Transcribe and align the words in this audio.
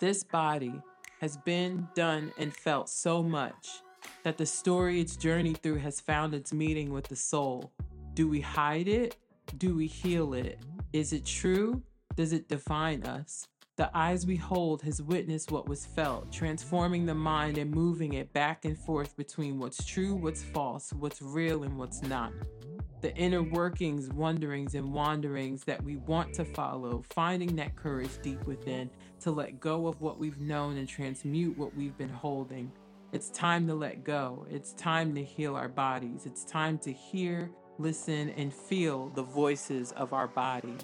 This 0.00 0.22
body 0.22 0.80
has 1.20 1.36
been, 1.38 1.88
done, 1.96 2.32
and 2.38 2.54
felt 2.54 2.88
so 2.88 3.20
much 3.20 3.82
that 4.22 4.38
the 4.38 4.46
story 4.46 5.00
it's 5.00 5.16
journeyed 5.16 5.60
through 5.60 5.78
has 5.78 6.00
found 6.00 6.34
its 6.34 6.52
meeting 6.52 6.92
with 6.92 7.08
the 7.08 7.16
soul. 7.16 7.72
Do 8.14 8.28
we 8.28 8.40
hide 8.40 8.86
it? 8.86 9.16
Do 9.56 9.74
we 9.74 9.88
heal 9.88 10.34
it? 10.34 10.60
Is 10.92 11.12
it 11.12 11.26
true? 11.26 11.82
Does 12.14 12.32
it 12.32 12.48
define 12.48 13.02
us? 13.02 13.48
The 13.74 13.90
eyes 13.92 14.24
we 14.24 14.36
hold 14.36 14.82
has 14.82 15.02
witnessed 15.02 15.50
what 15.50 15.68
was 15.68 15.84
felt, 15.84 16.30
transforming 16.30 17.04
the 17.04 17.14
mind 17.16 17.58
and 17.58 17.68
moving 17.68 18.12
it 18.12 18.32
back 18.32 18.64
and 18.66 18.78
forth 18.78 19.16
between 19.16 19.58
what's 19.58 19.84
true, 19.84 20.14
what's 20.14 20.44
false, 20.44 20.92
what's 20.92 21.20
real, 21.20 21.64
and 21.64 21.76
what's 21.76 22.02
not. 22.02 22.32
The 23.00 23.14
inner 23.14 23.42
workings, 23.42 24.08
wonderings, 24.08 24.74
and 24.74 24.92
wanderings 24.92 25.62
that 25.64 25.82
we 25.84 25.96
want 25.96 26.34
to 26.34 26.44
follow, 26.44 27.04
finding 27.10 27.54
that 27.56 27.76
courage 27.76 28.10
deep 28.22 28.44
within 28.44 28.90
to 29.20 29.30
let 29.30 29.60
go 29.60 29.86
of 29.86 30.00
what 30.00 30.18
we've 30.18 30.40
known 30.40 30.76
and 30.78 30.88
transmute 30.88 31.56
what 31.56 31.76
we've 31.76 31.96
been 31.96 32.08
holding. 32.08 32.72
It's 33.12 33.30
time 33.30 33.68
to 33.68 33.74
let 33.74 34.02
go. 34.02 34.46
It's 34.50 34.72
time 34.72 35.14
to 35.14 35.22
heal 35.22 35.54
our 35.54 35.68
bodies. 35.68 36.26
It's 36.26 36.44
time 36.44 36.76
to 36.78 36.92
hear, 36.92 37.50
listen, 37.78 38.30
and 38.30 38.52
feel 38.52 39.10
the 39.10 39.22
voices 39.22 39.92
of 39.92 40.12
our 40.12 40.26
body. 40.26 40.74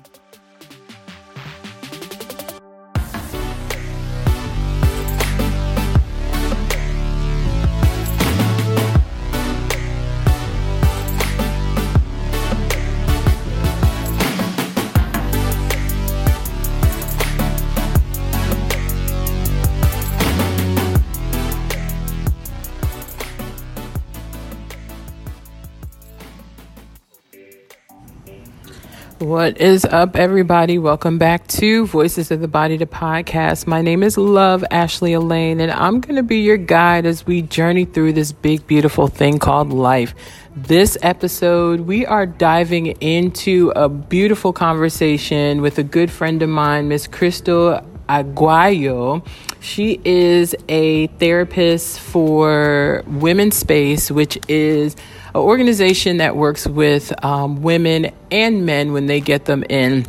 What 29.35 29.61
is 29.61 29.85
up, 29.85 30.15
everybody? 30.15 30.79
Welcome 30.79 31.19
back 31.19 31.49
to 31.49 31.87
Voices 31.89 32.31
of 32.31 32.39
the 32.39 32.47
Body, 32.47 32.79
to 32.79 32.87
podcast. 32.87 33.67
My 33.67 33.83
name 33.83 34.05
is 34.05 34.17
Love 34.17 34.65
Ashley 34.71 35.13
Elaine, 35.13 35.59
and 35.59 35.73
I'm 35.73 36.01
going 36.01 36.15
to 36.15 36.23
be 36.23 36.43
your 36.43 36.57
guide 36.57 37.05
as 37.05 37.27
we 37.27 37.43
journey 37.43 37.85
through 37.85 38.12
this 38.12 38.31
big, 38.31 38.65
beautiful 38.69 39.09
thing 39.09 39.41
called 39.41 39.73
life. 39.73 40.15
This 40.55 40.97
episode, 41.03 41.81
we 41.81 42.07
are 42.07 42.27
diving 42.27 42.87
into 42.87 43.73
a 43.75 43.89
beautiful 43.89 44.53
conversation 44.53 45.62
with 45.62 45.81
a 45.81 45.83
good 45.83 46.12
friend 46.12 46.41
of 46.41 46.49
mine, 46.49 46.87
Miss 46.87 47.09
Krystal 47.09 47.85
Aguayo. 48.09 49.27
She 49.59 50.01
is 50.05 50.55
a 50.69 51.09
therapist 51.09 51.99
for 51.99 53.03
Women's 53.09 53.57
Space, 53.57 54.12
which 54.12 54.39
is 54.47 54.95
an 55.35 55.41
organization 55.41 56.19
that 56.19 56.37
works 56.37 56.67
with 56.67 57.13
um, 57.25 57.63
women 57.63 58.13
and 58.31 58.65
men 58.65 58.93
when 58.93 59.07
they 59.07 59.21
get 59.21 59.45
them 59.47 59.65
in 59.69 60.07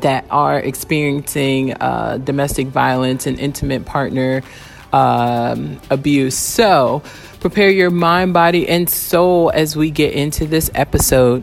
that 0.00 0.26
are 0.30 0.58
experiencing 0.58 1.74
uh, 1.74 2.18
domestic 2.18 2.68
violence 2.68 3.26
and 3.26 3.38
intimate 3.38 3.84
partner 3.84 4.42
um, 4.92 5.80
abuse. 5.90 6.36
So, 6.36 7.02
prepare 7.40 7.70
your 7.70 7.90
mind, 7.90 8.32
body, 8.32 8.68
and 8.68 8.88
soul 8.88 9.50
as 9.54 9.76
we 9.76 9.90
get 9.90 10.14
into 10.14 10.46
this 10.46 10.70
episode. 10.74 11.42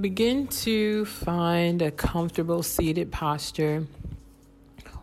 Begin 0.00 0.46
to 0.48 1.04
find 1.06 1.82
a 1.82 1.90
comfortable 1.90 2.62
seated 2.62 3.10
posture, 3.10 3.86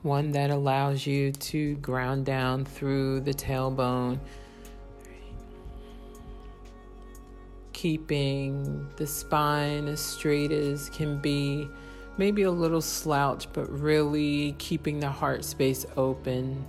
one 0.02 0.31
that 0.31 0.50
allows 0.50 1.06
you 1.06 1.34
to 1.34 1.76
ground 1.76 2.26
down 2.26 2.64
through 2.64 3.22
the 3.22 3.34
tailbone, 3.34 4.20
keeping 7.74 8.88
the 8.96 9.06
spine 9.06 9.88
as 9.88 10.00
straight 10.00 10.52
as 10.52 10.90
can 10.90 11.20
be, 11.20 11.68
maybe 12.18 12.44
a 12.44 12.52
little 12.52 12.81
slouch, 12.81 13.52
but 13.52 13.70
really 13.70 14.56
keeping 14.58 15.00
the 15.00 15.10
heart 15.10 15.44
space 15.44 15.86
open. 15.98 16.64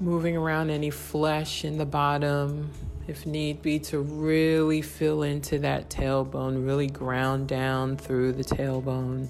Moving 0.00 0.36
around 0.36 0.70
any 0.70 0.90
flesh 0.90 1.64
in 1.64 1.76
the 1.76 1.86
bottom 1.86 2.70
if 3.12 3.26
need 3.26 3.60
be, 3.60 3.78
to 3.78 4.00
really 4.00 4.80
fill 4.80 5.22
into 5.22 5.58
that 5.58 5.90
tailbone, 5.90 6.64
really 6.64 6.86
ground 6.86 7.46
down 7.46 7.94
through 7.94 8.32
the 8.32 8.42
tailbone. 8.42 9.28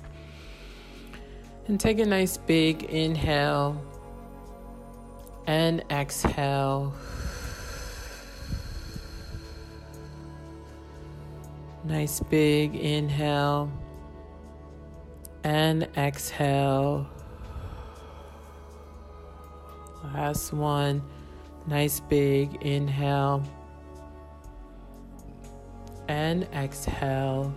And 1.67 1.81
take 1.81 1.99
a 1.99 2.07
nice 2.07 2.37
big 2.37 2.85
inhale 2.85 3.85
and 5.49 5.83
exhale. 5.91 6.95
Nice 11.83 12.21
big 12.21 12.77
inhale 12.77 13.69
and 15.43 15.89
exhale. 15.97 17.09
Last 20.15 20.53
one. 20.53 21.03
Nice 21.67 21.99
big 21.99 22.63
inhale 22.63 23.43
and 26.09 26.45
exhale. 26.55 27.53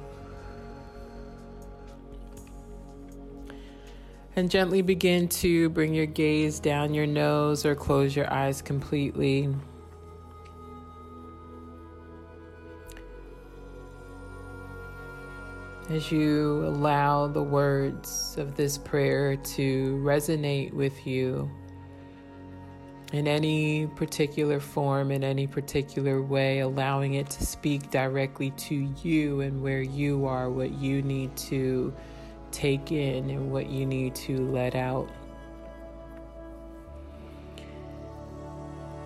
And 4.35 4.51
gently 4.51 4.81
begin 4.81 5.29
to 5.29 5.69
bring 5.69 5.93
your 5.93 6.05
gaze 6.05 6.59
down 6.59 6.93
your 6.93 7.07
nose 7.07 7.65
or 7.65 7.73
close 7.73 8.15
your 8.15 8.31
eyes 8.31 8.61
completely. 8.61 9.49
As 15.89 16.11
you 16.11 16.65
allow 16.65 17.27
the 17.27 17.43
words 17.43 18.35
of 18.37 18.55
this 18.55 18.77
prayer 18.77 19.37
to 19.37 20.01
resonate 20.03 20.73
with 20.73 21.05
you, 21.05 21.49
in 23.13 23.27
any 23.27 23.87
particular 23.87 24.59
form, 24.59 25.11
in 25.11 25.23
any 25.23 25.47
particular 25.47 26.21
way, 26.21 26.59
allowing 26.59 27.13
it 27.15 27.29
to 27.29 27.45
speak 27.45 27.91
directly 27.91 28.51
to 28.51 28.91
you 29.03 29.41
and 29.41 29.61
where 29.61 29.81
you 29.81 30.25
are, 30.25 30.49
what 30.49 30.71
you 30.71 31.01
need 31.01 31.35
to 31.37 31.93
take 32.51 32.91
in, 32.91 33.29
and 33.29 33.51
what 33.51 33.69
you 33.69 33.85
need 33.85 34.15
to 34.15 34.39
let 34.51 34.75
out. 34.75 35.09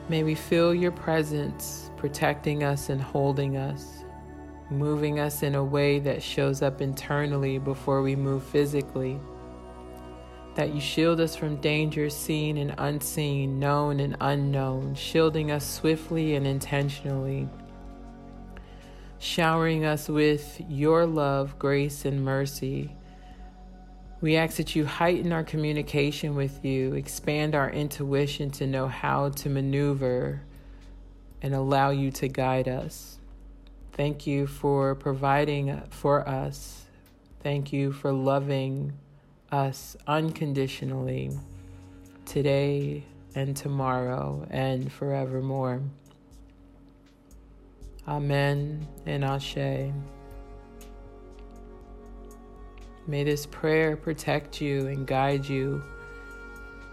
May 0.08 0.24
we 0.24 0.34
feel 0.34 0.74
your 0.74 0.92
presence 0.92 1.92
protecting 1.98 2.64
us 2.64 2.90
and 2.90 3.02
holding 3.02 3.58
us, 3.58 4.04
moving 4.72 5.20
us 5.20 5.44
in 5.44 5.56
a 5.56 5.64
way 5.64 6.00
that 6.00 6.24
shows 6.24 6.62
up 6.62 6.82
internally 6.82 7.60
before 7.60 8.02
we 8.02 8.16
move 8.16 8.44
physically 8.44 9.20
that 10.56 10.74
you 10.74 10.82
shield 10.82 11.22
us 11.22 11.36
from 11.36 11.56
dangers 11.58 12.16
seen 12.16 12.58
and 12.58 12.74
unseen, 12.78 13.60
known 13.60 14.00
and 14.00 14.18
unknown, 14.20 14.96
shielding 14.96 15.52
us 15.52 15.66
swiftly 15.66 16.36
and 16.36 16.46
intentionally, 16.46 17.48
showering 19.20 19.86
us 19.86 20.10
with 20.10 20.62
your 20.68 21.06
love, 21.06 21.58
grace, 21.60 22.06
and 22.06 22.24
mercy. 22.24 22.96
We 24.22 24.36
ask 24.36 24.58
that 24.58 24.76
you 24.76 24.86
heighten 24.86 25.32
our 25.32 25.44
communication 25.44 26.36
with 26.36 26.66
you, 26.66 26.94
expand 26.94 27.56
our 27.56 27.70
intuition 27.70 28.50
to 28.52 28.68
know 28.68 28.88
how 28.88 29.30
to 29.30 29.50
maneuver, 29.50 30.42
and 31.42 31.56
allow 31.56 31.92
you 31.92 32.12
to 32.12 32.28
guide 32.28 32.68
us. 32.68 33.18
Thank 33.94 34.28
you 34.28 34.46
for 34.46 34.96
providing 34.96 35.82
for 35.90 36.28
us. 36.28 36.84
Thank 37.42 37.72
you 37.72 37.94
for 37.94 38.12
loving 38.12 38.94
us 39.52 39.96
unconditionally 40.08 41.32
today 42.26 43.04
and 43.36 43.56
tomorrow 43.56 44.46
and 44.50 44.92
forevermore. 44.92 45.82
Amen 48.08 48.88
and 49.06 49.24
Ashe. 49.24 49.92
May 53.08 53.24
this 53.24 53.46
prayer 53.46 53.98
protect 53.98 54.62
you 54.62 54.88
and 54.88 55.08
guide 55.08 55.48
you 55.48 55.84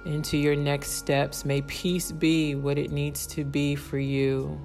into 0.07 0.39
your 0.39 0.57
next 0.57 0.93
steps. 0.93 1.45
May 1.45 1.63
peace 1.63 2.13
be 2.13 2.55
what 2.55 2.79
it 2.79 2.91
needs 2.91 3.27
to 3.29 3.45
be 3.45 3.75
for 3.75 3.99
you 3.99 4.59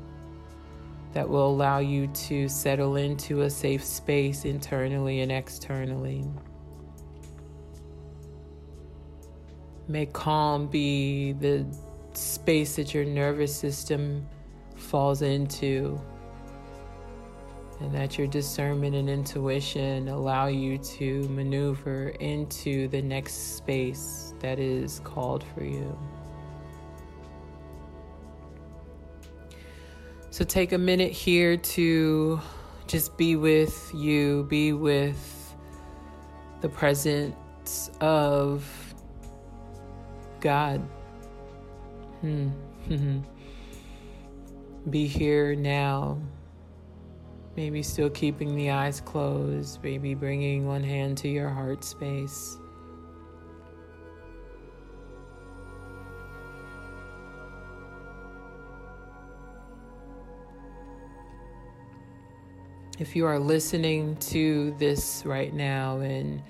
that 1.13 1.27
will 1.27 1.47
allow 1.47 1.79
you 1.79 2.07
to 2.07 2.47
settle 2.47 2.95
into 2.95 3.41
a 3.41 3.49
safe 3.49 3.83
space 3.83 4.45
internally 4.45 5.21
and 5.21 5.31
externally. 5.31 6.25
May 9.88 10.06
calm 10.06 10.68
be 10.68 11.33
the 11.33 11.66
space 12.13 12.75
that 12.78 12.94
your 12.94 13.06
nervous 13.06 13.56
system 13.56 14.28
falls 14.75 15.22
into, 15.22 16.00
and 17.80 17.94
that 17.94 18.18
your 18.18 18.28
discernment 18.28 18.95
and 18.95 19.10
intuition 19.10 20.07
allow 20.07 20.48
you 20.48 20.78
to 20.78 21.28
maneuver 21.30 22.10
into 22.19 22.88
the 22.89 23.01
next 23.01 23.57
space 23.57 24.33
that 24.39 24.60
is 24.60 25.00
called 25.04 25.44
for 25.54 25.63
you. 25.63 25.98
So 30.30 30.45
take 30.45 30.72
a 30.72 30.78
minute 30.78 31.12
here 31.12 31.57
to 31.57 32.39
just 32.88 33.18
be 33.18 33.36
with 33.36 33.92
you, 33.94 34.45
be 34.50 34.74
with 34.74 35.54
the 36.62 36.69
presence 36.69 37.89
of 38.00 38.81
God. 40.41 40.81
Hmm. 42.21 42.49
Be 44.89 45.05
here 45.05 45.55
now. 45.55 46.19
Maybe 47.55 47.83
still 47.83 48.09
keeping 48.09 48.55
the 48.55 48.71
eyes 48.71 49.01
closed, 49.01 49.83
maybe 49.83 50.15
bringing 50.15 50.65
one 50.65 50.83
hand 50.83 51.17
to 51.19 51.27
your 51.27 51.49
heart 51.49 51.83
space. 51.83 52.57
If 62.97 63.15
you 63.15 63.25
are 63.25 63.39
listening 63.39 64.15
to 64.17 64.75
this 64.77 65.23
right 65.25 65.53
now 65.53 65.99
and 65.99 66.41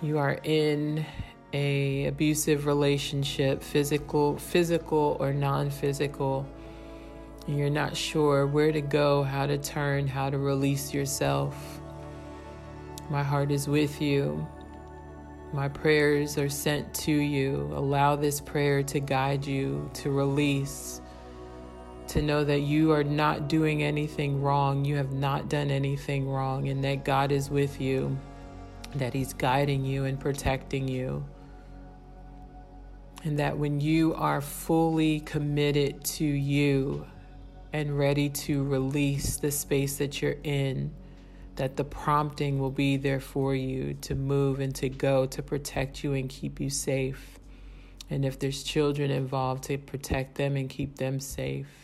you 0.00 0.16
are 0.16 0.38
in 0.44 1.04
a 1.52 2.06
abusive 2.06 2.66
relationship, 2.66 3.62
physical, 3.62 4.38
physical 4.38 5.16
or 5.18 5.32
non-physical, 5.32 6.46
and 7.46 7.58
you're 7.58 7.70
not 7.70 7.96
sure 7.96 8.46
where 8.46 8.70
to 8.70 8.80
go, 8.80 9.22
how 9.22 9.46
to 9.46 9.58
turn, 9.58 10.06
how 10.06 10.30
to 10.30 10.38
release 10.38 10.94
yourself, 10.94 11.80
my 13.10 13.24
heart 13.24 13.50
is 13.50 13.66
with 13.66 14.00
you. 14.00 14.46
My 15.52 15.68
prayers 15.68 16.38
are 16.38 16.48
sent 16.48 16.94
to 16.94 17.12
you. 17.12 17.68
Allow 17.74 18.14
this 18.14 18.40
prayer 18.40 18.84
to 18.84 19.00
guide 19.00 19.44
you 19.44 19.90
to 19.94 20.12
release, 20.12 21.00
to 22.06 22.22
know 22.22 22.44
that 22.44 22.60
you 22.60 22.92
are 22.92 23.02
not 23.02 23.48
doing 23.48 23.82
anything 23.82 24.40
wrong. 24.40 24.84
You 24.84 24.94
have 24.94 25.12
not 25.12 25.48
done 25.48 25.72
anything 25.72 26.28
wrong, 26.28 26.68
and 26.68 26.84
that 26.84 27.04
God 27.04 27.32
is 27.32 27.50
with 27.50 27.80
you, 27.80 28.16
that 28.94 29.12
He's 29.12 29.32
guiding 29.32 29.84
you 29.84 30.04
and 30.04 30.20
protecting 30.20 30.86
you. 30.86 31.24
And 33.22 33.38
that 33.38 33.58
when 33.58 33.80
you 33.80 34.14
are 34.14 34.40
fully 34.40 35.20
committed 35.20 36.02
to 36.04 36.24
you 36.24 37.06
and 37.72 37.98
ready 37.98 38.28
to 38.30 38.64
release 38.64 39.36
the 39.36 39.50
space 39.50 39.98
that 39.98 40.22
you're 40.22 40.38
in, 40.42 40.92
that 41.56 41.76
the 41.76 41.84
prompting 41.84 42.58
will 42.58 42.70
be 42.70 42.96
there 42.96 43.20
for 43.20 43.54
you 43.54 43.94
to 44.00 44.14
move 44.14 44.60
and 44.60 44.74
to 44.76 44.88
go 44.88 45.26
to 45.26 45.42
protect 45.42 46.02
you 46.02 46.14
and 46.14 46.28
keep 46.28 46.58
you 46.58 46.70
safe. 46.70 47.38
And 48.08 48.24
if 48.24 48.38
there's 48.38 48.62
children 48.62 49.10
involved, 49.10 49.64
to 49.64 49.76
protect 49.76 50.36
them 50.36 50.56
and 50.56 50.68
keep 50.68 50.96
them 50.96 51.20
safe. 51.20 51.79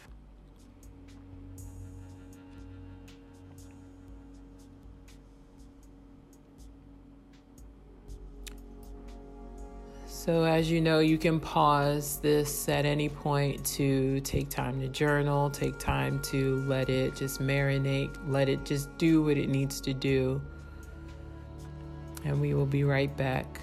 So, 10.26 10.42
as 10.42 10.68
you 10.68 10.80
know, 10.80 10.98
you 10.98 11.18
can 11.18 11.38
pause 11.38 12.18
this 12.18 12.68
at 12.68 12.84
any 12.84 13.08
point 13.08 13.64
to 13.76 14.18
take 14.22 14.50
time 14.50 14.80
to 14.80 14.88
journal, 14.88 15.48
take 15.50 15.78
time 15.78 16.18
to 16.22 16.64
let 16.66 16.88
it 16.88 17.14
just 17.14 17.40
marinate, 17.40 18.12
let 18.26 18.48
it 18.48 18.64
just 18.64 18.88
do 18.98 19.22
what 19.22 19.36
it 19.36 19.48
needs 19.48 19.80
to 19.82 19.94
do. 19.94 20.42
And 22.24 22.40
we 22.40 22.54
will 22.54 22.66
be 22.66 22.82
right 22.82 23.16
back. 23.16 23.60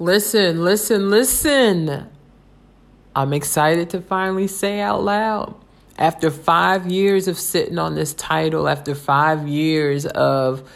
Listen, 0.00 0.64
listen, 0.64 1.10
listen. 1.10 2.08
I'm 3.14 3.34
excited 3.34 3.90
to 3.90 4.00
finally 4.00 4.46
say 4.46 4.80
out 4.80 5.04
loud. 5.04 5.54
After 5.98 6.30
five 6.30 6.90
years 6.90 7.28
of 7.28 7.38
sitting 7.38 7.78
on 7.78 7.96
this 7.96 8.14
title, 8.14 8.66
after 8.66 8.94
five 8.94 9.46
years 9.46 10.06
of 10.06 10.66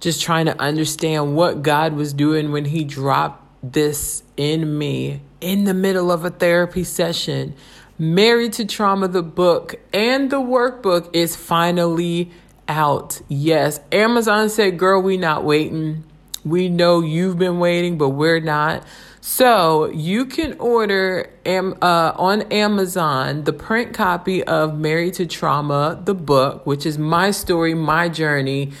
just 0.00 0.20
trying 0.20 0.46
to 0.46 0.60
understand 0.60 1.36
what 1.36 1.62
God 1.62 1.92
was 1.92 2.12
doing 2.12 2.50
when 2.50 2.64
He 2.64 2.82
dropped 2.82 3.44
this 3.62 4.24
in 4.36 4.76
me 4.76 5.20
in 5.40 5.62
the 5.62 5.74
middle 5.74 6.10
of 6.10 6.24
a 6.24 6.30
therapy 6.30 6.82
session, 6.82 7.54
Married 7.96 8.54
to 8.54 8.64
Trauma, 8.64 9.06
the 9.06 9.22
book 9.22 9.76
and 9.92 10.30
the 10.30 10.40
workbook 10.40 11.14
is 11.14 11.36
finally 11.36 12.32
out. 12.66 13.20
Yes, 13.28 13.78
Amazon 13.92 14.50
said, 14.50 14.80
Girl, 14.80 15.00
we 15.00 15.16
not 15.16 15.44
waiting. 15.44 16.02
We 16.44 16.68
know 16.68 17.00
you've 17.00 17.38
been 17.38 17.58
waiting, 17.58 17.96
but 17.96 18.10
we're 18.10 18.40
not. 18.40 18.84
So 19.20 19.86
you 19.86 20.26
can 20.26 20.52
order 20.58 21.30
am, 21.46 21.78
uh, 21.80 22.12
on 22.14 22.42
Amazon 22.52 23.44
the 23.44 23.54
print 23.54 23.94
copy 23.94 24.44
of 24.44 24.78
Married 24.78 25.14
to 25.14 25.24
Trauma, 25.24 25.98
the 26.04 26.14
book, 26.14 26.66
which 26.66 26.84
is 26.84 26.98
my 26.98 27.30
story, 27.30 27.72
my 27.72 28.10
journey. 28.10 28.72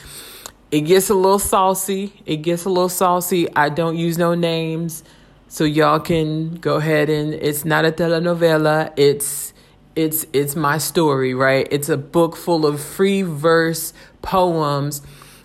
It 0.70 0.82
gets 0.82 1.08
a 1.08 1.14
little 1.14 1.38
saucy. 1.38 2.12
It 2.26 2.38
gets 2.38 2.66
a 2.66 2.68
little 2.68 2.90
saucy. 2.90 3.48
I 3.56 3.70
don't 3.70 3.96
use 3.96 4.18
no 4.18 4.34
names. 4.34 5.02
So 5.48 5.64
y'all 5.64 6.00
can 6.00 6.56
go 6.56 6.76
ahead 6.76 7.08
and 7.08 7.32
it's 7.32 7.64
not 7.64 7.86
a 7.86 7.92
telenovela. 7.92 8.92
It's 8.96 9.54
it's 9.96 10.26
it's 10.32 10.56
my 10.56 10.78
story, 10.78 11.32
right? 11.32 11.66
It's 11.70 11.88
a 11.88 11.96
book 11.96 12.36
full 12.36 12.66
of 12.66 12.82
free 12.82 13.22
verse 13.22 13.94
poems 14.20 15.00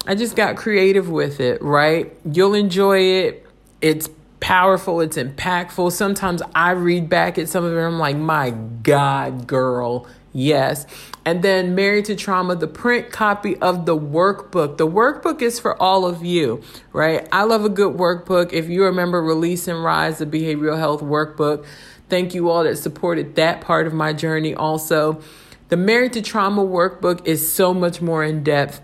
I 0.08 0.16
just 0.16 0.36
got 0.36 0.56
creative 0.56 1.10
with 1.10 1.40
it, 1.40 1.62
right? 1.62 2.16
You'll 2.26 2.54
enjoy 2.54 3.00
it. 3.00 3.46
It's 3.82 4.10
powerful, 4.40 5.02
it's 5.02 5.18
impactful. 5.18 5.92
Sometimes 5.92 6.42
I 6.56 6.72
read 6.72 7.10
back 7.10 7.38
at 7.38 7.50
some 7.50 7.64
of 7.64 7.76
it, 7.76 7.80
I'm 7.80 8.00
like, 8.00 8.16
my 8.16 8.52
God, 8.52 9.48
girl, 9.48 10.08
yes. 10.34 10.86
And 11.26 11.44
then 11.44 11.76
Married 11.76 12.06
to 12.06 12.16
Trauma, 12.16 12.56
the 12.56 12.68
print 12.68 13.12
copy 13.12 13.58
of 13.58 13.86
the 13.86 13.98
workbook. 13.98 14.78
The 14.78 14.88
workbook 14.88 15.42
is 15.42 15.60
for 15.60 15.80
all 15.82 16.06
of 16.06 16.24
you, 16.24 16.64
right? 16.94 17.28
I 17.32 17.44
love 17.44 17.66
a 17.66 17.70
good 17.70 17.98
workbook. 17.98 18.54
If 18.54 18.70
you 18.70 18.86
remember 18.86 19.22
Release 19.22 19.68
and 19.68 19.84
Rise, 19.84 20.20
the 20.20 20.26
behavioral 20.26 20.78
health 20.78 21.02
workbook, 21.02 21.66
thank 22.08 22.34
you 22.34 22.50
all 22.50 22.64
that 22.64 22.78
supported 22.78 23.36
that 23.36 23.62
part 23.62 23.86
of 23.86 23.94
my 23.94 24.14
journey 24.14 24.56
also. 24.56 25.22
The 25.68 25.78
Married 25.78 26.14
to 26.14 26.22
Trauma 26.22 26.66
workbook 26.66 27.28
is 27.28 27.52
so 27.52 27.74
much 27.74 28.02
more 28.02 28.24
in 28.24 28.44
depth 28.44 28.82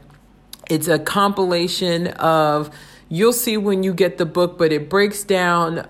it's 0.70 0.88
a 0.88 1.00
compilation 1.00 2.08
of, 2.08 2.70
you'll 3.10 3.34
see 3.34 3.58
when 3.58 3.84
you 3.84 3.94
get 3.94 4.18
the 4.18 4.26
book, 4.26 4.58
but 4.58 4.72
it 4.72 4.90
breaks 4.90 5.24
down 5.24 5.88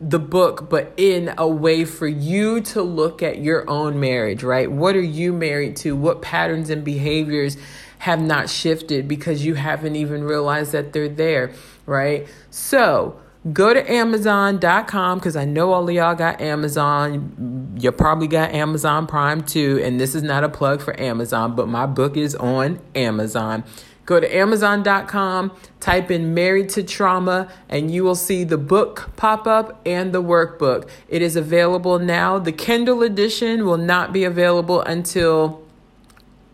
the 0.00 0.18
book, 0.18 0.70
but 0.70 0.92
in 0.96 1.34
a 1.36 1.46
way 1.46 1.84
for 1.84 2.08
you 2.08 2.60
to 2.60 2.82
look 2.82 3.22
at 3.22 3.38
your 3.38 3.68
own 3.68 4.00
marriage, 4.00 4.42
right? 4.42 4.70
What 4.70 4.96
are 4.96 5.02
you 5.02 5.32
married 5.32 5.76
to? 5.76 5.94
What 5.94 6.22
patterns 6.22 6.70
and 6.70 6.82
behaviors 6.82 7.58
have 7.98 8.20
not 8.20 8.48
shifted 8.48 9.06
because 9.06 9.44
you 9.44 9.54
haven't 9.54 9.96
even 9.96 10.24
realized 10.24 10.72
that 10.72 10.94
they're 10.94 11.08
there, 11.08 11.52
right? 11.84 12.26
So, 12.50 13.20
go 13.52 13.74
to 13.74 13.90
amazon.com 13.90 15.18
because 15.18 15.36
I 15.36 15.44
know 15.44 15.72
all 15.72 15.88
of 15.88 15.94
y'all 15.94 16.14
got 16.14 16.40
Amazon. 16.40 17.76
You 17.78 17.92
probably 17.92 18.26
got 18.26 18.52
Amazon 18.52 19.06
Prime 19.06 19.42
too. 19.42 19.80
And 19.82 20.00
this 20.00 20.14
is 20.14 20.22
not 20.22 20.44
a 20.44 20.48
plug 20.48 20.80
for 20.80 20.98
Amazon, 20.98 21.54
but 21.54 21.68
my 21.68 21.84
book 21.84 22.16
is 22.16 22.34
on 22.34 22.80
Amazon. 22.94 23.64
Go 24.10 24.18
to 24.18 24.36
Amazon.com, 24.36 25.52
type 25.78 26.10
in 26.10 26.34
Married 26.34 26.68
to 26.70 26.82
Trauma, 26.82 27.48
and 27.68 27.92
you 27.92 28.02
will 28.02 28.16
see 28.16 28.42
the 28.42 28.58
book 28.58 29.10
pop 29.14 29.46
up 29.46 29.80
and 29.86 30.12
the 30.12 30.20
workbook. 30.20 30.90
It 31.08 31.22
is 31.22 31.36
available 31.36 32.00
now. 32.00 32.40
The 32.40 32.50
Kindle 32.50 33.04
edition 33.04 33.64
will 33.64 33.76
not 33.76 34.12
be 34.12 34.24
available 34.24 34.80
until 34.80 35.62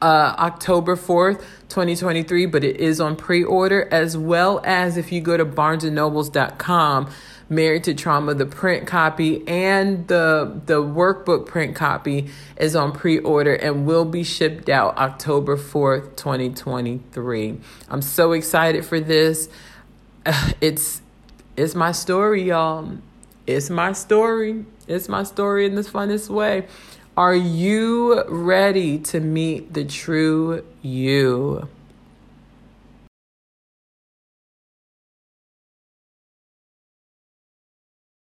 uh, 0.03 0.35
October 0.39 0.97
4th, 0.97 1.39
2023, 1.71 2.45
but 2.45 2.63
it 2.63 2.77
is 2.77 3.01
on 3.01 3.17
pre 3.17 3.43
order, 3.43 3.89
as 3.91 4.19
well 4.19 4.61
as 4.63 4.99
if 4.99 5.11
you 5.11 5.23
go 5.23 5.39
to 5.39 5.47
barnesandnobles.com 5.47 7.09
Married 7.49 7.85
to 7.85 7.95
Trauma, 7.95 8.35
the 8.35 8.45
print 8.45 8.89
copy 8.89 9.47
and 9.47 10.09
the 10.09 10.61
the 10.67 10.83
workbook 10.83 11.47
print 11.47 11.77
copy 11.77 12.29
is 12.57 12.75
on 12.75 12.91
pre-order 12.91 13.55
and 13.55 13.87
will 13.87 14.05
be 14.05 14.25
shipped 14.25 14.69
out 14.69 14.99
October 14.99 15.57
4th, 15.57 16.17
2023. 16.17 17.61
I'm 17.89 18.03
so 18.03 18.33
excited 18.33 18.85
for 18.85 18.99
this. 18.99 19.49
It's 20.61 21.03
it's 21.57 21.75
my 21.77 21.93
story, 21.93 22.43
y'all. 22.43 22.99
It's 23.47 23.71
my 23.71 23.93
story. 23.93 24.65
It's 24.89 25.09
my 25.09 25.23
story 25.23 25.67
in 25.67 25.77
the 25.77 25.83
funnest 25.83 26.29
way. 26.29 26.67
Are 27.17 27.35
you 27.35 28.25
ready 28.29 28.99
to 28.99 29.21
meet 29.21 29.73
the 29.73 29.85
true 29.85 30.65
you? 30.83 31.69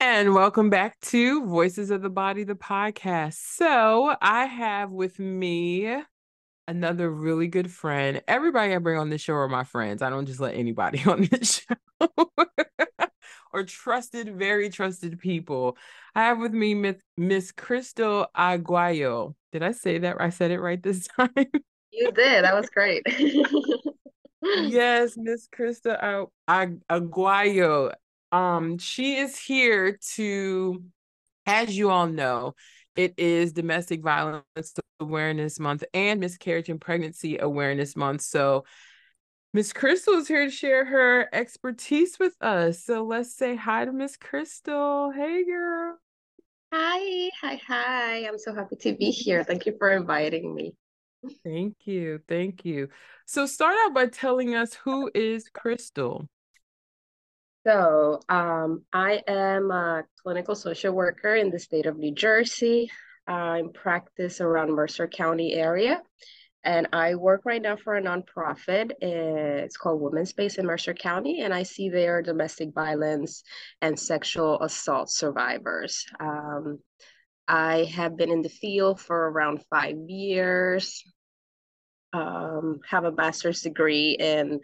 And 0.08 0.36
welcome 0.36 0.70
back 0.70 1.00
to 1.00 1.48
Voices 1.48 1.90
of 1.90 2.04
the 2.04 2.12
Body, 2.12 2.44
the 2.44 2.54
podcast. 2.54 3.38
So 3.56 4.16
I 4.22 4.46
have 4.46 4.92
with 4.92 5.18
me 5.18 5.98
another 6.68 7.10
really 7.10 7.48
good 7.48 7.72
friend. 7.72 8.22
Everybody 8.28 8.76
I 8.76 8.78
bring 8.78 9.00
on 9.00 9.10
the 9.10 9.18
show 9.18 9.34
are 9.34 9.50
my 9.50 9.64
friends. 9.64 10.04
I 10.04 10.12
don't 10.12 10.28
just 10.28 10.40
let 10.40 10.54
anybody 10.54 11.02
on 11.08 11.22
the 11.24 11.44
show. 11.44 12.30
or 13.52 13.64
trusted, 13.64 14.38
very 14.38 14.70
trusted 14.70 15.18
people. 15.18 15.76
I 16.14 16.26
have 16.26 16.38
with 16.38 16.54
me 16.54 16.76
Miss, 16.76 16.98
Miss 17.18 17.52
Krystal 17.52 18.28
Aguayo. 18.38 19.34
Did 19.52 19.64
I 19.64 19.72
say 19.72 19.98
that? 19.98 20.22
I 20.22 20.30
said 20.30 20.52
it 20.52 20.60
right 20.60 20.84
this 20.84 21.08
time. 21.20 21.32
You 21.92 22.12
did. 22.12 22.46
That 22.46 22.54
was 22.54 22.70
great. 22.70 23.02
yes, 24.44 25.18
Miss 25.18 25.48
Krystal 25.48 26.28
Aguayo. 26.48 27.92
Um, 28.32 28.78
she 28.78 29.18
is 29.18 29.38
here 29.38 29.98
to, 30.16 30.84
as 31.46 31.78
you 31.78 31.90
all 31.90 32.08
know, 32.08 32.56
it 32.96 33.14
is 33.18 33.54
Domestic 33.54 34.02
Violence 34.02 34.44
Awareness 35.00 35.60
Month 35.60 35.84
and 35.94 36.20
Miscarriage 36.20 36.70
and 36.70 36.80
Pregnancy 36.80 37.38
Awareness 37.38 37.96
Month. 37.96 38.22
So, 38.22 38.64
Miss 39.56 39.72
Krystal 39.72 40.18
is 40.18 40.28
here 40.28 40.44
to 40.44 40.52
share 40.52 40.84
her 40.84 41.30
expertise 41.34 42.20
with 42.20 42.36
us. 42.42 42.84
So 42.84 43.06
let's 43.06 43.34
say 43.38 43.56
hi 43.56 43.86
to 43.86 43.94
Miss 43.94 44.18
Krystal. 44.18 45.16
Hey, 45.16 45.46
girl. 45.46 45.98
Hi, 46.74 47.30
hi, 47.40 47.62
hi. 47.66 48.28
I'm 48.28 48.38
so 48.38 48.54
happy 48.54 48.76
to 48.76 48.98
be 48.98 49.12
here. 49.12 49.46
Thank 49.46 49.66
you 49.66 49.74
for 49.78 49.92
inviting 49.92 50.54
me. 50.54 50.76
Thank 51.46 51.76
you. 51.86 52.20
Thank 52.28 52.66
you. 52.66 52.90
So 53.26 53.46
start 53.46 53.78
out 53.86 53.94
by 53.94 54.08
telling 54.08 54.56
us 54.56 54.74
who 54.74 55.10
is 55.16 55.50
Krystal? 55.50 56.28
So, 57.66 58.20
um, 58.30 58.84
I 58.94 59.24
am 59.28 59.72
a 59.72 60.04
clinical 60.22 60.54
social 60.54 60.94
worker 60.94 61.34
in 61.34 61.50
the 61.50 61.58
state 61.58 61.88
of 61.88 61.98
New 61.98 62.14
Jersey. 62.14 62.92
I'm 63.26 63.74
practice 63.74 64.40
around 64.40 64.72
Mercer 64.72 65.08
County 65.08 65.54
area, 65.56 66.04
and 66.64 66.88
I 66.94 67.16
work 67.16 67.42
right 67.44 67.62
now 67.62 67.76
for 67.76 67.96
a 67.96 68.02
nonprofit. 68.04 68.92
It's 69.02 69.78
called 69.78 70.00
Women's 70.00 70.30
Space 70.30 70.60
in 70.60 70.68
Mercer 70.68 70.94
County, 70.94 71.42
and 71.42 71.52
I 71.52 71.64
see 71.64 71.90
their 71.90 72.22
domestic 72.22 72.72
violence 72.72 73.42
and 73.82 74.00
sexual 74.00 74.62
assault 74.62 75.10
survivors. 75.10 76.06
Um, 76.20 76.78
I 77.48 77.86
have 77.96 78.16
been 78.16 78.30
in 78.30 78.44
the 78.44 78.50
field 78.50 79.00
for 79.00 79.32
around 79.32 79.64
five 79.72 79.96
years. 80.08 81.04
Um, 82.14 82.82
have 82.88 83.06
a 83.06 83.12
master's 83.12 83.62
degree 83.62 84.16
in 84.20 84.60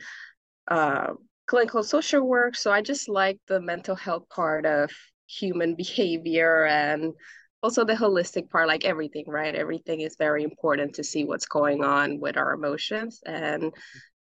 uh, 0.68 1.14
clinical 1.52 1.84
social 1.84 2.26
work. 2.26 2.56
So 2.56 2.72
I 2.72 2.82
just 2.82 3.10
like 3.10 3.38
the 3.50 3.60
mental 3.60 3.94
health 3.94 4.24
part 4.30 4.66
of 4.66 4.90
human 5.28 5.76
behavior 5.84 6.64
and 6.66 7.14
also 7.62 7.84
the 7.84 7.94
holistic 7.94 8.50
part, 8.50 8.70
like 8.70 8.86
everything, 8.86 9.26
right? 9.28 9.54
Everything 9.54 10.00
is 10.00 10.16
very 10.18 10.44
important 10.44 10.96
to 10.96 11.04
see 11.04 11.26
what's 11.26 11.46
going 11.46 11.84
on 11.84 12.22
with 12.22 12.38
our 12.38 12.54
emotions. 12.54 13.20
And 13.26 13.74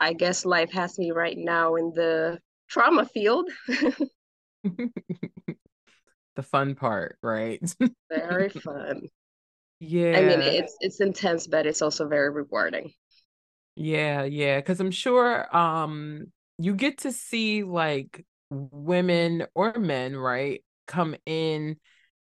I 0.00 0.14
guess 0.14 0.46
life 0.46 0.72
has 0.72 0.98
me 0.98 1.10
right 1.10 1.36
now 1.36 1.74
in 1.74 1.92
the 1.94 2.38
trauma 2.66 3.04
field. 3.04 3.50
the 4.64 6.42
fun 6.42 6.74
part, 6.76 7.18
right? 7.22 7.60
very 8.10 8.48
fun. 8.48 9.02
Yeah. 9.80 10.16
I 10.16 10.22
mean, 10.22 10.40
it's 10.40 10.74
it's 10.80 11.00
intense, 11.02 11.46
but 11.46 11.66
it's 11.66 11.82
also 11.82 12.08
very 12.08 12.30
rewarding. 12.30 12.90
Yeah, 13.76 14.24
yeah, 14.24 14.60
cuz 14.62 14.80
I'm 14.80 14.90
sure 14.90 15.54
um 15.54 16.32
you 16.58 16.74
get 16.74 16.98
to 16.98 17.12
see 17.12 17.62
like 17.62 18.24
women 18.50 19.46
or 19.54 19.74
men, 19.78 20.16
right, 20.16 20.62
come 20.86 21.14
in 21.26 21.76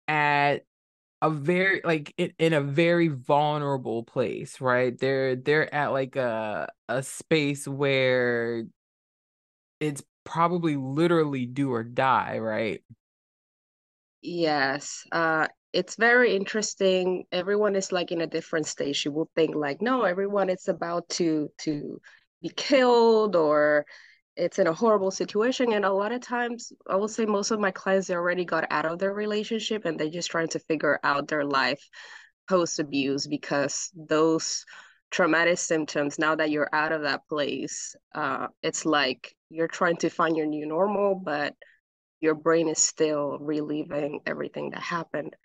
at 0.07 0.63
a 1.21 1.29
very 1.29 1.81
like 1.83 2.13
in, 2.17 2.33
in 2.39 2.53
a 2.53 2.61
very 2.61 3.09
vulnerable 3.09 4.03
place, 4.03 4.61
right? 4.61 4.97
They're 4.97 5.35
they're 5.35 5.73
at 5.73 5.87
like 5.93 6.15
a 6.15 6.69
a 6.89 7.03
space 7.03 7.67
where 7.67 8.65
it's 9.79 10.03
probably 10.23 10.75
literally 10.75 11.45
do 11.45 11.71
or 11.73 11.83
die, 11.83 12.37
right? 12.39 12.81
Yes, 14.21 15.05
uh, 15.11 15.47
it's 15.71 15.95
very 15.95 16.35
interesting. 16.35 17.25
Everyone 17.31 17.75
is 17.75 17.91
like 17.91 18.11
in 18.11 18.21
a 18.21 18.27
different 18.27 18.67
stage. 18.67 19.05
You 19.05 19.11
will 19.11 19.29
think 19.35 19.55
like, 19.55 19.81
no, 19.81 20.03
everyone 20.03 20.49
is 20.49 20.67
about 20.67 21.07
to 21.09 21.49
to 21.59 22.01
be 22.41 22.49
killed 22.49 23.35
or 23.35 23.85
it's 24.35 24.59
in 24.59 24.67
a 24.67 24.73
horrible 24.73 25.11
situation. 25.11 25.73
And 25.73 25.85
a 25.85 25.91
lot 25.91 26.11
of 26.11 26.21
times, 26.21 26.71
I 26.89 26.95
will 26.95 27.07
say 27.07 27.25
most 27.25 27.51
of 27.51 27.59
my 27.59 27.71
clients 27.71 28.07
they 28.07 28.15
already 28.15 28.45
got 28.45 28.65
out 28.71 28.85
of 28.85 28.99
their 28.99 29.13
relationship 29.13 29.85
and 29.85 29.99
they're 29.99 30.09
just 30.09 30.31
trying 30.31 30.47
to 30.49 30.59
figure 30.59 30.99
out 31.03 31.27
their 31.27 31.43
life 31.43 31.85
post 32.47 32.79
abuse 32.79 33.27
because 33.27 33.91
those 33.95 34.65
traumatic 35.11 35.57
symptoms, 35.57 36.17
now 36.17 36.35
that 36.35 36.51
you're 36.51 36.69
out 36.73 36.91
of 36.91 37.01
that 37.01 37.27
place, 37.27 37.95
uh, 38.15 38.47
it's 38.63 38.85
like 38.85 39.35
you're 39.49 39.67
trying 39.67 39.97
to 39.97 40.09
find 40.09 40.37
your 40.37 40.45
new 40.45 40.65
normal, 40.65 41.15
but 41.15 41.53
your 42.21 42.35
brain 42.35 42.69
is 42.69 42.79
still 42.79 43.37
reliving 43.39 44.21
everything 44.25 44.71
that 44.71 44.81
happened. 44.81 45.35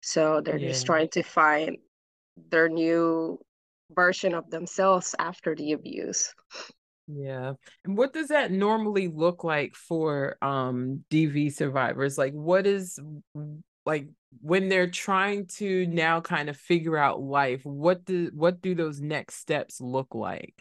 So 0.00 0.40
they're 0.40 0.58
yeah. 0.58 0.68
just 0.68 0.86
trying 0.86 1.08
to 1.10 1.22
find 1.22 1.76
their 2.50 2.68
new 2.68 3.38
version 3.94 4.34
of 4.34 4.50
themselves 4.50 5.14
after 5.18 5.54
the 5.54 5.72
abuse. 5.72 6.32
Yeah. 7.08 7.54
And 7.84 7.96
what 7.96 8.12
does 8.12 8.28
that 8.28 8.52
normally 8.52 9.08
look 9.08 9.44
like 9.44 9.74
for 9.74 10.36
um 10.40 11.04
DV 11.10 11.50
survivors? 11.50 12.16
Like 12.16 12.32
what 12.32 12.66
is 12.66 12.98
like 13.84 14.08
when 14.40 14.68
they're 14.68 14.90
trying 14.90 15.46
to 15.46 15.86
now 15.86 16.20
kind 16.20 16.48
of 16.48 16.56
figure 16.56 16.96
out 16.96 17.20
life, 17.20 17.64
what 17.64 18.04
do 18.04 18.30
what 18.34 18.62
do 18.62 18.74
those 18.74 19.00
next 19.00 19.36
steps 19.36 19.80
look 19.80 20.14
like? 20.14 20.54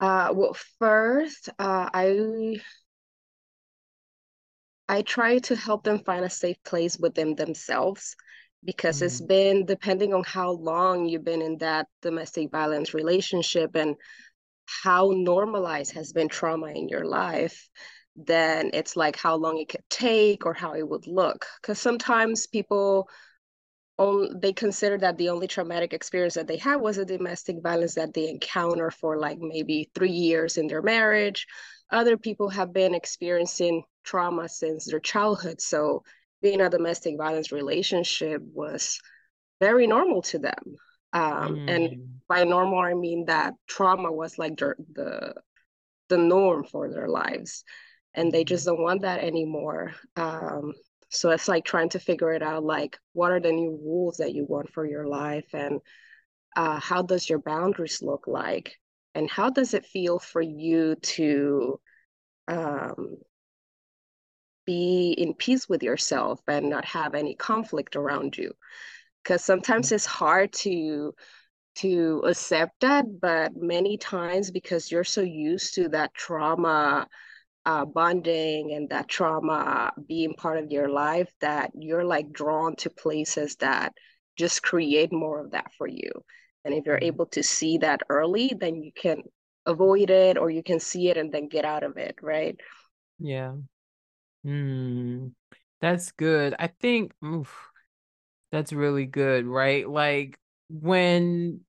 Uh 0.00 0.30
well 0.34 0.54
first, 0.78 1.48
uh 1.58 1.90
I 1.92 2.60
I 4.88 5.02
try 5.02 5.38
to 5.40 5.56
help 5.56 5.84
them 5.84 6.04
find 6.04 6.24
a 6.24 6.30
safe 6.30 6.62
place 6.64 6.98
within 6.98 7.34
themselves 7.34 8.16
because 8.64 8.96
mm-hmm. 8.96 9.06
it's 9.06 9.20
been 9.20 9.66
depending 9.66 10.14
on 10.14 10.22
how 10.24 10.50
long 10.52 11.06
you've 11.06 11.24
been 11.24 11.42
in 11.42 11.58
that 11.58 11.86
domestic 12.02 12.50
violence 12.50 12.94
relationship 12.94 13.74
and 13.74 13.96
how 14.66 15.12
normalized 15.14 15.92
has 15.92 16.12
been 16.12 16.28
trauma 16.28 16.68
in 16.68 16.88
your 16.88 17.04
life 17.04 17.68
then 18.16 18.70
it's 18.72 18.96
like 18.96 19.16
how 19.16 19.34
long 19.34 19.58
it 19.58 19.68
could 19.68 19.84
take 19.90 20.46
or 20.46 20.54
how 20.54 20.74
it 20.74 20.88
would 20.88 21.06
look 21.06 21.46
because 21.60 21.78
sometimes 21.78 22.46
people 22.46 23.08
on, 23.96 24.40
they 24.40 24.52
consider 24.52 24.98
that 24.98 25.18
the 25.18 25.28
only 25.28 25.46
traumatic 25.46 25.92
experience 25.92 26.34
that 26.34 26.46
they 26.46 26.56
had 26.56 26.76
was 26.76 26.98
a 26.98 27.04
domestic 27.04 27.56
violence 27.62 27.94
that 27.94 28.14
they 28.14 28.28
encounter 28.28 28.90
for 28.90 29.18
like 29.18 29.38
maybe 29.40 29.90
three 29.94 30.10
years 30.10 30.56
in 30.56 30.66
their 30.66 30.82
marriage 30.82 31.46
other 31.90 32.16
people 32.16 32.48
have 32.48 32.72
been 32.72 32.94
experiencing 32.94 33.84
trauma 34.04 34.48
since 34.48 34.86
their 34.86 35.00
childhood. 35.00 35.60
So 35.60 36.02
being 36.44 36.60
a 36.60 36.68
domestic 36.68 37.16
violence 37.16 37.50
relationship 37.52 38.42
was 38.52 39.00
very 39.60 39.86
normal 39.86 40.20
to 40.20 40.38
them. 40.38 40.64
Um, 41.14 41.56
mm. 41.56 41.70
And 41.74 42.20
by 42.28 42.44
normal, 42.44 42.80
I 42.80 42.92
mean 42.92 43.24
that 43.26 43.54
trauma 43.66 44.12
was 44.12 44.38
like 44.38 44.58
the, 44.58 44.74
the 44.92 45.34
the 46.10 46.18
norm 46.18 46.64
for 46.64 46.90
their 46.90 47.08
lives, 47.08 47.64
and 48.12 48.30
they 48.30 48.44
just 48.44 48.66
don't 48.66 48.82
want 48.82 49.00
that 49.02 49.20
anymore. 49.20 49.94
Um, 50.16 50.74
so 51.08 51.30
it's 51.30 51.48
like 51.48 51.64
trying 51.64 51.88
to 51.90 51.98
figure 51.98 52.32
it 52.34 52.42
out, 52.42 52.62
like 52.62 52.98
what 53.14 53.32
are 53.32 53.40
the 53.40 53.52
new 53.52 53.80
rules 53.82 54.18
that 54.18 54.34
you 54.34 54.44
want 54.46 54.68
for 54.74 54.84
your 54.84 55.06
life, 55.06 55.48
and 55.54 55.80
uh, 56.56 56.78
how 56.78 57.00
does 57.00 57.26
your 57.26 57.40
boundaries 57.40 58.02
look 58.02 58.24
like, 58.26 58.76
and 59.14 59.30
how 59.30 59.48
does 59.48 59.72
it 59.72 59.86
feel 59.86 60.18
for 60.18 60.42
you 60.42 60.96
to 60.96 61.80
um, 62.48 63.16
be 64.66 65.14
in 65.18 65.34
peace 65.34 65.68
with 65.68 65.82
yourself 65.82 66.40
and 66.48 66.70
not 66.70 66.84
have 66.84 67.14
any 67.14 67.34
conflict 67.34 67.96
around 67.96 68.36
you. 68.36 68.52
Because 69.22 69.44
sometimes 69.44 69.92
it's 69.92 70.06
hard 70.06 70.52
to 70.52 71.14
to 71.76 72.22
accept 72.24 72.80
that 72.80 73.04
but 73.20 73.56
many 73.56 73.96
times 73.96 74.50
because 74.52 74.92
you're 74.92 75.02
so 75.02 75.22
used 75.22 75.74
to 75.74 75.88
that 75.88 76.14
trauma 76.14 77.06
uh, 77.66 77.84
bonding 77.84 78.72
and 78.74 78.88
that 78.90 79.08
trauma 79.08 79.92
being 80.06 80.34
part 80.34 80.62
of 80.62 80.70
your 80.70 80.88
life 80.88 81.32
that 81.40 81.70
you're 81.74 82.04
like 82.04 82.30
drawn 82.30 82.76
to 82.76 82.90
places 82.90 83.56
that 83.56 83.92
just 84.36 84.62
create 84.62 85.12
more 85.12 85.40
of 85.40 85.50
that 85.52 85.72
for 85.76 85.86
you. 85.88 86.12
And 86.64 86.74
if 86.74 86.86
you're 86.86 86.96
mm-hmm. 86.96 87.06
able 87.06 87.26
to 87.26 87.42
see 87.42 87.78
that 87.78 88.02
early 88.08 88.52
then 88.56 88.82
you 88.82 88.92
can 88.94 89.22
avoid 89.66 90.10
it 90.10 90.36
or 90.38 90.50
you 90.50 90.62
can 90.62 90.78
see 90.78 91.08
it 91.08 91.16
and 91.16 91.32
then 91.32 91.48
get 91.48 91.64
out 91.64 91.82
of 91.82 91.96
it 91.96 92.16
right? 92.22 92.56
Yeah 93.18 93.54
Hmm. 94.44 95.28
That's 95.80 96.12
good. 96.12 96.54
I 96.58 96.68
think 96.68 97.12
oof, 97.24 97.52
that's 98.52 98.72
really 98.72 99.06
good, 99.06 99.46
right? 99.46 99.88
Like 99.88 100.38
when 100.68 101.60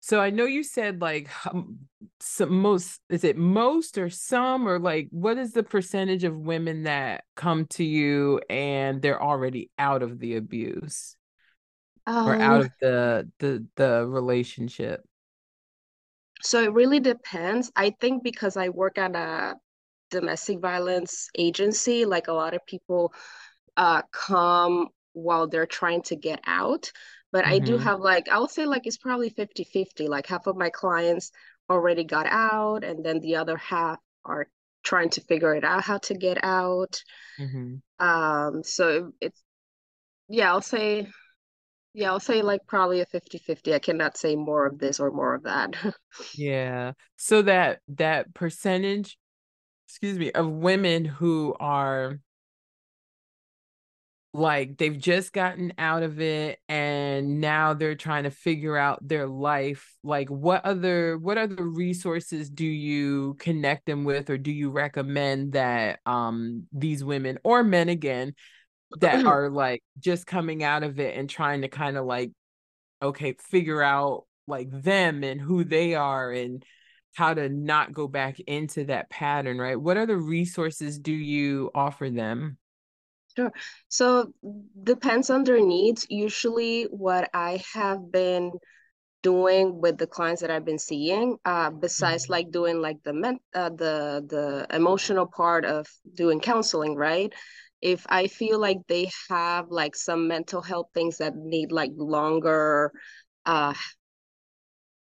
so 0.00 0.20
I 0.20 0.30
know 0.30 0.44
you 0.44 0.62
said 0.62 1.00
like 1.00 1.28
some 2.20 2.60
most 2.60 3.00
is 3.08 3.24
it 3.24 3.36
most 3.36 3.98
or 3.98 4.08
some 4.08 4.68
or 4.68 4.78
like 4.78 5.08
what 5.10 5.38
is 5.38 5.52
the 5.52 5.64
percentage 5.64 6.24
of 6.24 6.36
women 6.36 6.84
that 6.84 7.24
come 7.34 7.66
to 7.70 7.84
you 7.84 8.40
and 8.48 9.02
they're 9.02 9.22
already 9.22 9.70
out 9.78 10.02
of 10.02 10.18
the 10.20 10.36
abuse 10.36 11.16
um, 12.06 12.28
or 12.28 12.40
out 12.40 12.60
of 12.60 12.70
the 12.80 13.28
the 13.40 13.66
the 13.76 14.06
relationship? 14.06 15.02
So 16.42 16.62
it 16.62 16.72
really 16.72 17.00
depends. 17.00 17.72
I 17.74 17.90
think 18.00 18.22
because 18.22 18.56
I 18.56 18.68
work 18.68 18.98
at 18.98 19.16
a 19.16 19.56
domestic 20.10 20.60
violence 20.60 21.28
agency, 21.36 22.04
like 22.04 22.28
a 22.28 22.32
lot 22.32 22.54
of 22.54 22.64
people 22.66 23.12
uh, 23.76 24.02
come 24.12 24.88
while 25.12 25.48
they're 25.48 25.66
trying 25.66 26.02
to 26.02 26.16
get 26.16 26.40
out. 26.46 26.90
But 27.32 27.44
mm-hmm. 27.44 27.54
I 27.54 27.58
do 27.58 27.74
mm-hmm. 27.74 27.84
have 27.84 28.00
like, 28.00 28.28
I 28.28 28.38
would 28.38 28.50
say 28.50 28.66
like 28.66 28.86
it's 28.86 28.98
probably 28.98 29.30
50 29.30 29.64
50. 29.64 30.08
Like 30.08 30.26
half 30.26 30.46
of 30.46 30.56
my 30.56 30.70
clients 30.70 31.30
already 31.68 32.04
got 32.04 32.26
out, 32.26 32.84
and 32.84 33.04
then 33.04 33.20
the 33.20 33.36
other 33.36 33.56
half 33.56 33.98
are 34.24 34.48
trying 34.84 35.10
to 35.10 35.20
figure 35.20 35.54
it 35.54 35.64
out 35.64 35.82
how 35.82 35.98
to 35.98 36.14
get 36.14 36.38
out. 36.42 37.02
Mm-hmm. 37.40 38.06
Um, 38.06 38.62
so 38.62 39.12
it's, 39.20 39.42
yeah, 40.28 40.50
I'll 40.50 40.62
say, 40.62 41.08
yeah, 41.92 42.10
I'll 42.10 42.20
say 42.20 42.42
like 42.42 42.60
probably 42.66 43.00
a 43.00 43.06
50 43.06 43.38
50. 43.38 43.74
I 43.74 43.78
cannot 43.80 44.16
say 44.16 44.36
more 44.36 44.66
of 44.66 44.78
this 44.78 45.00
or 45.00 45.10
more 45.10 45.34
of 45.34 45.42
that. 45.42 45.74
yeah. 46.34 46.92
So 47.16 47.42
that, 47.42 47.80
that 47.88 48.32
percentage 48.32 49.18
excuse 49.86 50.18
me, 50.18 50.32
of 50.32 50.48
women 50.48 51.04
who 51.04 51.54
are 51.60 52.20
like 54.36 54.76
they've 54.76 54.98
just 54.98 55.32
gotten 55.32 55.72
out 55.78 56.02
of 56.02 56.20
it 56.20 56.58
and 56.68 57.40
now 57.40 57.72
they're 57.72 57.94
trying 57.94 58.24
to 58.24 58.30
figure 58.30 58.76
out 58.76 58.98
their 59.06 59.26
life 59.26 59.94
like 60.04 60.28
what 60.28 60.62
other 60.64 61.16
what 61.16 61.38
other 61.38 61.64
resources 61.64 62.50
do 62.50 62.66
you 62.66 63.34
connect 63.38 63.86
them 63.86 64.04
with 64.04 64.28
or 64.28 64.36
do 64.36 64.52
you 64.52 64.70
recommend 64.70 65.52
that 65.52 66.00
um 66.04 66.66
these 66.70 67.02
women 67.02 67.38
or 67.44 67.64
men 67.64 67.88
again 67.88 68.34
that 69.00 69.24
are 69.26 69.48
like 69.48 69.82
just 69.98 70.26
coming 70.26 70.62
out 70.62 70.82
of 70.82 71.00
it 71.00 71.16
and 71.16 71.30
trying 71.30 71.62
to 71.62 71.68
kind 71.68 71.96
of 71.96 72.04
like 72.04 72.30
okay 73.00 73.34
figure 73.40 73.82
out 73.82 74.24
like 74.46 74.68
them 74.70 75.24
and 75.24 75.40
who 75.40 75.64
they 75.64 75.94
are 75.94 76.30
and 76.30 76.62
how 77.16 77.32
to 77.32 77.48
not 77.48 77.94
go 77.94 78.06
back 78.06 78.38
into 78.40 78.84
that 78.84 79.08
pattern, 79.08 79.58
right? 79.58 79.80
What 79.80 79.96
other 79.96 80.18
resources 80.18 80.98
do 80.98 81.12
you 81.12 81.70
offer 81.74 82.10
them? 82.10 82.58
Sure. 83.34 83.50
So 83.88 84.32
depends 84.82 85.30
on 85.30 85.42
their 85.42 85.64
needs. 85.64 86.06
Usually 86.10 86.84
what 86.84 87.30
I 87.32 87.62
have 87.72 88.12
been 88.12 88.52
doing 89.22 89.80
with 89.80 89.96
the 89.96 90.06
clients 90.06 90.42
that 90.42 90.50
I've 90.50 90.66
been 90.66 90.78
seeing, 90.78 91.38
uh, 91.46 91.70
besides 91.70 92.24
mm-hmm. 92.24 92.32
like 92.32 92.50
doing 92.50 92.82
like 92.82 92.98
the 93.02 93.14
men- 93.14 93.40
uh, 93.54 93.70
the 93.70 94.22
the 94.28 94.66
emotional 94.76 95.26
part 95.26 95.64
of 95.64 95.86
doing 96.14 96.38
counseling, 96.38 96.94
right? 96.96 97.32
If 97.80 98.04
I 98.10 98.26
feel 98.26 98.58
like 98.58 98.78
they 98.88 99.10
have 99.30 99.70
like 99.70 99.96
some 99.96 100.28
mental 100.28 100.60
health 100.60 100.88
things 100.92 101.16
that 101.16 101.34
need 101.34 101.72
like 101.72 101.92
longer 101.96 102.92
uh 103.46 103.72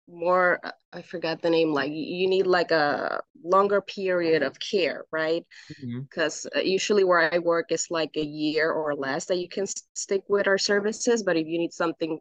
more 0.09 0.59
uh, 0.63 0.71
i 0.91 1.01
forgot 1.01 1.41
the 1.41 1.49
name 1.49 1.71
like 1.71 1.91
you 1.91 2.27
need 2.27 2.45
like 2.45 2.71
a 2.71 3.21
longer 3.43 3.81
period 3.81 4.43
of 4.43 4.59
care 4.59 5.05
right 5.11 5.45
because 5.79 6.45
mm-hmm. 6.55 6.67
usually 6.67 7.03
where 7.03 7.33
i 7.33 7.39
work 7.39 7.71
is 7.71 7.87
like 7.89 8.11
a 8.15 8.25
year 8.25 8.71
or 8.71 8.95
less 8.95 9.25
that 9.25 9.37
you 9.37 9.47
can 9.47 9.65
stick 9.93 10.21
with 10.27 10.47
our 10.47 10.57
services 10.57 11.23
but 11.23 11.37
if 11.37 11.47
you 11.47 11.57
need 11.57 11.73
something 11.73 12.19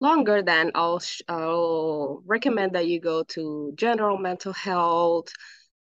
longer 0.00 0.42
then 0.42 0.70
i'll 0.74 1.00
i'll 1.28 2.22
recommend 2.26 2.72
that 2.74 2.86
you 2.86 3.00
go 3.00 3.22
to 3.24 3.72
general 3.76 4.16
mental 4.16 4.52
health 4.52 5.28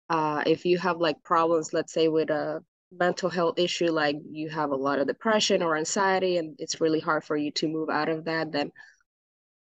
uh, 0.09 0.41
if 0.47 0.65
you 0.65 0.79
have 0.79 0.97
like 0.97 1.21
problems 1.23 1.73
let's 1.73 1.93
say 1.93 2.07
with 2.07 2.31
a 2.31 2.59
mental 2.91 3.29
health 3.29 3.59
issue 3.59 3.91
like 3.91 4.15
you 4.31 4.49
have 4.49 4.71
a 4.71 4.75
lot 4.75 4.97
of 4.97 5.05
depression 5.05 5.61
or 5.61 5.77
anxiety 5.77 6.37
and 6.37 6.55
it's 6.57 6.81
really 6.81 6.99
hard 6.99 7.23
for 7.23 7.37
you 7.37 7.51
to 7.51 7.67
move 7.67 7.89
out 7.89 8.09
of 8.09 8.25
that 8.25 8.51
then 8.51 8.71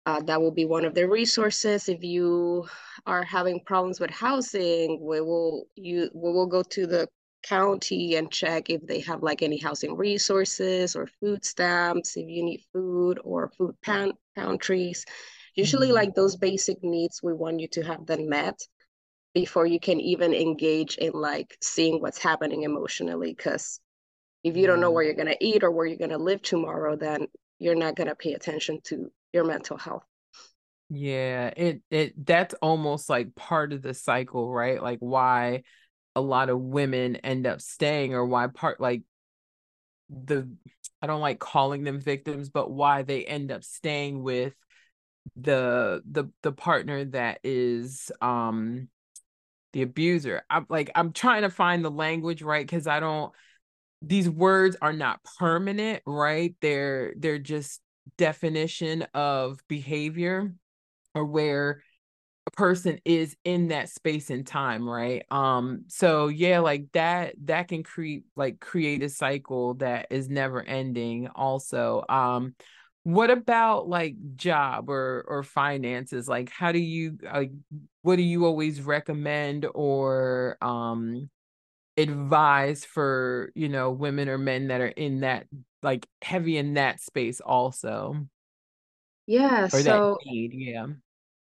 uh, 0.05 0.21
that 0.21 0.41
will 0.41 0.51
be 0.51 0.65
one 0.65 0.85
of 0.85 0.93
the 0.93 1.07
resources. 1.07 1.87
If 1.87 2.03
you 2.03 2.67
are 3.05 3.23
having 3.23 3.61
problems 3.65 3.99
with 3.99 4.09
housing, 4.09 4.99
we 5.01 5.21
will 5.21 5.67
you 5.75 6.09
we 6.13 6.31
will 6.31 6.47
go 6.47 6.63
to 6.63 6.87
the 6.87 7.07
county 7.43 8.15
and 8.15 8.31
check 8.31 8.69
if 8.69 8.85
they 8.85 8.99
have 8.99 9.23
like 9.23 9.41
any 9.41 9.57
housing 9.57 9.95
resources 9.95 10.95
or 10.95 11.07
food 11.19 11.43
stamps, 11.43 12.17
if 12.17 12.27
you 12.27 12.43
need 12.43 12.63
food 12.73 13.19
or 13.23 13.51
food 13.57 13.75
pan- 13.81 14.13
pantries. 14.35 15.05
Usually, 15.55 15.87
mm-hmm. 15.87 15.95
like 15.95 16.15
those 16.15 16.35
basic 16.35 16.83
needs, 16.83 17.21
we 17.21 17.33
want 17.33 17.59
you 17.59 17.67
to 17.69 17.83
have 17.83 18.05
them 18.05 18.29
met 18.29 18.59
before 19.33 19.65
you 19.65 19.79
can 19.79 19.99
even 19.99 20.33
engage 20.33 20.97
in 20.97 21.13
like 21.13 21.57
seeing 21.61 22.01
what's 22.01 22.17
happening 22.17 22.63
emotionally. 22.63 23.33
Because 23.33 23.79
if 24.43 24.55
you 24.57 24.65
don't 24.65 24.79
know 24.79 24.91
where 24.91 25.03
you're 25.03 25.13
going 25.13 25.27
to 25.27 25.45
eat 25.45 25.63
or 25.63 25.71
where 25.71 25.85
you're 25.85 25.97
going 25.97 26.09
to 26.11 26.17
live 26.17 26.41
tomorrow, 26.41 26.95
then 26.95 27.27
you're 27.59 27.75
not 27.75 27.95
going 27.95 28.07
to 28.07 28.15
pay 28.15 28.33
attention 28.33 28.79
to 28.85 29.11
your 29.33 29.45
mental 29.45 29.77
health. 29.77 30.03
Yeah, 30.89 31.53
it 31.55 31.81
it 31.89 32.25
that's 32.25 32.53
almost 32.55 33.09
like 33.09 33.33
part 33.35 33.71
of 33.71 33.81
the 33.81 33.93
cycle, 33.93 34.51
right? 34.51 34.81
Like 34.81 34.99
why 34.99 35.63
a 36.15 36.21
lot 36.21 36.49
of 36.49 36.59
women 36.59 37.15
end 37.17 37.47
up 37.47 37.61
staying 37.61 38.13
or 38.13 38.25
why 38.25 38.47
part 38.47 38.81
like 38.81 39.03
the 40.09 40.49
I 41.01 41.07
don't 41.07 41.21
like 41.21 41.39
calling 41.39 41.83
them 41.83 41.99
victims, 41.99 42.49
but 42.49 42.69
why 42.69 43.03
they 43.03 43.25
end 43.25 43.51
up 43.51 43.63
staying 43.63 44.21
with 44.21 44.53
the 45.35 46.01
the 46.09 46.25
the 46.43 46.51
partner 46.51 47.05
that 47.05 47.39
is 47.43 48.11
um 48.21 48.89
the 49.73 49.83
abuser. 49.83 50.43
I'm 50.49 50.65
like 50.69 50.91
I'm 50.95 51.13
trying 51.13 51.43
to 51.43 51.49
find 51.49 51.85
the 51.85 51.91
language 51.91 52.41
right 52.41 52.67
cuz 52.67 52.87
I 52.87 52.99
don't 52.99 53.31
these 54.01 54.29
words 54.29 54.75
are 54.81 54.93
not 54.93 55.21
permanent, 55.39 56.03
right? 56.05 56.55
They're 56.61 57.13
they're 57.17 57.39
just 57.39 57.81
definition 58.17 59.03
of 59.13 59.59
behavior 59.67 60.53
or 61.15 61.25
where 61.25 61.83
a 62.47 62.51
person 62.51 62.99
is 63.05 63.35
in 63.43 63.67
that 63.67 63.89
space 63.89 64.29
and 64.29 64.47
time 64.47 64.87
right? 64.89 65.23
Um 65.31 65.85
so 65.87 66.27
yeah 66.27 66.59
like 66.59 66.91
that 66.93 67.35
that 67.45 67.67
can 67.67 67.83
create 67.83 68.23
like 68.35 68.59
create 68.59 69.03
a 69.03 69.09
cycle 69.09 69.75
that 69.75 70.07
is 70.09 70.29
never 70.29 70.61
ending 70.63 71.27
also 71.35 72.03
um 72.09 72.55
what 73.03 73.31
about 73.31 73.87
like 73.87 74.15
job 74.35 74.89
or 74.89 75.25
or 75.27 75.43
finances? 75.43 76.27
Like 76.27 76.49
how 76.51 76.71
do 76.71 76.79
you 76.79 77.17
like 77.23 77.51
what 78.03 78.15
do 78.17 78.23
you 78.23 78.45
always 78.45 78.81
recommend 78.81 79.65
or 79.73 80.57
um 80.61 81.29
advise 81.97 82.85
for 82.85 83.51
you 83.55 83.69
know 83.69 83.91
women 83.91 84.29
or 84.29 84.37
men 84.37 84.67
that 84.67 84.81
are 84.81 84.87
in 84.87 85.21
that 85.21 85.45
like 85.83 86.07
heavy 86.21 86.57
in 86.57 86.75
that 86.75 86.99
space 86.99 87.41
also 87.41 88.15
yeah 89.27 89.65
or 89.65 89.81
so 89.81 90.17
need 90.25 90.51
yeah 90.53 90.85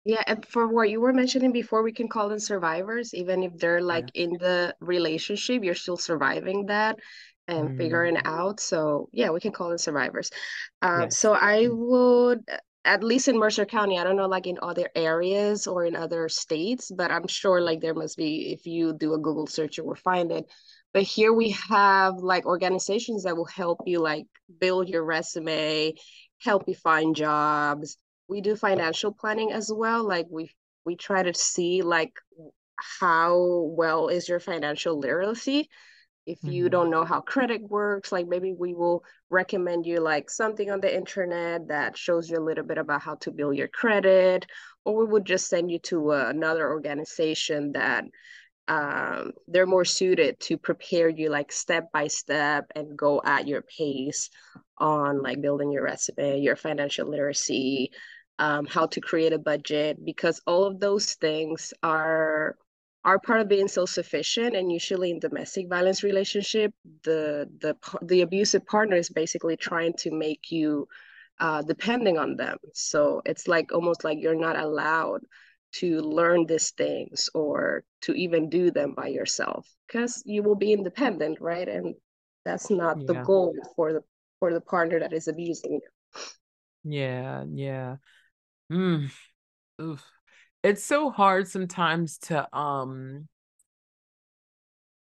yeah, 0.05 0.21
and 0.27 0.45
for 0.45 0.67
what 0.67 0.89
you 0.89 0.99
were 0.99 1.13
mentioning 1.13 1.53
before, 1.53 1.81
we 1.81 1.93
can 1.93 2.09
call 2.09 2.27
them 2.27 2.39
survivors, 2.39 3.13
even 3.13 3.41
if 3.41 3.57
they're 3.57 3.81
like 3.81 4.09
yeah. 4.13 4.23
in 4.23 4.31
the 4.31 4.75
relationship, 4.81 5.63
you're 5.63 5.75
still 5.75 5.95
surviving 5.95 6.65
that 6.65 6.99
and 7.47 7.69
mm. 7.69 7.77
figuring 7.77 8.17
out. 8.25 8.59
So 8.59 9.09
yeah, 9.13 9.29
we 9.29 9.39
can 9.39 9.53
call 9.53 9.69
them 9.69 9.77
survivors. 9.77 10.29
Um, 10.81 11.03
yes. 11.03 11.17
So 11.17 11.33
I 11.33 11.67
would, 11.69 12.41
at 12.83 13.01
least 13.01 13.29
in 13.29 13.37
Mercer 13.37 13.65
County, 13.65 13.97
I 13.97 14.03
don't 14.03 14.17
know 14.17 14.27
like 14.27 14.45
in 14.45 14.59
other 14.61 14.89
areas 14.93 15.67
or 15.67 15.85
in 15.85 15.95
other 15.95 16.27
states, 16.27 16.91
but 16.91 17.09
I'm 17.09 17.27
sure 17.27 17.61
like 17.61 17.79
there 17.79 17.95
must 17.95 18.17
be, 18.17 18.51
if 18.51 18.65
you 18.65 18.93
do 18.93 19.13
a 19.13 19.19
Google 19.19 19.47
search, 19.47 19.77
you 19.77 19.85
will 19.85 19.95
find 19.95 20.33
it. 20.33 20.45
But 20.93 21.03
here 21.03 21.33
we 21.33 21.49
have 21.69 22.17
like 22.17 22.45
organizations 22.45 23.23
that 23.23 23.35
will 23.35 23.45
help 23.45 23.81
you 23.85 23.99
like 23.99 24.25
build 24.59 24.89
your 24.89 25.03
resume, 25.03 25.93
help 26.39 26.63
you 26.67 26.75
find 26.75 27.15
jobs. 27.15 27.97
We 28.27 28.41
do 28.41 28.55
financial 28.55 29.11
planning 29.11 29.51
as 29.51 29.71
well. 29.73 30.03
Like 30.03 30.27
we 30.29 30.51
we 30.85 30.95
try 30.95 31.23
to 31.23 31.33
see 31.33 31.81
like 31.81 32.13
how 32.99 33.65
well 33.75 34.09
is 34.09 34.29
your 34.29 34.39
financial 34.39 34.99
literacy. 34.99 35.69
If 36.25 36.39
you 36.43 36.65
mm-hmm. 36.65 36.71
don't 36.71 36.89
know 36.89 37.03
how 37.03 37.19
credit 37.19 37.61
works 37.61 38.11
like 38.11 38.27
maybe 38.27 38.53
we 38.53 38.73
will 38.73 39.03
recommend 39.29 39.85
you 39.85 39.99
like 39.99 40.29
something 40.29 40.71
on 40.71 40.79
the 40.79 40.95
internet 40.95 41.67
that 41.67 41.97
shows 41.97 42.29
you 42.29 42.37
a 42.37 42.47
little 42.47 42.63
bit 42.63 42.77
about 42.77 43.01
how 43.01 43.15
to 43.15 43.31
build 43.31 43.57
your 43.57 43.67
credit. 43.67 44.45
Or 44.85 44.95
we 44.95 45.05
would 45.05 45.25
just 45.25 45.49
send 45.49 45.71
you 45.71 45.79
to 45.79 46.13
uh, 46.13 46.25
another 46.29 46.69
organization 46.69 47.73
that 47.73 48.05
um, 48.67 49.31
they're 49.47 49.65
more 49.65 49.85
suited 49.85 50.39
to 50.39 50.57
prepare 50.57 51.09
you 51.09 51.29
like 51.29 51.51
step 51.51 51.91
by 51.91 52.07
step 52.07 52.71
and 52.75 52.97
go 52.97 53.21
at 53.23 53.47
your 53.47 53.61
pace 53.61 54.29
on 54.77 55.21
like 55.21 55.41
building 55.41 55.71
your 55.71 55.83
resume 55.83 56.39
your 56.39 56.55
financial 56.55 57.09
literacy 57.09 57.91
um, 58.39 58.65
how 58.65 58.85
to 58.87 59.01
create 59.01 59.33
a 59.33 59.39
budget 59.39 60.03
because 60.03 60.41
all 60.47 60.63
of 60.65 60.79
those 60.79 61.13
things 61.15 61.73
are 61.83 62.55
are 63.05 63.19
part 63.19 63.41
of 63.41 63.49
being 63.49 63.67
self-sufficient 63.67 64.55
and 64.55 64.71
usually 64.71 65.11
in 65.11 65.19
domestic 65.19 65.67
violence 65.67 66.03
relationship 66.03 66.73
the 67.03 67.49
the 67.59 67.75
the 68.01 68.21
abusive 68.21 68.65
partner 68.65 68.95
is 68.95 69.09
basically 69.09 69.57
trying 69.57 69.93
to 69.93 70.09
make 70.09 70.51
you 70.51 70.87
uh, 71.39 71.61
depending 71.61 72.17
on 72.17 72.37
them. 72.37 72.57
So 72.73 73.21
it's 73.25 73.47
like 73.47 73.73
almost 73.73 74.03
like 74.03 74.19
you're 74.19 74.35
not 74.35 74.57
allowed 74.57 75.21
to 75.73 75.99
learn 76.01 76.45
these 76.45 76.71
things 76.71 77.29
or 77.33 77.83
to 78.01 78.13
even 78.13 78.49
do 78.49 78.71
them 78.71 78.93
by 78.93 79.07
yourself 79.07 79.67
because 79.87 80.21
you 80.25 80.43
will 80.43 80.55
be 80.55 80.73
independent 80.73 81.39
right 81.41 81.67
and 81.67 81.95
that's 82.45 82.69
not 82.69 82.97
yeah. 82.99 83.05
the 83.07 83.13
goal 83.23 83.55
for 83.75 83.93
the 83.93 84.01
for 84.39 84.53
the 84.53 84.61
partner 84.61 84.99
that 84.99 85.13
is 85.13 85.27
abusing 85.27 85.73
you 85.73 85.81
yeah 86.83 87.43
yeah 87.51 87.95
Mm. 88.71 89.11
Oof. 89.81 90.03
It's 90.63 90.83
so 90.83 91.09
hard 91.11 91.47
sometimes 91.47 92.17
to 92.19 92.55
um 92.57 93.27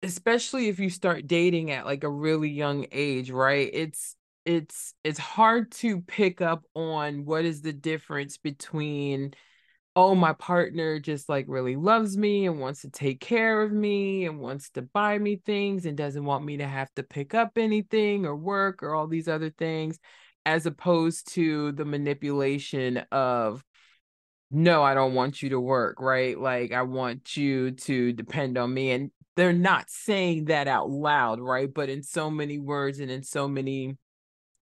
especially 0.04 0.68
if 0.68 0.80
you 0.80 0.90
start 0.90 1.28
dating 1.28 1.72
at 1.72 1.86
like 1.86 2.04
a 2.04 2.10
really 2.10 2.50
young 2.50 2.86
age, 2.92 3.30
right? 3.30 3.70
It's 3.72 4.16
it's 4.46 4.94
it's 5.04 5.20
hard 5.20 5.72
to 5.74 6.02
pick 6.02 6.42
up 6.42 6.66
on 6.74 7.26
what 7.26 7.46
is 7.46 7.62
the 7.62 7.74
difference 7.74 8.38
between 8.38 9.34
oh 9.96 10.16
my 10.16 10.34
partner 10.34 11.00
just 11.00 11.28
like 11.28 11.46
really 11.50 11.76
loves 11.76 12.18
me 12.18 12.46
and 12.46 12.60
wants 12.60 12.82
to 12.82 12.90
take 12.90 13.20
care 13.20 13.62
of 13.62 13.72
me 13.72 14.26
and 14.26 14.40
wants 14.40 14.70
to 14.70 14.82
buy 14.82 15.18
me 15.18 15.42
things 15.46 15.86
and 15.86 15.98
doesn't 15.98 16.24
want 16.24 16.46
me 16.46 16.58
to 16.58 16.68
have 16.68 16.90
to 16.96 17.04
pick 17.04 17.34
up 17.34 17.58
anything 17.58 18.26
or 18.26 18.36
work 18.36 18.84
or 18.84 18.96
all 18.96 19.08
these 19.08 19.28
other 19.28 19.50
things 19.50 20.00
as 20.46 20.66
opposed 20.66 21.34
to 21.34 21.74
the 21.74 21.84
manipulation 21.84 22.98
of 23.12 23.64
no 24.50 24.82
i 24.82 24.94
don't 24.94 25.14
want 25.14 25.42
you 25.42 25.50
to 25.50 25.60
work 25.60 26.00
right? 26.00 26.40
Like 26.40 26.72
i 26.72 26.84
want 26.84 27.36
you 27.36 27.72
to 27.72 28.14
depend 28.14 28.58
on 28.58 28.74
me 28.74 28.92
and 28.92 29.12
they're 29.36 29.54
not 29.54 29.90
saying 29.90 30.46
that 30.46 30.68
out 30.68 30.90
loud 30.90 31.40
right? 31.42 31.72
But 31.72 31.90
in 31.90 32.04
so 32.04 32.30
many 32.32 32.60
words 32.60 33.00
and 33.00 33.12
in 33.12 33.24
so 33.24 33.48
many 33.48 33.98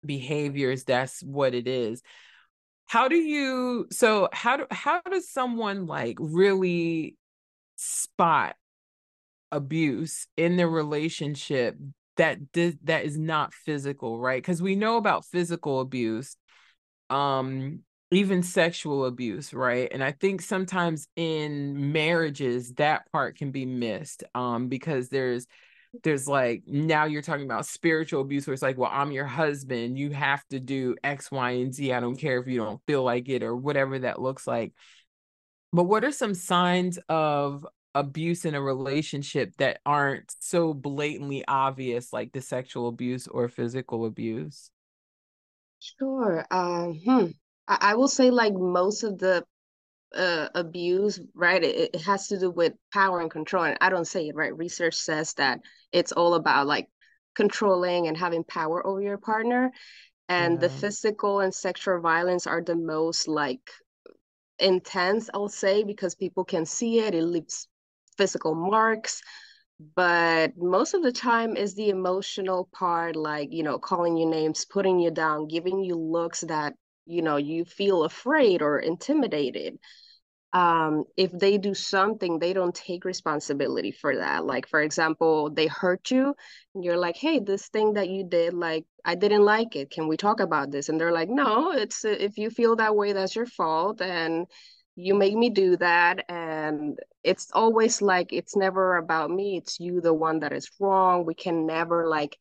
behaviors 0.04 0.86
that's 0.86 1.22
what 1.22 1.54
it 1.54 1.68
is 1.68 2.02
how 2.90 3.08
do 3.08 3.16
you 3.18 3.86
so 3.92 4.28
how 4.34 4.58
do 4.58 4.66
how 4.72 5.00
does 5.12 5.30
someone 5.30 5.86
like 5.86 6.18
really 6.20 7.16
spot 7.76 8.56
abuse 9.52 10.26
in 10.36 10.58
their 10.58 10.68
relationship 10.68 11.78
that 12.18 12.52
did 12.52 12.80
that 12.84 13.06
is 13.06 13.16
not 13.16 13.54
physical 13.54 14.20
right? 14.20 14.42
Because 14.42 14.60
we 14.62 14.76
know 14.76 14.98
about 14.98 15.24
physical 15.24 15.82
abuse 15.82 16.36
um 17.12 17.82
even 18.10 18.42
sexual 18.42 19.06
abuse 19.06 19.54
right? 19.54 19.88
And 19.92 20.04
i 20.04 20.12
think 20.12 20.42
sometimes 20.42 21.08
in 21.16 21.92
marriages 21.92 22.74
that 22.74 23.10
part 23.12 23.38
can 23.38 23.52
be 23.52 23.68
missed 23.68 24.24
um 24.34 24.68
because 24.68 25.10
there's 25.10 25.46
there's 26.04 26.28
like 26.28 26.64
now 26.68 27.06
you're 27.06 27.22
talking 27.22 27.46
about 27.46 27.66
spiritual 27.66 28.22
abuse 28.22 28.46
where 28.46 28.54
it's 28.54 28.62
like 28.62 28.78
well 28.78 28.92
i'm 28.94 29.12
your 29.12 29.26
husband 29.26 29.98
you 29.98 30.12
have 30.12 30.46
to 30.48 30.60
do 30.60 30.96
x 31.04 31.32
y 31.32 31.52
and 31.52 31.74
z 31.74 31.92
i 31.92 32.00
don't 32.00 32.18
care 32.18 32.40
if 32.40 32.48
you 32.48 32.60
don't 32.60 32.82
feel 32.86 33.04
like 33.04 33.28
it 33.28 33.42
or 33.42 33.56
whatever 33.56 33.98
that 34.00 34.22
looks 34.22 34.46
like 34.46 34.74
but 35.74 35.84
what 35.84 36.04
are 36.04 36.12
some 36.12 36.34
signs 36.34 37.00
of 37.10 37.66
abuse 37.96 38.46
in 38.46 38.54
a 38.54 38.62
relationship 38.62 39.52
that 39.58 39.80
aren't 39.86 40.32
so 40.40 40.74
blatantly 40.74 41.44
obvious 41.48 42.14
like 42.14 42.32
the 42.34 42.42
sexual 42.42 42.88
abuse 42.88 43.28
or 43.28 43.50
physical 43.50 44.06
abuse 44.06 44.70
Sure. 45.80 46.46
Um, 46.52 47.00
hmm. 47.06 47.26
I, 47.68 47.78
I 47.82 47.96
will 47.96 48.08
say 48.08 48.30
like 48.32 48.54
most 48.54 49.04
of 49.04 49.18
the 49.18 49.46
uh, 50.16 50.50
abuse, 50.56 51.20
right? 51.34 51.64
It, 51.64 51.92
it 51.94 52.02
has 52.02 52.28
to 52.28 52.40
do 52.40 52.52
with 52.52 52.74
power 52.94 53.22
and 53.22 53.32
control. 53.32 53.64
And 53.64 53.78
I 53.82 53.90
don't 53.90 54.08
say 54.08 54.28
it, 54.28 54.36
right? 54.36 54.56
Research 54.56 54.96
says 54.96 55.34
that 55.36 55.60
it's 55.92 56.12
all 56.12 56.34
about 56.36 56.68
like 56.68 56.88
controlling 57.36 58.08
and 58.08 58.18
having 58.18 58.44
power 58.44 58.86
over 58.86 59.02
your 59.02 59.18
partner. 59.18 59.72
And 60.28 60.60
the 60.60 60.70
physical 60.70 61.40
and 61.40 61.54
sexual 61.54 62.00
violence 62.00 62.46
are 62.46 62.62
the 62.62 62.76
most 62.76 63.28
like 63.28 63.72
intense, 64.60 65.30
I'll 65.34 65.50
say, 65.50 65.84
because 65.84 66.14
people 66.14 66.44
can 66.46 66.66
see 66.66 67.00
it. 67.00 67.16
It 67.16 67.24
leaves 67.24 67.68
physical 68.18 68.54
marks 68.54 69.22
but 69.96 70.52
most 70.58 70.94
of 70.94 71.04
the 71.04 71.12
time 71.12 71.56
is 71.56 71.74
the 71.74 71.90
emotional 71.90 72.70
part 72.74 73.16
like 73.16 73.52
you 73.52 73.64
know 73.64 73.80
calling 73.80 74.18
you 74.18 74.26
names 74.26 74.66
putting 74.66 75.00
you 75.00 75.10
down 75.10 75.48
giving 75.48 75.80
you 75.80 75.96
looks 75.96 76.42
that 76.42 76.74
you 77.10 77.22
know 77.22 77.38
you 77.38 77.66
feel 77.66 78.04
afraid 78.04 78.62
or 78.62 78.80
intimidated 78.80 79.80
um, 80.52 81.04
if 81.16 81.32
they 81.32 81.58
do 81.60 81.76
something, 81.76 82.40
they 82.40 82.54
don't 82.54 82.74
take 82.74 83.06
responsibility 83.06 83.92
for 83.92 84.18
that. 84.18 84.46
Like, 84.46 84.68
for 84.68 84.82
example, 84.82 85.52
they 85.52 85.68
hurt 85.68 86.10
you, 86.10 86.36
and 86.74 86.84
you're 86.84 86.98
like, 86.98 87.18
hey, 87.18 87.40
this 87.40 87.68
thing 87.68 87.94
that 87.94 88.10
you 88.10 88.24
did, 88.28 88.54
like, 88.54 88.86
I 89.06 89.14
didn't 89.16 89.46
like 89.46 89.76
it. 89.76 89.92
Can 89.92 90.08
we 90.08 90.18
talk 90.18 90.40
about 90.40 90.72
this? 90.72 90.90
And 90.90 91.00
they're 91.00 91.12
like, 91.12 91.30
no, 91.30 91.72
it's 91.72 92.04
if 92.04 92.38
you 92.38 92.50
feel 92.50 92.76
that 92.78 92.96
way, 92.96 93.14
that's 93.14 93.36
your 93.36 93.46
fault. 93.46 94.02
And 94.02 94.48
you 94.96 95.14
make 95.14 95.36
me 95.36 95.52
do 95.52 95.78
that. 95.78 96.26
And 96.30 96.98
it's 97.24 97.50
always 97.54 98.02
like, 98.02 98.34
it's 98.34 98.56
never 98.56 98.98
about 98.98 99.30
me. 99.30 99.58
It's 99.58 99.80
you, 99.80 100.02
the 100.02 100.14
one 100.14 100.40
that 100.40 100.52
is 100.52 100.70
wrong. 100.80 101.26
We 101.26 101.36
can 101.36 101.68
never 101.68 102.08
like 102.08 102.38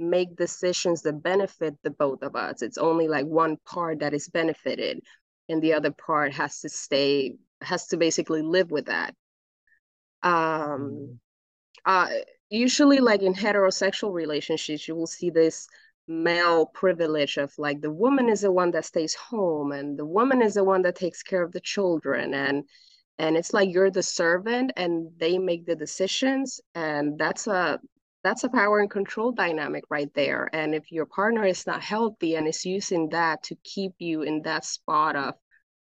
make 0.00 0.34
decisions 0.36 1.02
that 1.02 1.22
benefit 1.22 1.76
the 1.82 1.90
both 1.90 2.22
of 2.22 2.34
us. 2.34 2.62
It's 2.62 2.78
only 2.78 3.06
like 3.06 3.26
one 3.26 3.58
part 3.66 4.00
that 4.00 4.14
is 4.14 4.28
benefited 4.28 5.00
and 5.50 5.60
the 5.60 5.74
other 5.74 5.90
part 5.90 6.32
has 6.32 6.60
to 6.60 6.68
stay 6.68 7.34
has 7.60 7.88
to 7.88 7.96
basically 7.96 8.40
live 8.40 8.70
with 8.70 8.86
that 8.86 9.14
um 10.22 10.32
mm-hmm. 10.32 11.12
uh 11.84 12.08
usually 12.48 12.98
like 12.98 13.22
in 13.22 13.34
heterosexual 13.34 14.12
relationships 14.12 14.86
you 14.88 14.94
will 14.94 15.06
see 15.06 15.30
this 15.30 15.66
male 16.08 16.66
privilege 16.66 17.36
of 17.36 17.52
like 17.58 17.80
the 17.80 17.90
woman 17.90 18.28
is 18.28 18.40
the 18.40 18.50
one 18.50 18.70
that 18.70 18.84
stays 18.84 19.14
home 19.14 19.72
and 19.72 19.98
the 19.98 20.04
woman 20.04 20.42
is 20.42 20.54
the 20.54 20.64
one 20.64 20.82
that 20.82 20.96
takes 20.96 21.22
care 21.22 21.42
of 21.42 21.52
the 21.52 21.60
children 21.60 22.34
and 22.34 22.64
and 23.18 23.36
it's 23.36 23.52
like 23.52 23.68
you're 23.70 23.90
the 23.90 24.02
servant 24.02 24.72
and 24.76 25.10
they 25.18 25.38
make 25.38 25.66
the 25.66 25.76
decisions 25.76 26.60
and 26.74 27.18
that's 27.18 27.46
a 27.46 27.78
that's 28.22 28.44
a 28.44 28.48
power 28.48 28.80
and 28.80 28.90
control 28.90 29.32
dynamic 29.32 29.84
right 29.90 30.12
there 30.14 30.48
and 30.52 30.74
if 30.74 30.92
your 30.92 31.06
partner 31.06 31.44
is 31.44 31.66
not 31.66 31.82
healthy 31.82 32.34
and 32.34 32.46
is 32.46 32.66
using 32.66 33.08
that 33.08 33.42
to 33.42 33.54
keep 33.64 33.92
you 33.98 34.22
in 34.22 34.42
that 34.42 34.64
spot 34.64 35.16
of 35.16 35.34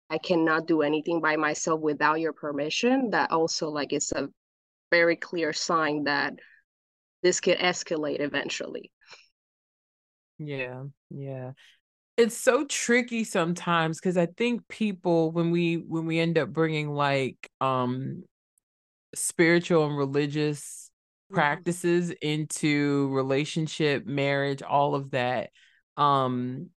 I 0.10 0.18
cannot 0.18 0.68
do 0.68 0.82
anything 0.82 1.20
by 1.20 1.36
myself 1.36 1.82
without 1.82 2.20
your 2.20 2.34
permission, 2.34 3.10
that 3.12 3.32
also 3.32 3.70
like 3.70 3.92
it's 3.92 4.12
a 4.12 4.30
very 4.92 5.16
clear 5.16 5.52
sign 5.52 6.04
that 6.04 6.34
this 7.24 7.42
could 7.42 7.58
escalate 7.58 8.20
eventually. 8.20 8.92
Yeah, 10.38 10.84
yeah. 11.10 11.54
It's 12.18 12.38
so 12.38 12.66
tricky 12.66 13.24
sometimes 13.24 14.00
because 14.00 14.16
I 14.16 14.28
think 14.28 14.68
people 14.68 15.32
when 15.32 15.52
we 15.52 15.76
when 15.76 16.06
we 16.06 16.20
end 16.20 16.38
up 16.38 16.50
bringing 16.50 16.90
like 16.90 17.50
um 17.60 18.24
spiritual 19.16 19.86
and 19.86 19.98
religious 19.98 20.92
mm-hmm. 21.32 21.36
practices 21.36 22.12
into 22.22 23.10
relationship, 23.14 24.06
marriage, 24.06 24.62
all 24.62 24.96
of 24.96 25.12
that 25.12 25.50
um 25.98 26.70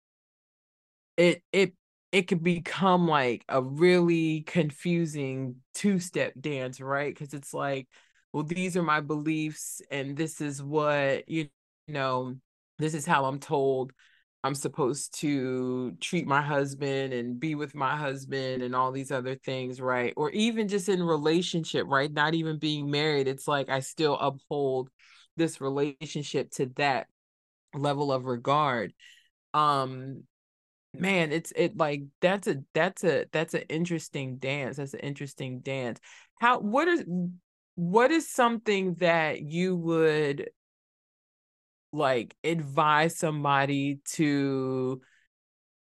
it 1.16 1.42
it 1.52 1.72
it 2.12 2.28
could 2.28 2.42
become 2.42 3.08
like 3.08 3.44
a 3.48 3.60
really 3.60 4.42
confusing 4.42 5.56
two-step 5.74 6.32
dance, 6.40 6.80
right? 6.80 7.12
Because 7.12 7.34
it's 7.34 7.52
like, 7.52 7.88
well, 8.32 8.44
these 8.44 8.76
are 8.76 8.82
my 8.82 9.00
beliefs, 9.00 9.82
and 9.90 10.16
this 10.16 10.40
is 10.40 10.62
what 10.62 11.28
you 11.28 11.48
know, 11.88 12.36
this 12.78 12.94
is 12.94 13.06
how 13.06 13.24
I'm 13.24 13.38
told 13.38 13.92
I'm 14.46 14.54
supposed 14.54 15.18
to 15.20 15.96
treat 16.00 16.26
my 16.26 16.40
husband 16.40 17.12
and 17.12 17.40
be 17.40 17.56
with 17.56 17.74
my 17.74 17.96
husband 17.96 18.62
and 18.62 18.76
all 18.76 18.92
these 18.92 19.10
other 19.10 19.34
things, 19.34 19.80
right? 19.80 20.14
Or 20.16 20.30
even 20.30 20.68
just 20.68 20.88
in 20.88 21.02
relationship, 21.02 21.86
right? 21.88 22.12
Not 22.12 22.34
even 22.34 22.58
being 22.58 22.88
married, 22.88 23.26
it's 23.26 23.48
like 23.48 23.68
I 23.68 23.80
still 23.80 24.16
uphold 24.16 24.88
this 25.36 25.60
relationship 25.60 26.52
to 26.52 26.66
that 26.76 27.08
level 27.74 28.12
of 28.12 28.24
regard. 28.24 28.92
Um 29.52 30.22
man 30.94 31.30
it's 31.30 31.52
it 31.56 31.76
like 31.76 32.04
that's 32.22 32.46
a 32.46 32.56
that's 32.72 33.04
a 33.04 33.26
that's 33.30 33.52
an 33.52 33.64
interesting 33.68 34.38
dance 34.38 34.78
that's 34.78 34.94
an 34.94 35.00
interesting 35.00 35.60
dance 35.60 36.00
how 36.40 36.58
what 36.58 36.88
is 36.88 37.04
what 37.74 38.10
is 38.10 38.30
something 38.30 38.94
that 38.94 39.42
you 39.42 39.76
would 39.76 40.48
like 41.96 42.36
advise 42.44 43.16
somebody 43.18 44.00
to 44.04 45.00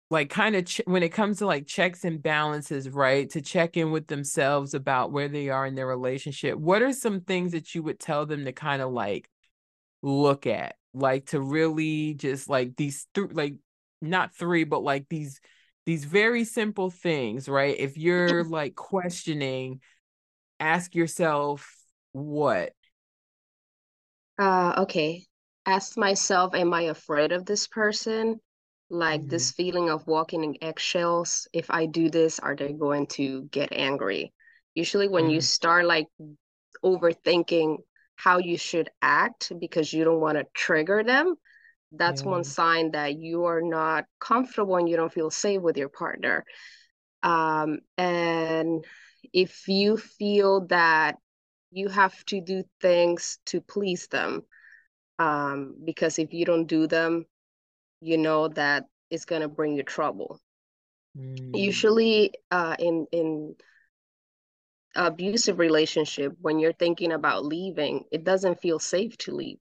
like 0.09 0.29
kind 0.29 0.55
of 0.55 0.65
ch- 0.65 0.81
when 0.85 1.03
it 1.03 1.09
comes 1.09 1.39
to 1.39 1.45
like 1.45 1.67
checks 1.67 2.03
and 2.05 2.21
balances 2.21 2.89
right 2.89 3.29
to 3.31 3.41
check 3.41 3.77
in 3.77 3.91
with 3.91 4.07
themselves 4.07 4.73
about 4.73 5.11
where 5.11 5.29
they 5.29 5.49
are 5.49 5.65
in 5.65 5.75
their 5.75 5.87
relationship 5.87 6.57
what 6.57 6.81
are 6.81 6.93
some 6.93 7.21
things 7.21 7.53
that 7.53 7.73
you 7.75 7.83
would 7.83 7.99
tell 7.99 8.25
them 8.25 8.45
to 8.45 8.51
kind 8.51 8.81
of 8.81 8.91
like 8.91 9.29
look 10.01 10.47
at 10.47 10.75
like 10.93 11.27
to 11.27 11.39
really 11.39 12.13
just 12.13 12.49
like 12.49 12.75
these 12.75 13.07
th- 13.13 13.31
like 13.31 13.55
not 14.01 14.35
three, 14.35 14.63
but 14.63 14.83
like 14.83 15.07
these 15.09 15.39
these 15.85 16.05
very 16.05 16.43
simple 16.43 16.89
things, 16.89 17.47
right? 17.49 17.75
If 17.77 17.97
you're 17.97 18.43
like 18.43 18.75
questioning, 18.75 19.81
ask 20.59 20.95
yourself 20.95 21.75
what? 22.13 22.73
Uh 24.37 24.73
okay. 24.79 25.25
Ask 25.65 25.97
myself, 25.97 26.55
am 26.55 26.73
I 26.73 26.83
afraid 26.83 27.31
of 27.31 27.45
this 27.45 27.67
person? 27.67 28.39
Like 28.89 29.21
mm-hmm. 29.21 29.29
this 29.29 29.51
feeling 29.51 29.89
of 29.89 30.07
walking 30.07 30.43
in 30.43 30.55
eggshells. 30.61 31.47
If 31.53 31.69
I 31.69 31.85
do 31.85 32.09
this, 32.09 32.39
are 32.39 32.55
they 32.55 32.73
going 32.73 33.07
to 33.07 33.43
get 33.43 33.71
angry? 33.71 34.33
Usually 34.75 35.07
when 35.07 35.25
mm-hmm. 35.25 35.33
you 35.33 35.41
start 35.41 35.85
like 35.85 36.07
overthinking 36.83 37.77
how 38.15 38.37
you 38.37 38.57
should 38.57 38.89
act 39.01 39.51
because 39.59 39.93
you 39.93 40.03
don't 40.03 40.19
want 40.19 40.37
to 40.37 40.45
trigger 40.53 41.03
them, 41.03 41.35
that's 41.91 42.21
yeah. 42.21 42.29
one 42.29 42.43
sign 42.43 42.91
that 42.91 43.17
you 43.17 43.45
are 43.45 43.61
not 43.61 44.05
comfortable 44.19 44.77
and 44.77 44.87
you 44.87 44.95
don't 44.95 45.13
feel 45.13 45.29
safe 45.29 45.61
with 45.61 45.77
your 45.77 45.89
partner 45.89 46.45
um, 47.23 47.79
and 47.97 48.85
if 49.33 49.67
you 49.67 49.97
feel 49.97 50.65
that 50.67 51.17
you 51.71 51.87
have 51.87 52.23
to 52.25 52.41
do 52.41 52.63
things 52.81 53.37
to 53.45 53.61
please 53.61 54.07
them 54.07 54.43
um, 55.21 55.75
because 55.85 56.19
if 56.19 56.33
you 56.33 56.45
don't 56.45 56.65
do 56.67 56.87
them 56.87 57.25
you 58.01 58.17
know 58.17 58.47
that 58.47 58.85
it's 59.09 59.25
going 59.25 59.41
to 59.41 59.47
bring 59.47 59.75
you 59.75 59.83
trouble. 59.83 60.39
Mm. 61.17 61.57
usually 61.57 62.33
uh, 62.51 62.75
in 62.79 63.07
in 63.11 63.55
abusive 64.95 65.59
relationship 65.59 66.33
when 66.41 66.59
you're 66.59 66.73
thinking 66.73 67.11
about 67.13 67.45
leaving 67.45 68.03
it 68.11 68.23
doesn't 68.23 68.61
feel 68.61 68.79
safe 68.79 69.17
to 69.17 69.33
leave. 69.33 69.59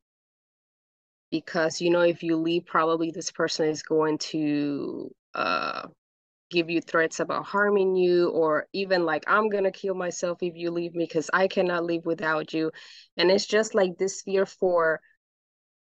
Because 1.30 1.80
you 1.80 1.90
know 1.90 2.00
if 2.00 2.22
you 2.22 2.36
leave 2.36 2.66
probably 2.66 3.10
this 3.10 3.30
person 3.30 3.68
is 3.68 3.82
going 3.82 4.18
to 4.18 5.10
uh 5.34 5.88
give 6.50 6.68
you 6.70 6.80
threats 6.80 7.20
about 7.20 7.44
harming 7.44 7.94
you 7.94 8.28
or 8.30 8.66
even 8.72 9.04
like 9.04 9.22
i'm 9.28 9.48
gonna 9.48 9.70
kill 9.70 9.94
myself 9.94 10.38
if 10.42 10.56
you 10.56 10.72
leave 10.72 10.94
me 10.96 11.04
because 11.04 11.30
i 11.32 11.46
cannot 11.46 11.84
live 11.84 12.04
without 12.04 12.52
you. 12.52 12.72
And 13.16 13.30
it's 13.30 13.46
just 13.46 13.74
like 13.74 13.98
this 13.98 14.22
fear 14.22 14.46
for 14.46 15.00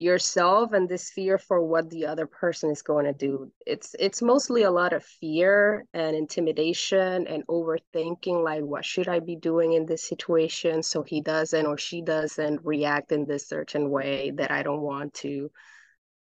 yourself 0.02 0.72
and 0.72 0.88
this 0.88 1.10
fear 1.10 1.38
for 1.38 1.64
what 1.64 1.88
the 1.88 2.04
other 2.06 2.26
person 2.26 2.70
is 2.70 2.82
going 2.82 3.04
to 3.06 3.12
do. 3.12 3.50
It's 3.66 3.94
it's 3.98 4.20
mostly 4.20 4.64
a 4.64 4.70
lot 4.70 4.92
of 4.92 5.04
fear 5.04 5.86
and 5.94 6.16
intimidation 6.16 7.26
and 7.26 7.46
overthinking 7.46 8.42
like 8.42 8.62
what 8.62 8.84
should 8.84 9.08
i 9.08 9.20
be 9.20 9.36
doing 9.36 9.72
in 9.72 9.86
this 9.86 10.02
situation 10.02 10.82
so 10.82 11.02
he 11.02 11.20
doesn't 11.20 11.66
or 11.66 11.78
she 11.78 12.02
doesn't 12.02 12.60
react 12.64 13.12
in 13.12 13.24
this 13.24 13.48
certain 13.48 13.88
way 13.90 14.32
that 14.36 14.50
i 14.50 14.62
don't 14.62 14.82
want 14.82 15.14
to. 15.14 15.50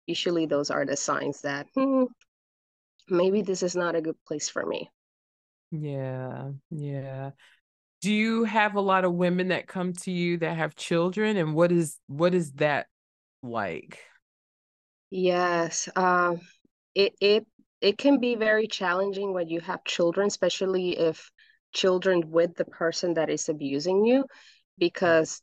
Usually 0.06 0.46
those 0.46 0.70
are 0.70 0.85
the 0.85 0.96
signs 0.96 1.40
that 1.42 1.66
hmm, 1.74 2.04
maybe 3.08 3.42
this 3.42 3.62
is 3.62 3.74
not 3.74 3.96
a 3.96 4.02
good 4.02 4.16
place 4.26 4.48
for 4.48 4.64
me. 4.64 4.90
Yeah 5.70 6.50
yeah. 6.70 7.30
Do 8.02 8.12
you 8.12 8.42
have 8.42 8.74
a 8.74 8.80
lot 8.80 9.04
of 9.04 9.14
women 9.14 9.48
that 9.48 9.68
come 9.68 9.92
to 9.92 10.11
you 10.11 10.38
that 10.38 10.56
have 10.56 10.74
children? 10.74 11.37
And 11.37 11.54
what 11.54 11.70
is 11.70 11.98
what 12.08 12.35
is 12.35 12.52
that 12.54 12.87
like? 13.42 13.98
Yes, 15.11 15.88
um, 15.96 16.40
it 16.94 17.14
it 17.20 17.46
it 17.81 17.98
can 17.98 18.18
be 18.18 18.35
very 18.35 18.66
challenging 18.66 19.33
when 19.33 19.48
you 19.48 19.61
have 19.61 19.85
children, 19.85 20.26
especially 20.28 20.98
if 20.98 21.31
children 21.72 22.31
with 22.31 22.55
the 22.57 22.64
person 22.64 23.14
that 23.14 23.31
is 23.31 23.48
abusing 23.48 24.05
you, 24.05 24.24
because 24.78 25.40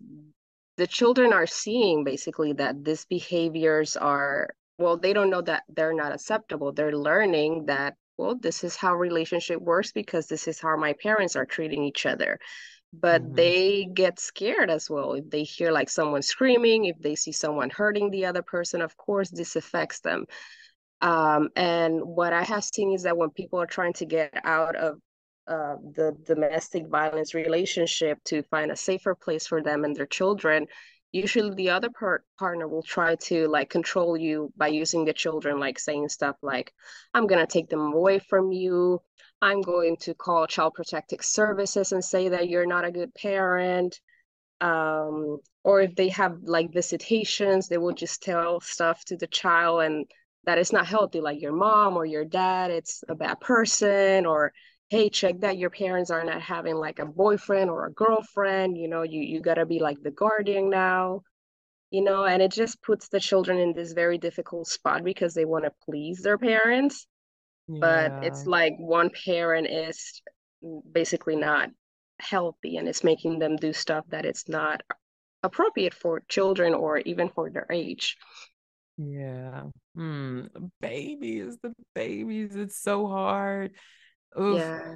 the 0.77 0.87
children 0.87 1.33
are 1.33 1.47
seeing 1.47 2.03
basically 2.03 2.53
that 2.53 2.83
these 2.83 3.05
behaviors 3.05 3.97
are 3.97 4.49
well, 4.77 4.97
they 4.97 5.13
don't 5.13 5.29
know 5.29 5.41
that 5.41 5.63
they're 5.67 5.93
not 5.93 6.13
acceptable. 6.13 6.71
They're 6.71 6.95
learning 6.97 7.65
that 7.65 7.95
well, 8.17 8.35
this 8.35 8.63
is 8.63 8.75
how 8.75 8.95
relationship 8.95 9.61
works 9.61 9.91
because 9.91 10.27
this 10.27 10.47
is 10.47 10.59
how 10.59 10.75
my 10.77 10.93
parents 10.93 11.35
are 11.35 11.45
treating 11.45 11.83
each 11.83 12.05
other 12.05 12.39
but 12.93 13.21
mm-hmm. 13.21 13.35
they 13.35 13.85
get 13.93 14.19
scared 14.19 14.69
as 14.69 14.89
well 14.89 15.13
if 15.13 15.29
they 15.29 15.43
hear 15.43 15.71
like 15.71 15.89
someone 15.89 16.21
screaming 16.21 16.85
if 16.85 16.97
they 16.99 17.15
see 17.15 17.31
someone 17.31 17.69
hurting 17.69 18.09
the 18.09 18.25
other 18.25 18.41
person 18.41 18.81
of 18.81 18.95
course 18.97 19.29
this 19.29 19.55
affects 19.55 19.99
them 19.99 20.25
um, 21.01 21.49
and 21.55 22.01
what 22.01 22.33
i 22.33 22.43
have 22.43 22.63
seen 22.63 22.93
is 22.93 23.03
that 23.03 23.17
when 23.17 23.29
people 23.29 23.59
are 23.61 23.67
trying 23.67 23.93
to 23.93 24.05
get 24.05 24.33
out 24.43 24.75
of 24.75 24.99
uh, 25.47 25.75
the 25.95 26.15
domestic 26.25 26.87
violence 26.87 27.33
relationship 27.33 28.19
to 28.23 28.43
find 28.43 28.71
a 28.71 28.75
safer 28.75 29.15
place 29.15 29.47
for 29.47 29.63
them 29.63 29.83
and 29.83 29.95
their 29.95 30.05
children 30.05 30.67
usually 31.11 31.55
the 31.55 31.71
other 31.71 31.89
part, 31.89 32.23
partner 32.37 32.67
will 32.67 32.83
try 32.83 33.15
to 33.15 33.47
like 33.47 33.69
control 33.69 34.15
you 34.15 34.53
by 34.55 34.67
using 34.67 35.05
the 35.05 35.13
children 35.13 35.59
like 35.59 35.79
saying 35.79 36.07
stuff 36.07 36.35
like 36.41 36.71
i'm 37.13 37.27
going 37.27 37.39
to 37.39 37.51
take 37.51 37.69
them 37.69 37.93
away 37.93 38.19
from 38.19 38.51
you 38.51 39.01
I'm 39.41 39.61
going 39.61 39.97
to 40.01 40.13
call 40.13 40.47
Child 40.47 40.73
Protective 40.73 41.23
Services 41.23 41.91
and 41.91 42.03
say 42.03 42.29
that 42.29 42.49
you're 42.49 42.65
not 42.65 42.85
a 42.85 42.91
good 42.91 43.13
parent. 43.15 43.99
Um, 44.61 45.37
or 45.63 45.81
if 45.81 45.95
they 45.95 46.09
have 46.09 46.39
like 46.43 46.73
visitations, 46.73 47.67
they 47.67 47.77
will 47.77 47.93
just 47.93 48.21
tell 48.21 48.59
stuff 48.59 49.03
to 49.05 49.15
the 49.17 49.27
child 49.27 49.83
and 49.83 50.05
that 50.45 50.57
it's 50.57 50.73
not 50.73 50.87
healthy, 50.87 51.21
like 51.21 51.41
your 51.41 51.53
mom 51.53 51.95
or 51.95 52.05
your 52.05 52.25
dad, 52.25 52.71
it's 52.71 53.03
a 53.07 53.15
bad 53.15 53.39
person, 53.39 54.25
or 54.25 54.51
hey, 54.89 55.09
check 55.09 55.39
that 55.41 55.57
your 55.57 55.69
parents 55.69 56.11
are 56.11 56.23
not 56.23 56.41
having 56.41 56.75
like 56.75 56.99
a 56.99 57.05
boyfriend 57.05 57.69
or 57.69 57.85
a 57.85 57.93
girlfriend, 57.93 58.77
you 58.77 58.87
know, 58.87 59.03
you 59.03 59.21
you 59.21 59.41
gotta 59.41 59.65
be 59.65 59.79
like 59.79 60.01
the 60.01 60.11
guardian 60.11 60.69
now, 60.69 61.21
you 61.91 62.03
know, 62.03 62.25
and 62.25 62.41
it 62.41 62.51
just 62.51 62.81
puts 62.81 63.09
the 63.09 63.19
children 63.19 63.59
in 63.59 63.73
this 63.73 63.93
very 63.93 64.17
difficult 64.17 64.67
spot 64.67 65.03
because 65.03 65.33
they 65.33 65.45
want 65.45 65.65
to 65.65 65.71
please 65.85 66.21
their 66.21 66.37
parents. 66.37 67.07
Yeah. 67.69 68.09
But 68.09 68.27
it's 68.27 68.45
like 68.45 68.73
one 68.77 69.11
parent 69.25 69.67
is 69.67 70.21
basically 70.91 71.35
not 71.35 71.69
healthy 72.19 72.77
and 72.77 72.87
it's 72.87 73.03
making 73.03 73.39
them 73.39 73.55
do 73.55 73.71
stuff 73.71 74.05
that 74.09 74.25
it's 74.25 74.49
not 74.49 74.81
appropriate 75.43 75.93
for 75.93 76.21
children 76.27 76.73
or 76.73 76.97
even 76.99 77.29
for 77.29 77.49
their 77.49 77.67
age. 77.71 78.17
Yeah. 78.97 79.63
Hmm. 79.95 80.41
Babies, 80.81 81.57
the 81.63 81.73
babies, 81.95 82.55
it's 82.55 82.77
so 82.77 83.07
hard. 83.07 83.71
Oof. 84.39 84.61
Yeah. 84.61 84.95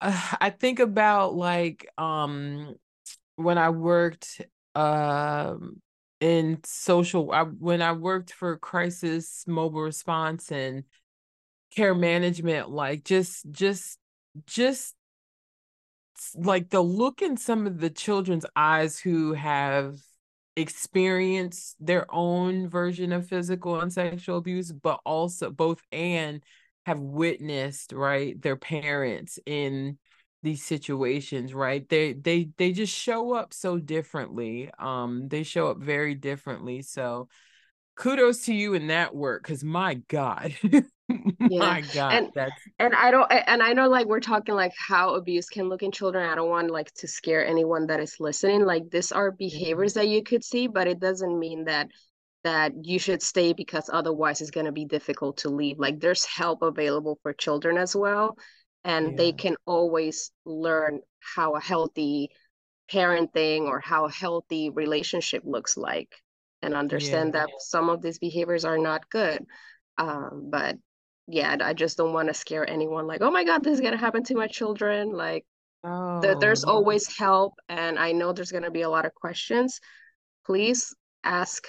I 0.40 0.50
think 0.50 0.78
about 0.78 1.34
like 1.34 1.88
um 1.98 2.76
when 3.36 3.58
I 3.58 3.70
worked 3.70 4.40
um 4.74 5.80
in 6.20 6.60
social 6.64 7.32
I, 7.32 7.42
when 7.42 7.82
I 7.82 7.92
worked 7.92 8.32
for 8.32 8.56
crisis 8.56 9.44
mobile 9.46 9.82
response 9.82 10.52
and 10.52 10.84
care 11.78 11.94
management 11.94 12.68
like 12.68 13.04
just 13.04 13.48
just 13.52 14.00
just 14.46 14.96
like 16.34 16.70
the 16.70 16.80
look 16.80 17.22
in 17.22 17.36
some 17.36 17.68
of 17.68 17.78
the 17.78 17.88
children's 17.88 18.44
eyes 18.56 18.98
who 18.98 19.32
have 19.34 19.94
experienced 20.56 21.76
their 21.78 22.12
own 22.12 22.68
version 22.68 23.12
of 23.12 23.28
physical 23.28 23.78
and 23.78 23.92
sexual 23.92 24.38
abuse 24.38 24.72
but 24.72 24.98
also 25.06 25.50
both 25.50 25.80
and 25.92 26.42
have 26.84 26.98
witnessed 26.98 27.92
right 27.92 28.42
their 28.42 28.56
parents 28.56 29.38
in 29.46 29.98
these 30.42 30.64
situations 30.64 31.54
right? 31.54 31.88
They 31.88 32.12
they 32.12 32.48
they 32.56 32.72
just 32.72 32.92
show 32.92 33.34
up 33.34 33.54
so 33.54 33.78
differently 33.78 34.68
um 34.80 35.28
they 35.28 35.44
show 35.44 35.68
up 35.68 35.78
very 35.78 36.16
differently. 36.16 36.82
So 36.82 37.28
kudos 37.94 38.46
to 38.46 38.52
you 38.52 38.74
in 38.74 38.88
that 38.88 39.14
work 39.14 39.44
because 39.44 39.62
my 39.62 39.94
god 40.08 40.56
my 41.38 41.82
god 41.94 42.12
and, 42.12 42.30
that's 42.34 42.52
and 42.78 42.94
i 42.94 43.10
don't 43.10 43.30
and 43.30 43.62
i 43.62 43.72
know 43.72 43.88
like 43.88 44.06
we're 44.06 44.20
talking 44.20 44.54
like 44.54 44.72
how 44.76 45.14
abuse 45.14 45.48
can 45.48 45.68
look 45.68 45.82
in 45.82 45.90
children 45.90 46.28
i 46.28 46.34
don't 46.34 46.50
want 46.50 46.70
like 46.70 46.92
to 46.92 47.08
scare 47.08 47.46
anyone 47.46 47.86
that 47.86 48.00
is 48.00 48.16
listening 48.20 48.64
like 48.64 48.88
these 48.90 49.10
are 49.10 49.30
mm-hmm. 49.30 49.38
behaviors 49.38 49.94
that 49.94 50.08
you 50.08 50.22
could 50.22 50.44
see 50.44 50.66
but 50.66 50.86
it 50.86 51.00
doesn't 51.00 51.38
mean 51.38 51.64
that 51.64 51.88
that 52.44 52.72
you 52.82 52.98
should 52.98 53.22
stay 53.22 53.52
because 53.52 53.90
otherwise 53.92 54.40
it's 54.40 54.50
going 54.50 54.66
to 54.66 54.72
be 54.72 54.84
difficult 54.84 55.38
to 55.38 55.48
leave 55.48 55.78
like 55.78 55.98
there's 55.98 56.24
help 56.24 56.62
available 56.62 57.18
for 57.22 57.32
children 57.32 57.78
as 57.78 57.96
well 57.96 58.36
and 58.84 59.10
yeah. 59.10 59.16
they 59.16 59.32
can 59.32 59.56
always 59.66 60.30
learn 60.44 61.00
how 61.20 61.54
a 61.54 61.60
healthy 61.60 62.28
parenting 62.90 63.62
or 63.62 63.80
how 63.80 64.04
a 64.06 64.12
healthy 64.12 64.70
relationship 64.70 65.42
looks 65.44 65.76
like 65.76 66.14
and 66.62 66.74
understand 66.74 67.32
yeah. 67.34 67.40
that 67.40 67.50
some 67.58 67.88
of 67.88 68.02
these 68.02 68.18
behaviors 68.18 68.64
are 68.64 68.78
not 68.78 69.08
good 69.10 69.44
um, 69.98 70.48
but 70.50 70.76
yeah 71.28 71.56
i 71.60 71.72
just 71.72 71.96
don't 71.96 72.12
want 72.12 72.28
to 72.28 72.34
scare 72.34 72.68
anyone 72.68 73.06
like 73.06 73.20
oh 73.20 73.30
my 73.30 73.44
god 73.44 73.62
this 73.62 73.74
is 73.74 73.80
going 73.80 73.92
to 73.92 73.98
happen 73.98 74.22
to 74.24 74.34
my 74.34 74.46
children 74.46 75.12
like 75.12 75.44
oh. 75.84 76.20
the, 76.20 76.36
there's 76.40 76.64
always 76.64 77.16
help 77.16 77.54
and 77.68 77.98
i 77.98 78.12
know 78.12 78.32
there's 78.32 78.50
going 78.50 78.64
to 78.64 78.70
be 78.70 78.82
a 78.82 78.88
lot 78.88 79.04
of 79.04 79.14
questions 79.14 79.80
please 80.46 80.94
ask 81.22 81.64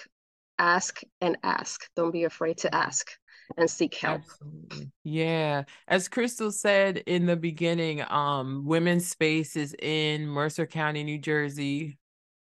ask 0.58 1.02
and 1.22 1.38
ask 1.43 1.88
don't 1.95 2.12
be 2.12 2.24
afraid 2.24 2.58
to 2.58 2.74
ask 2.74 3.12
and 3.58 3.69
seek 3.69 3.95
help. 3.95 4.22
Absolutely. 4.22 4.91
Yeah. 5.04 5.63
As 5.88 6.08
Krystal 6.08 6.54
said 6.54 6.98
in 6.98 7.26
the 7.26 7.36
beginning, 7.36 8.04
um, 8.08 8.63
women's 8.65 9.10
space 9.10 9.56
is 9.56 9.76
in 9.80 10.28
Mercer 10.28 10.67
County, 10.67 11.04
New 11.04 11.17
Jersey. 11.17 11.98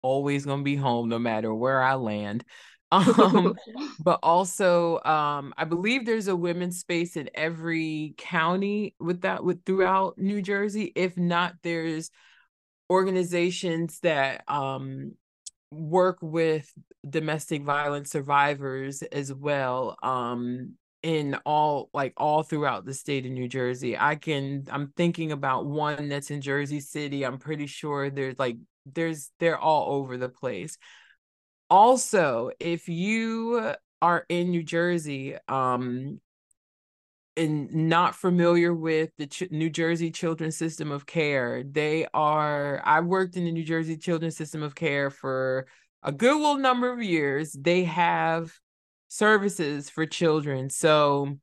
Always 0.02 0.44
gonna 0.44 0.62
be 0.62 0.76
home 0.76 1.08
no 1.08 1.18
matter 1.18 1.54
where 1.54 1.82
I 1.82 1.94
land. 1.94 2.44
Um, 2.94 3.54
but 4.00 4.20
also 4.22 5.00
um, 5.04 5.54
I 5.56 5.64
believe 5.64 6.04
there's 6.04 6.28
a 6.28 6.36
women's 6.36 6.78
space 6.78 7.16
in 7.16 7.30
every 7.34 8.14
county 8.18 8.94
with 8.98 9.22
that 9.22 9.44
with 9.44 9.64
throughout 9.64 10.18
New 10.18 10.42
Jersey. 10.42 10.92
If 10.94 11.16
not, 11.16 11.54
there's 11.62 12.10
organizations 12.90 14.00
that 14.00 14.44
um 14.48 15.12
work 15.70 16.18
with 16.20 16.70
domestic 17.08 17.62
violence 17.62 18.10
survivors 18.10 19.02
as 19.02 19.32
well 19.32 19.96
um 20.02 20.74
in 21.02 21.34
all 21.44 21.90
like 21.92 22.14
all 22.16 22.42
throughout 22.42 22.86
the 22.86 22.94
state 22.94 23.26
of 23.26 23.32
New 23.32 23.46
Jersey. 23.46 23.96
I 23.96 24.14
can 24.16 24.64
I'm 24.70 24.92
thinking 24.96 25.32
about 25.32 25.66
one 25.66 26.08
that's 26.08 26.30
in 26.30 26.40
Jersey 26.40 26.80
City. 26.80 27.24
I'm 27.24 27.38
pretty 27.38 27.66
sure 27.66 28.08
there's 28.08 28.38
like 28.38 28.56
there's 28.86 29.30
they're 29.38 29.58
all 29.58 29.96
over 29.96 30.16
the 30.16 30.30
place. 30.30 30.78
Also, 31.70 32.50
if 32.60 32.88
you 32.88 33.74
are 34.02 34.26
in 34.28 34.50
New 34.50 34.62
Jersey 34.62 35.36
um 35.48 36.20
and 37.36 37.72
not 37.74 38.14
familiar 38.14 38.72
with 38.72 39.10
the 39.18 39.26
Ch- 39.26 39.50
New 39.50 39.68
Jersey 39.68 40.10
Children's 40.10 40.56
System 40.56 40.92
of 40.92 41.06
Care, 41.06 41.64
they 41.64 42.06
are 42.14 42.80
I 42.84 43.00
worked 43.00 43.36
in 43.36 43.44
the 43.44 43.52
New 43.52 43.64
Jersey 43.64 43.96
Children's 43.96 44.36
System 44.36 44.62
of 44.62 44.74
Care 44.74 45.10
for 45.10 45.66
a 46.02 46.12
good 46.12 46.36
little 46.36 46.58
number 46.58 46.92
of 46.92 47.02
years. 47.02 47.52
They 47.52 47.84
have 47.84 48.52
services 49.08 49.90
for 49.90 50.06
children. 50.06 50.70
So 50.70 51.38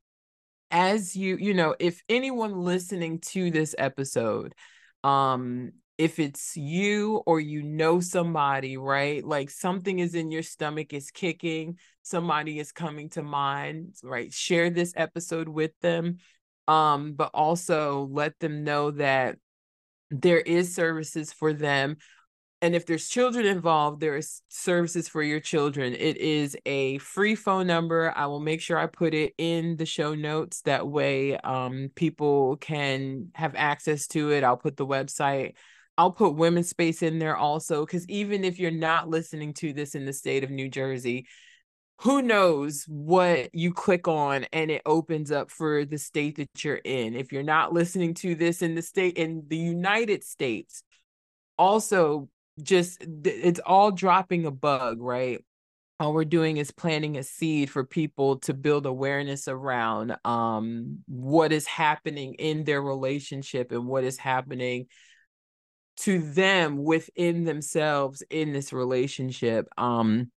as 0.69 1.15
you, 1.15 1.37
you 1.37 1.53
know, 1.53 1.75
if 1.79 2.01
anyone 2.07 2.53
listening 2.61 3.19
to 3.19 3.51
this 3.51 3.75
episode, 3.77 4.55
um, 5.03 5.73
if 6.01 6.17
it's 6.17 6.57
you 6.57 7.21
or 7.27 7.39
you 7.39 7.61
know 7.61 7.99
somebody, 7.99 8.75
right? 8.75 9.23
Like 9.23 9.51
something 9.51 9.99
is 9.99 10.15
in 10.15 10.31
your 10.31 10.41
stomach 10.41 10.93
is 10.93 11.11
kicking, 11.11 11.77
somebody 12.01 12.57
is 12.57 12.71
coming 12.71 13.09
to 13.09 13.21
mind, 13.21 13.93
right? 14.01 14.33
Share 14.33 14.71
this 14.71 14.93
episode 14.95 15.47
with 15.47 15.73
them. 15.81 16.17
Um, 16.67 17.13
but 17.13 17.29
also 17.35 18.07
let 18.09 18.39
them 18.39 18.63
know 18.63 18.89
that 18.91 19.37
there 20.09 20.39
is 20.39 20.73
services 20.73 21.31
for 21.31 21.53
them 21.53 21.97
and 22.63 22.75
if 22.75 22.85
there's 22.85 23.07
children 23.07 23.45
involved 23.45 23.99
there 23.99 24.15
is 24.15 24.41
services 24.49 25.07
for 25.07 25.23
your 25.23 25.39
children 25.39 25.93
it 25.93 26.17
is 26.17 26.55
a 26.65 26.97
free 26.99 27.33
phone 27.33 27.65
number 27.65 28.13
i 28.15 28.25
will 28.25 28.39
make 28.39 28.61
sure 28.61 28.77
i 28.77 28.85
put 28.85 29.13
it 29.13 29.33
in 29.37 29.77
the 29.77 29.85
show 29.85 30.13
notes 30.13 30.61
that 30.61 30.87
way 30.87 31.37
um, 31.37 31.89
people 31.95 32.57
can 32.57 33.29
have 33.33 33.55
access 33.55 34.05
to 34.07 34.31
it 34.31 34.43
i'll 34.43 34.57
put 34.57 34.77
the 34.77 34.85
website 34.85 35.53
i'll 35.97 36.11
put 36.11 36.35
women's 36.35 36.69
space 36.69 37.01
in 37.01 37.19
there 37.19 37.37
also 37.37 37.85
because 37.85 38.07
even 38.07 38.43
if 38.43 38.59
you're 38.59 38.71
not 38.71 39.09
listening 39.09 39.53
to 39.53 39.73
this 39.73 39.95
in 39.95 40.05
the 40.05 40.13
state 40.13 40.43
of 40.43 40.49
new 40.49 40.69
jersey 40.69 41.25
who 41.99 42.21
knows 42.21 42.83
what 42.87 43.53
you 43.53 43.71
click 43.71 44.07
on 44.07 44.45
and 44.51 44.71
it 44.71 44.81
opens 44.87 45.31
up 45.31 45.51
for 45.51 45.85
the 45.85 45.97
state 45.97 46.37
that 46.37 46.63
you're 46.63 46.75
in 46.83 47.15
if 47.15 47.31
you're 47.31 47.43
not 47.43 47.73
listening 47.73 48.13
to 48.13 48.35
this 48.35 48.61
in 48.61 48.75
the 48.75 48.81
state 48.81 49.17
in 49.17 49.43
the 49.47 49.57
united 49.57 50.23
states 50.23 50.83
also 51.57 52.27
just 52.61 53.03
it's 53.23 53.59
all 53.65 53.91
dropping 53.91 54.45
a 54.45 54.51
bug, 54.51 55.01
right? 55.01 55.43
All 55.99 56.13
we're 56.13 56.25
doing 56.25 56.57
is 56.57 56.71
planting 56.71 57.17
a 57.17 57.23
seed 57.23 57.69
for 57.69 57.83
people 57.83 58.39
to 58.39 58.53
build 58.53 58.85
awareness 58.85 59.47
around 59.47 60.15
um, 60.25 60.99
what 61.07 61.51
is 61.51 61.67
happening 61.67 62.33
in 62.35 62.63
their 62.63 62.81
relationship 62.81 63.71
and 63.71 63.85
what 63.85 64.03
is 64.03 64.17
happening 64.17 64.87
to 66.01 66.19
them 66.19 66.83
within 66.83 67.43
themselves 67.43 68.23
in 68.29 68.53
this 68.53 68.73
relationship. 68.73 69.67
Um, 69.77 70.31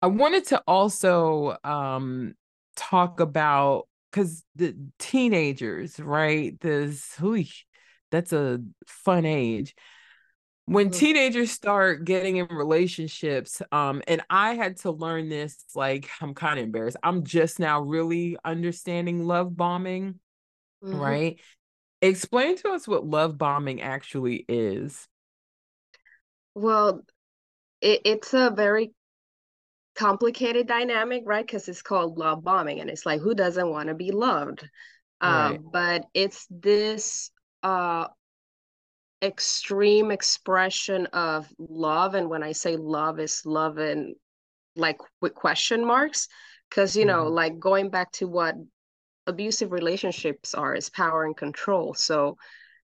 I 0.00 0.08
wanted 0.08 0.46
to 0.46 0.62
also 0.66 1.56
um, 1.64 2.34
talk 2.76 3.20
about 3.20 3.88
because 4.10 4.44
the 4.56 4.76
teenagers, 4.98 5.98
right? 5.98 6.58
This, 6.60 7.18
that's 8.10 8.32
a 8.32 8.60
fun 8.86 9.24
age 9.24 9.74
when 10.66 10.90
mm-hmm. 10.90 10.98
teenagers 10.98 11.50
start 11.50 12.04
getting 12.04 12.36
in 12.36 12.46
relationships 12.46 13.60
um 13.72 14.02
and 14.06 14.22
i 14.30 14.54
had 14.54 14.76
to 14.76 14.90
learn 14.90 15.28
this 15.28 15.64
like 15.74 16.08
i'm 16.20 16.34
kind 16.34 16.58
of 16.58 16.64
embarrassed 16.64 16.96
i'm 17.02 17.24
just 17.24 17.58
now 17.58 17.80
really 17.80 18.36
understanding 18.44 19.26
love 19.26 19.56
bombing 19.56 20.18
mm-hmm. 20.84 20.96
right 20.96 21.40
explain 22.02 22.56
to 22.56 22.70
us 22.70 22.86
what 22.86 23.06
love 23.06 23.38
bombing 23.38 23.80
actually 23.80 24.44
is 24.48 25.08
well 26.54 27.00
it, 27.80 28.00
it's 28.04 28.34
a 28.34 28.50
very 28.50 28.92
complicated 29.94 30.66
dynamic 30.66 31.22
right 31.26 31.46
because 31.46 31.68
it's 31.68 31.82
called 31.82 32.18
love 32.18 32.42
bombing 32.42 32.80
and 32.80 32.90
it's 32.90 33.06
like 33.06 33.20
who 33.20 33.34
doesn't 33.34 33.70
want 33.70 33.88
to 33.88 33.94
be 33.94 34.10
loved 34.10 34.68
right. 35.22 35.56
um, 35.56 35.68
but 35.72 36.04
it's 36.12 36.46
this 36.50 37.30
uh 37.62 38.06
extreme 39.22 40.10
expression 40.10 41.06
of 41.06 41.46
love 41.58 42.14
and 42.14 42.28
when 42.28 42.42
i 42.42 42.50
say 42.50 42.76
love 42.76 43.20
is 43.20 43.42
love 43.44 43.78
and 43.78 44.16
like 44.74 44.98
with 45.20 45.34
question 45.34 45.84
marks 45.84 46.26
because 46.68 46.96
you 46.96 47.04
know 47.04 47.24
mm-hmm. 47.24 47.34
like 47.34 47.58
going 47.58 47.90
back 47.90 48.10
to 48.10 48.26
what 48.26 48.56
abusive 49.26 49.72
relationships 49.72 50.54
are 50.54 50.74
is 50.74 50.90
power 50.90 51.24
and 51.24 51.36
control. 51.36 51.94
So 51.94 52.36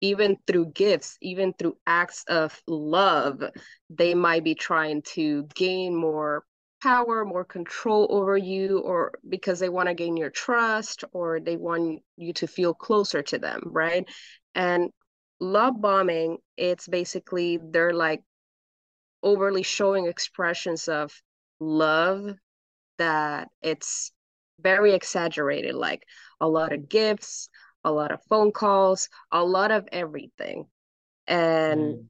even 0.01 0.37
through 0.45 0.67
gifts 0.67 1.17
even 1.21 1.53
through 1.53 1.77
acts 1.87 2.23
of 2.27 2.61
love 2.67 3.43
they 3.89 4.13
might 4.13 4.43
be 4.43 4.55
trying 4.55 5.01
to 5.01 5.47
gain 5.55 5.95
more 5.95 6.43
power 6.83 7.25
more 7.25 7.45
control 7.45 8.07
over 8.11 8.37
you 8.37 8.79
or 8.79 9.13
because 9.27 9.59
they 9.59 9.69
want 9.69 9.87
to 9.87 9.95
gain 9.95 10.17
your 10.17 10.29
trust 10.29 11.03
or 11.13 11.39
they 11.39 11.55
want 11.55 12.01
you 12.17 12.33
to 12.33 12.47
feel 12.47 12.73
closer 12.73 13.21
to 13.21 13.39
them 13.39 13.61
right? 13.65 14.07
And 14.53 14.91
love 15.39 15.79
bombing 15.81 16.37
it's 16.57 16.87
basically 16.87 17.57
they're 17.61 17.93
like 17.93 18.21
overly 19.23 19.63
showing 19.63 20.07
expressions 20.07 20.87
of 20.87 21.11
love 21.59 22.31
that 22.97 23.49
it's 23.61 24.11
very 24.61 24.93
exaggerated 24.93 25.75
like 25.75 26.03
a 26.41 26.47
lot 26.47 26.73
of 26.73 26.89
gifts 26.89 27.49
a 27.83 27.91
lot 27.91 28.11
of 28.11 28.19
phone 28.29 28.51
calls 28.51 29.09
a 29.31 29.43
lot 29.43 29.71
of 29.71 29.87
everything 29.91 30.65
and 31.27 31.79
mm. 31.81 32.05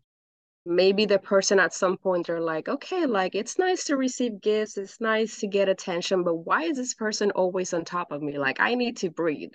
maybe 0.65 1.05
the 1.05 1.19
person 1.19 1.59
at 1.59 1.73
some 1.73 1.97
point 1.97 2.29
are 2.29 2.39
like 2.39 2.69
okay 2.69 3.05
like 3.05 3.35
it's 3.35 3.57
nice 3.57 3.85
to 3.85 3.97
receive 3.97 4.41
gifts 4.41 4.77
it's 4.77 5.01
nice 5.01 5.39
to 5.39 5.47
get 5.47 5.69
attention 5.69 6.23
but 6.23 6.35
why 6.35 6.63
is 6.63 6.77
this 6.77 6.93
person 6.93 7.31
always 7.31 7.73
on 7.73 7.83
top 7.83 8.11
of 8.11 8.21
me 8.21 8.37
like 8.37 8.59
i 8.59 8.75
need 8.75 8.97
to 8.97 9.09
breathe 9.09 9.51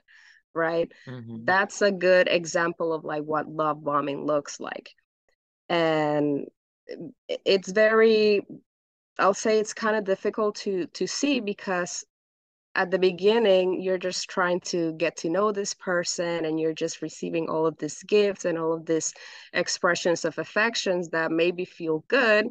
right? 0.55 0.91
Mm-hmm. 1.07 1.45
That's 1.45 1.82
a 1.82 1.93
good 1.93 2.28
example 2.28 2.93
of 2.93 3.05
like 3.05 3.22
what 3.22 3.49
love 3.49 3.82
bombing 3.82 4.26
looks 4.26 4.61
like. 4.61 4.91
And 5.68 6.47
it's 7.45 7.70
very 7.70 8.43
I'll 9.18 9.34
say 9.34 9.59
it's 9.59 9.74
kind 9.74 9.97
of 9.97 10.05
difficult 10.05 10.57
to 10.57 10.86
to 10.95 11.07
see 11.07 11.41
because 11.41 12.05
at 12.74 12.90
the 12.90 12.98
beginning 12.98 13.80
you're 13.80 13.98
just 13.98 14.28
trying 14.30 14.60
to 14.60 14.92
get 14.94 15.16
to 15.16 15.28
know 15.28 15.52
this 15.52 15.74
person 15.74 16.44
and 16.44 16.60
you're 16.60 16.72
just 16.72 17.02
receiving 17.02 17.48
all 17.48 17.66
of 17.66 17.76
these 17.78 18.02
gifts 18.04 18.44
and 18.44 18.58
all 18.58 18.72
of 18.72 18.86
these 18.86 19.12
expressions 19.52 20.24
of 20.24 20.38
affections 20.38 21.08
that 21.08 21.32
maybe 21.32 21.64
feel 21.64 22.04
good 22.08 22.46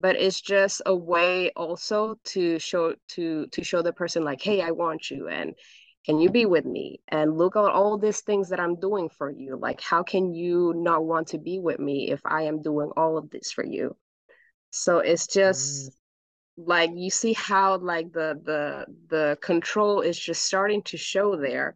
but 0.00 0.14
it's 0.16 0.40
just 0.40 0.80
a 0.86 0.94
way 0.94 1.50
also 1.56 2.16
to 2.24 2.58
show 2.58 2.94
to 3.08 3.46
to 3.48 3.64
show 3.64 3.82
the 3.82 3.92
person 3.92 4.22
like 4.22 4.40
hey 4.40 4.62
i 4.62 4.70
want 4.70 5.10
you 5.10 5.28
and 5.28 5.54
can 6.08 6.18
you 6.18 6.30
be 6.30 6.46
with 6.46 6.64
me? 6.64 7.00
And 7.08 7.36
look 7.36 7.54
at 7.54 7.60
all 7.60 7.98
these 7.98 8.22
things 8.22 8.48
that 8.48 8.58
i'm 8.58 8.80
doing 8.80 9.10
for 9.10 9.30
you. 9.30 9.58
Like 9.60 9.82
how 9.82 10.02
can 10.02 10.32
you 10.32 10.72
not 10.74 11.04
want 11.04 11.28
to 11.28 11.38
be 11.38 11.58
with 11.58 11.78
me 11.78 12.10
if 12.10 12.22
i 12.24 12.42
am 12.42 12.62
doing 12.62 12.90
all 12.96 13.18
of 13.18 13.28
this 13.28 13.52
for 13.52 13.62
you? 13.64 13.94
So 14.70 14.98
it's 15.00 15.26
just 15.26 15.90
mm. 15.90 15.94
Like 16.58 16.90
you 16.94 17.08
see 17.10 17.32
how 17.32 17.78
like 17.78 18.12
the 18.12 18.40
the 18.44 18.84
the 19.08 19.38
control 19.40 20.00
is 20.00 20.18
just 20.18 20.42
starting 20.42 20.82
to 20.82 20.96
show 20.96 21.36
there 21.36 21.74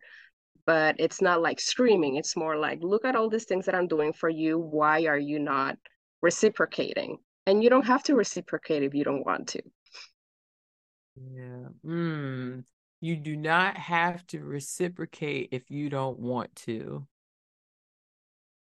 but 0.67 0.97
it's 0.99 1.21
not 1.21 1.43
like 1.43 1.61
screaming. 1.61 2.17
It's 2.17 2.37
more 2.37 2.57
like 2.57 2.79
look 2.83 3.05
at 3.05 3.17
all 3.17 3.29
these 3.29 3.45
things 3.45 3.67
that 3.67 3.75
i'm 3.75 3.89
doing 3.89 4.13
for 4.13 4.29
you. 4.29 4.59
Why 4.59 5.05
are 5.07 5.19
you 5.19 5.39
not 5.39 5.77
reciprocating? 6.21 7.19
And 7.47 7.63
you 7.63 7.71
don't 7.71 7.87
have 7.87 8.05
to 8.05 8.15
reciprocate 8.15 8.83
if 8.83 8.95
you 8.95 9.05
don't 9.05 9.27
want 9.27 9.49
to. 9.49 9.63
Yeah. 11.17 11.69
Mm. 11.85 12.65
You 13.01 13.17
do 13.17 13.37
not 13.37 13.77
have 13.77 14.25
to 14.29 14.41
reciprocate 14.41 15.49
if 15.51 15.71
you 15.71 15.91
don't 15.91 16.19
want 16.21 16.55
to. 16.67 17.07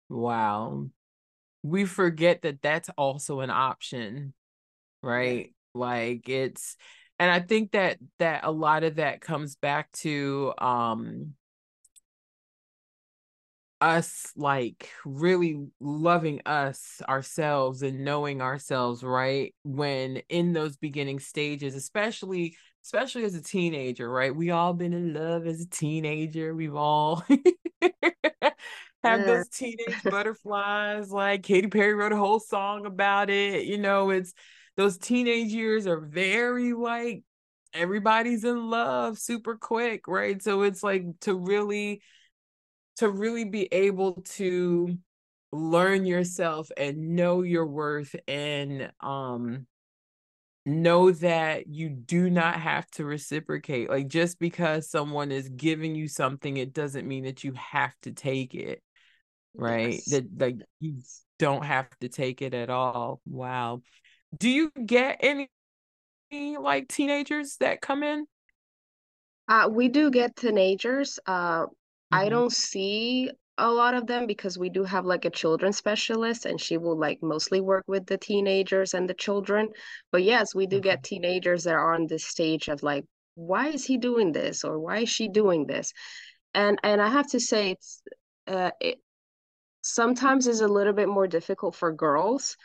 Wow. 0.09 0.89
We 1.63 1.85
forget 1.85 2.43
that 2.43 2.61
that's 2.61 2.89
also 2.97 3.39
an 3.39 3.49
option, 3.49 4.35
right? 5.01 5.51
Like 5.73 6.29
it's 6.29 6.75
and 7.19 7.31
I 7.31 7.39
think 7.39 7.71
that 7.71 7.97
that 8.19 8.41
a 8.43 8.51
lot 8.51 8.83
of 8.83 8.95
that 8.95 9.21
comes 9.21 9.55
back 9.55 9.91
to 9.93 10.53
um 10.57 11.33
us 13.79 14.31
like 14.35 14.89
really 15.05 15.67
loving 15.79 16.41
us 16.47 16.99
ourselves 17.07 17.83
and 17.83 18.03
knowing 18.03 18.41
ourselves 18.41 19.03
right 19.03 19.53
when 19.63 20.17
in 20.29 20.51
those 20.51 20.77
beginning 20.77 21.19
stages 21.19 21.75
especially 21.75 22.57
especially 22.87 23.25
as 23.25 23.35
a 23.35 23.41
teenager, 23.41 24.09
right? 24.09 24.33
We 24.33 24.51
all 24.51 24.71
been 24.73 24.93
in 24.93 25.13
love 25.13 25.45
as 25.45 25.59
a 25.59 25.67
teenager. 25.67 26.55
We've 26.55 26.73
all 26.73 27.21
have 27.81 28.53
yeah. 29.03 29.17
those 29.25 29.49
teenage 29.49 30.03
butterflies. 30.05 31.11
Like 31.11 31.43
Katy 31.43 31.67
Perry 31.67 31.93
wrote 31.93 32.13
a 32.13 32.17
whole 32.17 32.39
song 32.39 32.85
about 32.85 33.29
it. 33.29 33.65
You 33.65 33.77
know, 33.77 34.11
it's 34.11 34.33
those 34.77 34.97
teenage 34.97 35.51
years 35.51 35.87
are 35.87 35.99
very 35.99 36.73
like 36.73 37.23
everybody's 37.73 38.43
in 38.43 38.69
love 38.69 39.17
super 39.17 39.55
quick, 39.55 40.07
right? 40.07 40.41
So 40.41 40.61
it's 40.61 40.83
like 40.83 41.05
to 41.21 41.35
really 41.35 42.01
to 42.97 43.09
really 43.09 43.45
be 43.45 43.67
able 43.71 44.13
to 44.35 44.97
learn 45.51 46.05
yourself 46.05 46.69
and 46.77 47.15
know 47.15 47.41
your 47.41 47.65
worth 47.65 48.15
and 48.27 48.91
um 48.99 49.65
know 50.65 51.11
that 51.11 51.67
you 51.67 51.89
do 51.89 52.29
not 52.29 52.55
have 52.55 52.85
to 52.91 53.05
reciprocate. 53.05 53.89
Like 53.89 54.09
just 54.09 54.37
because 54.37 54.89
someone 54.89 55.31
is 55.31 55.47
giving 55.47 55.95
you 55.95 56.07
something, 56.07 56.57
it 56.57 56.73
doesn't 56.73 57.07
mean 57.07 57.23
that 57.23 57.43
you 57.43 57.53
have 57.53 57.93
to 58.01 58.11
take 58.11 58.53
it. 58.53 58.81
Right. 59.55 59.93
Yes. 59.93 60.05
That 60.07 60.25
like 60.37 60.57
you 60.79 60.97
don't 61.39 61.63
have 61.63 61.87
to 62.01 62.09
take 62.09 62.41
it 62.41 62.53
at 62.53 62.69
all. 62.69 63.21
Wow. 63.25 63.81
Do 64.35 64.49
you 64.49 64.71
get 64.85 65.19
any 65.21 65.49
like 66.57 66.87
teenagers 66.87 67.57
that 67.59 67.81
come 67.81 68.03
in? 68.03 68.25
Uh, 69.47 69.69
we 69.71 69.87
do 69.87 70.11
get 70.11 70.35
teenagers. 70.35 71.19
Uh, 71.25 71.63
mm-hmm. 71.63 71.69
I 72.11 72.29
don't 72.29 72.51
see 72.51 73.31
a 73.57 73.69
lot 73.69 73.95
of 73.95 74.05
them 74.05 74.27
because 74.27 74.57
we 74.57 74.69
do 74.69 74.83
have 74.83 75.05
like 75.05 75.25
a 75.25 75.29
children's 75.29 75.77
specialist 75.77 76.45
and 76.45 76.61
she 76.61 76.77
will 76.77 76.97
like 76.97 77.19
mostly 77.23 77.59
work 77.59 77.83
with 77.87 78.05
the 78.05 78.17
teenagers 78.17 78.93
and 78.93 79.09
the 79.09 79.15
children 79.15 79.67
but 80.11 80.23
yes 80.23 80.53
we 80.53 80.67
do 80.67 80.79
get 80.79 81.03
teenagers 81.03 81.63
that 81.63 81.73
are 81.73 81.95
on 81.95 82.05
this 82.05 82.25
stage 82.25 82.67
of 82.67 82.83
like 82.83 83.03
why 83.35 83.67
is 83.69 83.83
he 83.83 83.97
doing 83.97 84.31
this 84.31 84.63
or 84.63 84.79
why 84.79 84.99
is 84.99 85.09
she 85.09 85.27
doing 85.27 85.65
this 85.65 85.91
and 86.53 86.79
and 86.83 87.01
i 87.01 87.09
have 87.09 87.27
to 87.27 87.39
say 87.39 87.71
it's 87.71 88.01
uh 88.47 88.71
it 88.79 88.99
sometimes 89.81 90.47
is 90.47 90.61
a 90.61 90.67
little 90.67 90.93
bit 90.93 91.09
more 91.09 91.27
difficult 91.27 91.73
for 91.73 91.91
girls 91.91 92.57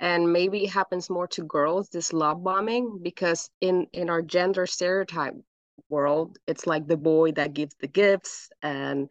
and 0.00 0.32
maybe 0.32 0.64
it 0.64 0.70
happens 0.70 1.10
more 1.10 1.28
to 1.28 1.42
girls 1.44 1.90
this 1.90 2.12
love 2.12 2.42
bombing 2.42 2.98
because 3.02 3.50
in 3.60 3.86
in 3.92 4.10
our 4.10 4.22
gender 4.22 4.66
stereotype 4.66 5.34
world 5.88 6.38
it's 6.46 6.66
like 6.66 6.86
the 6.86 6.96
boy 6.96 7.30
that 7.32 7.52
gives 7.52 7.74
the 7.80 7.86
gifts 7.86 8.48
and 8.62 9.08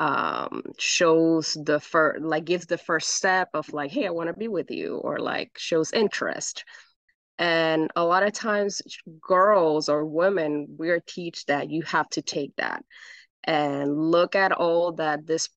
um 0.00 0.62
shows 0.78 1.56
the 1.64 1.78
first 1.78 2.22
like 2.22 2.44
gives 2.44 2.66
the 2.66 2.78
first 2.78 3.10
step 3.10 3.48
of 3.54 3.72
like 3.72 3.90
hey 3.90 4.06
i 4.06 4.10
want 4.10 4.28
to 4.28 4.34
be 4.34 4.48
with 4.48 4.70
you 4.70 4.96
or 4.96 5.18
like 5.18 5.50
shows 5.56 5.92
interest. 5.92 6.64
And 7.38 7.90
a 7.94 8.02
lot 8.02 8.22
of 8.22 8.32
times 8.32 8.80
girls 9.20 9.90
or 9.90 10.06
women 10.06 10.68
we're 10.78 11.00
teach 11.00 11.44
that 11.46 11.68
you 11.70 11.82
have 11.82 12.08
to 12.10 12.22
take 12.22 12.56
that 12.56 12.82
and 13.44 14.10
look 14.10 14.34
at 14.34 14.52
all 14.52 14.92
that 14.92 15.26
this 15.26 15.50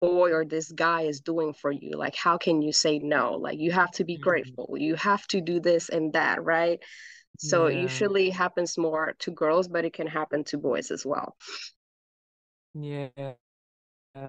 boy 0.00 0.32
or 0.32 0.44
this 0.44 0.70
guy 0.72 1.02
is 1.02 1.20
doing 1.20 1.52
for 1.52 1.72
you 1.72 1.92
like 1.92 2.14
how 2.14 2.38
can 2.38 2.62
you 2.62 2.72
say 2.72 2.98
no 2.98 3.32
like 3.34 3.58
you 3.58 3.70
have 3.72 3.90
to 3.90 4.04
be 4.04 4.14
mm-hmm. 4.14 4.22
grateful 4.22 4.76
you 4.78 4.94
have 4.94 5.26
to 5.26 5.40
do 5.40 5.60
this 5.60 5.88
and 5.88 6.12
that 6.12 6.42
right 6.44 6.80
so 7.38 7.66
yeah. 7.66 7.78
it 7.78 7.82
usually 7.82 8.30
happens 8.30 8.78
more 8.78 9.14
to 9.18 9.30
girls 9.30 9.68
but 9.68 9.84
it 9.84 9.92
can 9.92 10.06
happen 10.06 10.44
to 10.44 10.58
boys 10.58 10.90
as 10.90 11.04
well 11.04 11.36
yeah 12.74 13.32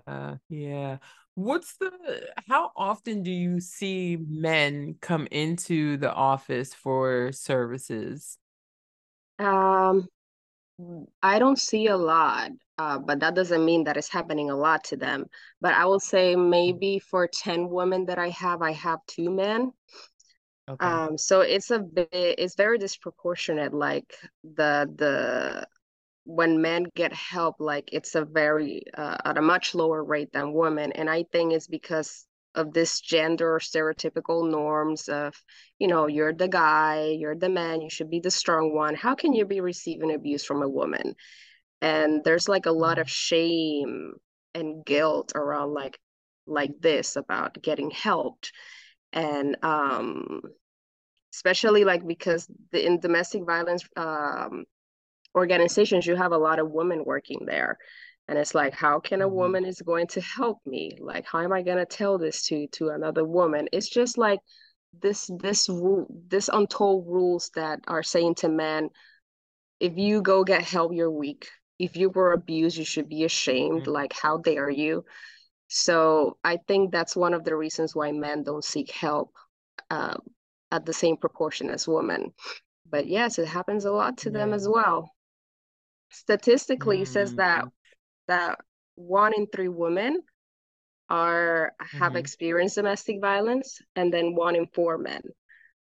uh, 0.08 0.36
yeah. 0.50 0.98
What's 1.36 1.78
the 1.78 1.92
how 2.48 2.72
often 2.76 3.24
do 3.24 3.32
you 3.32 3.60
see 3.60 4.18
men 4.28 4.96
come 5.02 5.28
into 5.32 5.98
the 5.98 6.14
office 6.14 6.74
for 6.74 7.32
services? 7.32 8.38
Um, 9.38 10.08
I 11.22 11.40
don't 11.40 11.60
see 11.60 11.88
a 11.88 11.98
lot, 11.98 12.52
uh, 12.78 13.00
but 13.00 13.20
that 13.20 13.36
doesn't 13.36 13.66
mean 13.66 13.84
that 13.84 13.98
it's 13.98 14.10
happening 14.10 14.50
a 14.50 14.56
lot 14.56 14.84
to 14.86 14.98
them. 14.98 15.26
But 15.60 15.74
I 15.74 15.86
will 15.86 16.00
say 16.00 16.36
maybe 16.36 17.00
for 17.00 17.28
10 17.28 17.70
women 17.70 18.06
that 18.06 18.18
I 18.18 18.30
have, 18.30 18.62
I 18.62 18.72
have 18.72 19.00
two 19.08 19.30
men. 19.30 19.74
Okay. 20.70 20.86
Um, 20.86 21.18
so 21.18 21.42
it's 21.42 21.72
a 21.72 21.80
bit, 21.80 22.10
it's 22.12 22.56
very 22.56 22.78
disproportionate. 22.78 23.74
Like 23.74 24.14
the 24.44 24.90
the 24.96 25.68
when 26.30 26.62
men 26.62 26.86
get 26.96 27.12
help 27.12 27.56
like 27.60 27.90
it's 27.92 28.14
a 28.14 28.24
very 28.24 28.84
uh, 28.96 29.18
at 29.26 29.38
a 29.38 29.42
much 29.42 29.74
lower 29.74 30.04
rate 30.04 30.32
than 30.32 30.54
women 30.54 30.92
and 30.92 31.10
i 31.10 31.24
think 31.32 31.52
it's 31.54 31.66
because 31.66 32.28
of 32.56 32.74
this 32.74 33.00
gender 33.00 33.60
stereotypical 33.62 34.50
norms 34.50 35.08
of 35.08 35.36
you 35.78 35.88
know 35.88 36.08
you're 36.08 36.34
the 36.34 36.48
guy 36.48 37.16
you're 37.18 37.36
the 37.36 37.50
man 37.50 37.82
you 37.82 37.90
should 37.90 38.10
be 38.10 38.20
the 38.20 38.32
strong 38.32 38.76
one. 38.76 38.96
How 38.96 39.16
can 39.16 39.34
you 39.34 39.46
be 39.46 39.62
receiving 39.62 40.14
abuse 40.14 40.44
from 40.44 40.62
a 40.62 40.70
woman? 40.70 41.16
And 41.82 42.24
there's 42.24 42.50
like 42.50 42.66
a 42.66 42.72
lot 42.72 42.98
of 43.00 43.10
shame 43.10 44.14
and 44.54 44.84
guilt 44.86 45.32
around 45.36 45.74
like 45.74 46.00
like 46.48 46.72
this 46.82 47.16
about 47.16 47.62
getting 47.62 47.92
helped. 47.92 48.52
And 49.14 49.58
um 49.64 50.42
especially 51.34 51.84
like 51.84 52.06
because 52.06 52.48
the, 52.72 52.86
in 52.86 53.00
domestic 53.00 53.46
violence 53.46 53.84
um 53.96 54.66
organizations 55.36 56.06
you 56.06 56.16
have 56.16 56.32
a 56.32 56.38
lot 56.38 56.60
of 56.60 56.72
women 56.72 57.04
working 57.06 57.46
there 57.46 57.78
and 58.30 58.38
it's 58.38 58.54
like 58.54 58.74
how 58.74 59.00
can 59.00 59.22
a 59.22 59.26
mm-hmm. 59.26 59.36
woman 59.36 59.66
is 59.66 59.82
going 59.82 60.08
to 60.08 60.22
help 60.22 60.60
me 60.66 60.98
like 61.02 61.26
how 61.26 61.40
am 61.42 61.52
i 61.52 61.62
going 61.62 61.78
to 61.78 61.86
tell 61.86 62.18
this 62.18 62.44
to 62.44 62.68
to 62.68 62.90
another 62.90 63.26
woman 63.26 63.68
it's 63.74 63.90
just 63.90 64.18
like 64.18 64.40
this 65.02 65.30
this 65.40 65.68
rule 65.68 66.08
this 66.28 66.50
untold 66.54 67.06
rules 67.08 67.52
that 67.56 67.80
are 67.88 68.04
saying 68.04 68.36
to 68.36 68.48
men 68.48 68.90
if 69.80 69.98
you 69.98 70.22
go 70.22 70.44
get 70.44 70.62
help 70.62 70.94
you're 70.94 71.12
weak 71.12 71.50
if 71.80 71.98
you 71.98 72.10
were 72.10 72.32
abused 72.32 72.78
you 72.78 72.86
should 72.86 73.10
be 73.10 73.24
ashamed 73.26 73.82
mm-hmm. 73.82 73.92
like 73.92 74.14
how 74.14 74.38
dare 74.38 74.70
you 74.70 75.04
so 75.68 76.38
i 76.44 76.58
think 76.68 76.92
that's 76.92 77.16
one 77.16 77.34
of 77.34 77.44
the 77.44 77.56
reasons 77.56 77.96
why 77.96 78.12
men 78.12 78.44
don't 78.44 78.64
seek 78.64 78.92
help 78.92 79.32
um, 79.90 80.20
at 80.72 80.86
the 80.86 80.94
same 80.94 81.18
proportion 81.18 81.70
as 81.70 81.88
women 81.88 82.32
but 82.90 83.08
yes 83.08 83.40
it 83.40 83.48
happens 83.48 83.86
a 83.86 83.92
lot 83.92 84.18
to 84.18 84.30
yeah. 84.30 84.40
them 84.40 84.54
as 84.54 84.68
well 84.68 85.12
statistically 86.12 86.98
mm-hmm. 86.98 87.14
says 87.14 87.36
that 87.36 87.66
that 88.30 88.60
one 88.96 89.34
in 89.34 89.48
three 89.48 89.68
women 89.68 90.22
are 91.10 91.74
have 91.80 92.10
mm-hmm. 92.10 92.18
experienced 92.18 92.76
domestic 92.76 93.20
violence 93.20 93.82
and 93.96 94.14
then 94.14 94.36
one 94.36 94.56
in 94.56 94.68
four 94.74 94.98
men. 94.98 95.22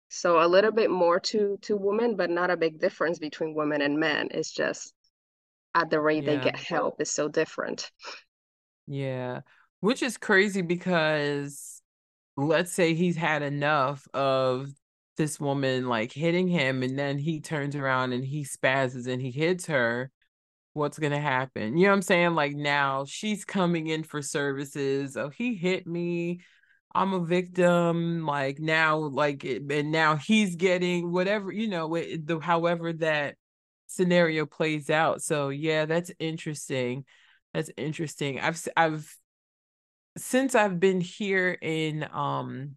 So 0.08 0.42
a 0.44 0.48
little 0.48 0.72
bit 0.72 0.90
more 0.90 1.20
to 1.20 1.58
to 1.64 1.76
women 1.76 2.16
but 2.16 2.30
not 2.30 2.50
a 2.50 2.58
big 2.58 2.80
difference 2.80 3.20
between 3.20 3.54
women 3.54 3.82
and 3.82 4.00
men. 4.00 4.30
It's 4.32 4.52
just 4.52 4.94
at 5.76 5.90
the 5.90 6.00
rate 6.00 6.24
yeah. 6.24 6.38
they 6.38 6.44
get 6.44 6.56
help 6.58 7.02
is 7.02 7.12
so 7.12 7.28
different. 7.28 7.92
Yeah. 8.88 9.42
Which 9.82 10.02
is 10.02 10.18
crazy 10.18 10.62
because 10.62 11.82
let's 12.38 12.72
say 12.72 12.94
he's 12.94 13.18
had 13.18 13.44
enough 13.44 14.08
of 14.14 14.70
this 15.18 15.40
woman 15.40 15.88
like 15.90 16.14
hitting 16.14 16.48
him 16.48 16.82
and 16.82 16.98
then 16.98 17.18
he 17.18 17.42
turns 17.42 17.76
around 17.76 18.14
and 18.14 18.24
he 18.24 18.46
spazzes 18.46 19.08
and 19.08 19.22
he 19.22 19.32
hits 19.32 19.66
her 19.66 20.10
what's 20.74 21.00
going 21.00 21.12
to 21.12 21.20
happen. 21.20 21.78
You 21.78 21.86
know 21.86 21.90
what 21.90 21.96
I'm 21.96 22.02
saying? 22.02 22.36
Like 22.36 22.56
now 22.56 23.06
she's 23.06 23.46
coming 23.46 23.88
in 23.88 24.04
for 24.04 24.22
services. 24.22 25.18
Oh, 25.18 25.30
he 25.30 25.56
hit 25.56 25.88
me. 25.88 26.42
I'm 26.94 27.14
a 27.14 27.24
victim. 27.24 28.26
Like 28.26 28.60
now, 28.60 28.98
like, 28.98 29.44
and 29.44 29.92
now 29.92 30.16
he's 30.16 30.56
getting 30.56 31.12
whatever, 31.12 31.52
you 31.52 31.68
know, 31.68 31.96
it, 31.96 32.26
the, 32.26 32.40
however 32.40 32.94
that 32.94 33.36
scenario 33.88 34.46
plays 34.46 34.90
out. 34.90 35.22
So 35.22 35.50
yeah, 35.50 35.86
that's 35.86 36.12
interesting. 36.20 37.06
That's 37.54 37.72
interesting. 37.78 38.40
I've, 38.40 38.62
I've, 38.78 39.16
since 40.18 40.56
I've 40.56 40.80
been 40.80 41.02
here 41.02 41.58
in, 41.62 42.08
um, 42.12 42.76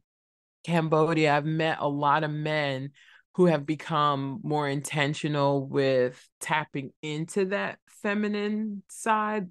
Cambodia, 0.64 1.36
I've 1.36 1.44
met 1.44 1.78
a 1.80 1.88
lot 1.88 2.22
of 2.24 2.30
men 2.30 2.90
who 3.34 3.46
have 3.46 3.64
become 3.64 4.40
more 4.42 4.68
intentional 4.68 5.66
with 5.66 6.28
tapping 6.40 6.90
into 7.02 7.46
that 7.46 7.78
feminine 7.86 8.82
side 8.88 9.48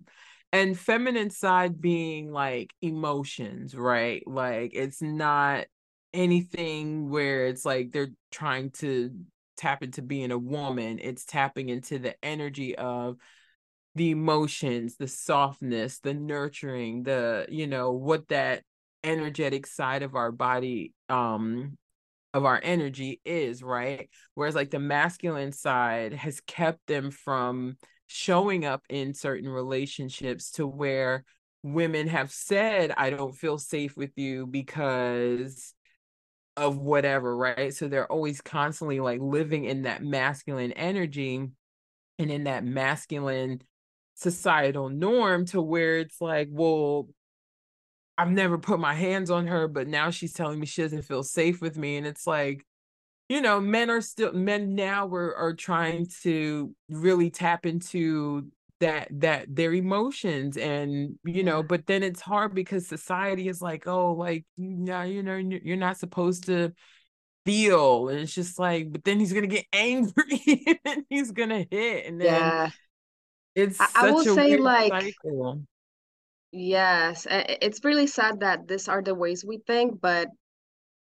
and 0.54 0.78
feminine 0.78 1.30
side 1.30 1.82
being 1.82 2.32
like 2.32 2.72
emotions 2.82 3.76
right? 3.76 4.24
Like 4.28 4.72
it's 4.74 5.02
not 5.02 5.66
anything 6.14 7.10
where 7.10 7.48
it's 7.48 7.66
like 7.66 7.92
they're 7.92 8.12
trying 8.32 8.72
to 8.72 9.12
tap 9.58 9.84
into 9.84 10.02
being 10.02 10.32
a 10.32 10.38
woman. 10.38 11.00
It's 11.02 11.26
tapping 11.26 11.70
into 11.70 12.00
the 12.00 12.16
energy 12.24 12.76
of 12.78 13.18
the 13.96 14.12
emotions 14.12 14.96
the 14.96 15.08
softness 15.08 16.00
the 16.00 16.14
nurturing 16.14 17.04
the 17.04 17.46
you 17.50 17.68
know 17.68 17.92
what 17.92 18.28
that 18.30 18.64
energetic 19.04 19.68
side 19.68 20.02
of 20.04 20.16
our 20.16 20.32
body 20.32 20.94
um 21.10 21.78
of 22.34 22.46
our 22.46 22.60
energy 22.64 23.22
is, 23.26 23.62
right? 23.62 24.10
Whereas 24.36 24.56
like 24.56 24.72
the 24.72 24.80
masculine 24.80 25.52
side 25.52 26.14
has 26.14 26.42
kept 26.42 26.86
them 26.88 27.12
from 27.12 27.78
showing 28.08 28.66
up 28.66 28.84
in 28.90 29.14
certain 29.14 29.50
relationships 29.50 30.52
to 30.52 30.68
where 30.68 31.24
women 31.64 32.08
have 32.08 32.32
said, 32.32 32.94
I 32.96 33.10
don't 33.10 33.36
feel 33.36 33.58
safe 33.58 33.96
with 33.96 34.12
you 34.18 34.48
because 34.48 35.74
of 36.58 36.78
whatever, 36.78 37.36
right? 37.36 37.74
So 37.74 37.88
they're 37.88 38.12
always 38.12 38.42
constantly 38.42 39.00
like 39.00 39.20
living 39.22 39.66
in 39.66 39.84
that 39.84 40.04
masculine 40.04 40.72
energy 40.74 41.48
and 42.20 42.32
in 42.32 42.44
that 42.46 42.64
masculine 42.64 43.62
societal 44.16 44.90
norm 44.90 45.46
to 45.48 45.62
where 45.62 45.98
it's 45.98 46.22
like, 46.22 46.48
well, 46.52 47.08
I've 48.18 48.32
never 48.32 48.58
put 48.58 48.80
my 48.80 48.94
hands 48.94 49.32
on 49.32 49.48
her, 49.48 49.68
but 49.68 49.88
now 49.88 50.10
she's 50.10 50.34
telling 50.34 50.60
me 50.60 50.66
she 50.66 50.82
doesn't 50.82 51.04
feel 51.04 51.24
safe 51.24 51.62
with 51.62 51.78
me. 51.78 51.98
And 51.98 52.06
it's 52.06 52.28
like, 52.28 52.66
you 53.30 53.42
know, 53.42 53.60
men 53.60 53.90
are 53.90 54.02
still 54.02 54.34
men 54.34 54.76
now 54.76 55.06
we're 55.06 55.34
are 55.34 55.54
trying 55.54 56.08
to 56.24 56.76
really 56.90 57.30
tap 57.30 57.66
into 57.66 58.48
that 58.82 59.08
that 59.12 59.46
their 59.56 59.74
emotions 59.74 60.58
and 60.58 61.16
you 61.24 61.44
know 61.44 61.62
but 61.62 61.86
then 61.86 62.02
it's 62.02 62.20
hard 62.20 62.56
because 62.56 62.88
society 62.88 63.48
is 63.48 63.62
like 63.62 63.86
oh 63.86 64.14
like 64.14 64.44
yeah 64.58 65.04
you 65.04 65.22
know 65.22 65.36
you're 65.36 65.78
not 65.78 65.98
supposed 66.00 66.46
to 66.46 66.74
feel 67.46 68.10
and 68.10 68.20
it's 68.20 68.34
just 68.34 68.58
like 68.58 68.92
but 68.92 69.04
then 69.04 69.20
he's 69.20 69.34
gonna 69.34 69.46
get 69.46 69.68
angry 69.74 70.80
and 70.84 71.06
he's 71.10 71.32
gonna 71.32 71.64
hit 71.70 72.08
and 72.08 72.20
then 72.20 72.34
yeah 72.34 72.72
it's 73.56 73.80
I, 73.80 73.88
I 73.96 74.12
will 74.12 74.24
say 74.24 74.58
like 74.58 74.92
cycle. 74.92 75.64
Yes, 76.52 77.28
it's 77.30 77.84
really 77.84 78.08
sad 78.08 78.42
that 78.42 78.68
these 78.68 78.88
are 78.90 79.02
the 79.02 79.16
ways 79.16 79.46
we 79.46 79.60
think, 79.68 80.02
but 80.02 80.28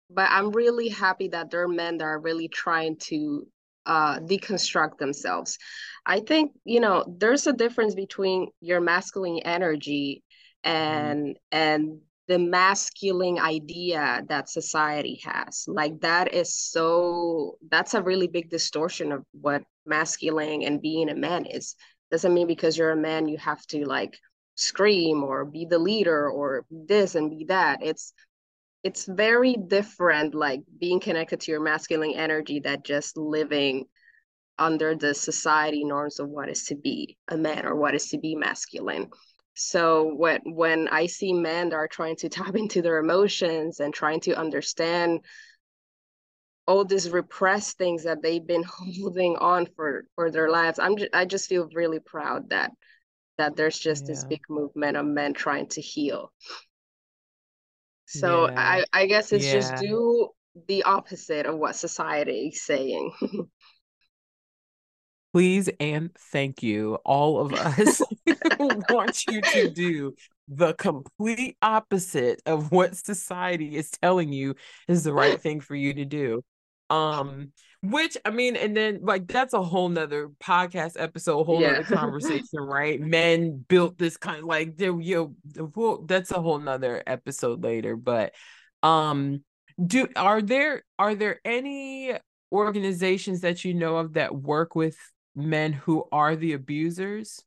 but 0.09 0.29
I'm 0.29 0.51
really 0.51 0.89
happy 0.89 1.29
that 1.29 1.49
there 1.49 1.63
are 1.63 1.67
men 1.67 1.97
that 1.97 2.05
are 2.05 2.19
really 2.19 2.47
trying 2.47 2.97
to 3.09 3.47
uh 3.85 4.19
deconstruct 4.19 4.97
themselves. 4.99 5.57
I 6.05 6.21
think, 6.21 6.53
you 6.65 6.79
know, 6.79 7.03
there's 7.19 7.47
a 7.47 7.53
difference 7.53 7.95
between 7.95 8.49
your 8.61 8.79
masculine 8.81 9.39
energy 9.39 10.23
mm-hmm. 10.65 10.75
and 10.77 11.37
and 11.51 11.99
the 12.29 12.39
masculine 12.39 13.37
idea 13.37 14.23
that 14.29 14.49
society 14.49 15.19
has. 15.25 15.65
Like 15.67 15.99
that 16.01 16.33
is 16.33 16.55
so 16.55 17.57
that's 17.69 17.93
a 17.95 18.01
really 18.03 18.27
big 18.27 18.49
distortion 18.49 19.11
of 19.11 19.25
what 19.33 19.63
masculine 19.85 20.63
and 20.63 20.81
being 20.81 21.09
a 21.09 21.15
man 21.15 21.45
is. 21.45 21.75
Doesn't 22.11 22.33
mean 22.33 22.47
because 22.47 22.77
you're 22.77 22.91
a 22.91 22.95
man 22.95 23.27
you 23.27 23.37
have 23.39 23.65
to 23.67 23.85
like 23.85 24.17
scream 24.55 25.23
or 25.23 25.45
be 25.45 25.65
the 25.65 25.79
leader 25.79 26.29
or 26.29 26.65
this 26.69 27.15
and 27.15 27.29
be 27.29 27.45
that. 27.45 27.79
It's 27.81 28.13
it's 28.83 29.05
very 29.05 29.55
different 29.55 30.35
like 30.35 30.61
being 30.79 30.99
connected 30.99 31.39
to 31.39 31.51
your 31.51 31.61
masculine 31.61 32.13
energy 32.15 32.59
that 32.59 32.83
just 32.83 33.15
living 33.17 33.85
under 34.59 34.95
the 34.95 35.13
society 35.13 35.83
norms 35.83 36.19
of 36.19 36.29
what 36.29 36.49
is 36.49 36.65
to 36.65 36.75
be 36.75 37.17
a 37.29 37.37
man 37.37 37.65
or 37.65 37.75
what 37.75 37.95
is 37.95 38.09
to 38.09 38.17
be 38.17 38.35
masculine. 38.35 39.09
So 39.55 40.13
when 40.15 40.41
when 40.45 40.87
i 40.87 41.05
see 41.05 41.31
men 41.33 41.69
that 41.69 41.75
are 41.75 41.87
trying 41.87 42.15
to 42.17 42.29
tap 42.37 42.55
into 42.55 42.81
their 42.81 42.97
emotions 42.97 43.79
and 43.79 43.93
trying 43.93 44.19
to 44.21 44.37
understand 44.37 45.21
all 46.65 46.85
these 46.85 47.09
repressed 47.09 47.77
things 47.77 48.03
that 48.03 48.21
they've 48.21 48.45
been 48.45 48.63
holding 48.67 49.35
on 49.37 49.67
for 49.75 50.05
for 50.15 50.31
their 50.31 50.49
lives 50.49 50.79
i'm 50.79 50.97
just, 50.97 51.13
i 51.13 51.25
just 51.25 51.49
feel 51.49 51.69
really 51.73 51.99
proud 51.99 52.49
that 52.49 52.71
that 53.37 53.55
there's 53.55 53.77
just 53.77 54.03
yeah. 54.03 54.07
this 54.07 54.23
big 54.23 54.41
movement 54.49 54.97
of 54.97 55.05
men 55.05 55.33
trying 55.33 55.67
to 55.67 55.81
heal. 55.81 56.31
So 58.05 58.49
yeah. 58.49 58.59
I, 58.59 59.01
I 59.01 59.05
guess 59.07 59.31
it's 59.31 59.45
yeah. 59.45 59.53
just 59.53 59.75
do 59.77 60.29
the 60.67 60.83
opposite 60.83 61.45
of 61.45 61.57
what 61.57 61.75
society 61.75 62.51
is 62.53 62.63
saying. 62.63 63.11
Please 65.33 65.67
and 65.79 66.11
thank 66.31 66.61
you. 66.61 66.95
All 67.05 67.39
of 67.39 67.53
us 67.53 68.01
want 68.89 69.25
you 69.27 69.41
to 69.41 69.69
do 69.69 70.13
the 70.47 70.73
complete 70.73 71.57
opposite 71.61 72.39
of 72.45 72.71
what 72.71 72.95
society 72.95 73.75
is 73.75 73.89
telling 73.89 74.31
you 74.31 74.55
is 74.87 75.03
the 75.03 75.13
right 75.13 75.41
thing 75.41 75.59
for 75.59 75.73
you 75.75 75.95
to 75.95 76.05
do. 76.05 76.43
Um, 76.91 77.51
which 77.83 78.15
I 78.23 78.29
mean, 78.29 78.55
and 78.55 78.75
then 78.75 78.99
like 79.01 79.27
that's 79.27 79.53
a 79.53 79.61
whole 79.61 79.89
nother 79.89 80.29
podcast 80.41 80.93
episode, 80.97 81.43
whole 81.43 81.61
yeah. 81.61 81.73
nother 81.73 81.83
conversation, 81.95 82.59
right? 82.59 82.99
Men 82.99 83.63
built 83.67 83.97
this 83.97 84.15
kind 84.15 84.39
of 84.39 84.45
like 84.45 84.77
there, 84.77 84.99
you 84.99 85.35
know, 85.55 86.05
that's 86.07 86.31
a 86.31 86.41
whole 86.41 86.59
nother 86.59 87.03
episode 87.05 87.61
later. 87.61 87.97
But 87.97 88.33
um, 88.83 89.43
do 89.85 90.07
are 90.15 90.41
there 90.41 90.83
are 90.97 91.13
there 91.13 91.41
any 91.43 92.13
organizations 92.53 93.41
that 93.41 93.65
you 93.65 93.73
know 93.73 93.97
of 93.97 94.13
that 94.13 94.33
work 94.33 94.75
with 94.75 94.97
men 95.35 95.73
who 95.73 96.05
are 96.09 96.37
the 96.37 96.53
abusers? 96.53 97.43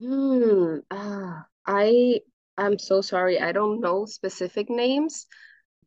Hmm. 0.00 0.76
Uh, 0.92 1.40
I 1.66 2.20
I'm 2.56 2.78
so 2.78 3.00
sorry. 3.00 3.40
I 3.40 3.50
don't 3.50 3.80
know 3.80 4.06
specific 4.06 4.70
names 4.70 5.26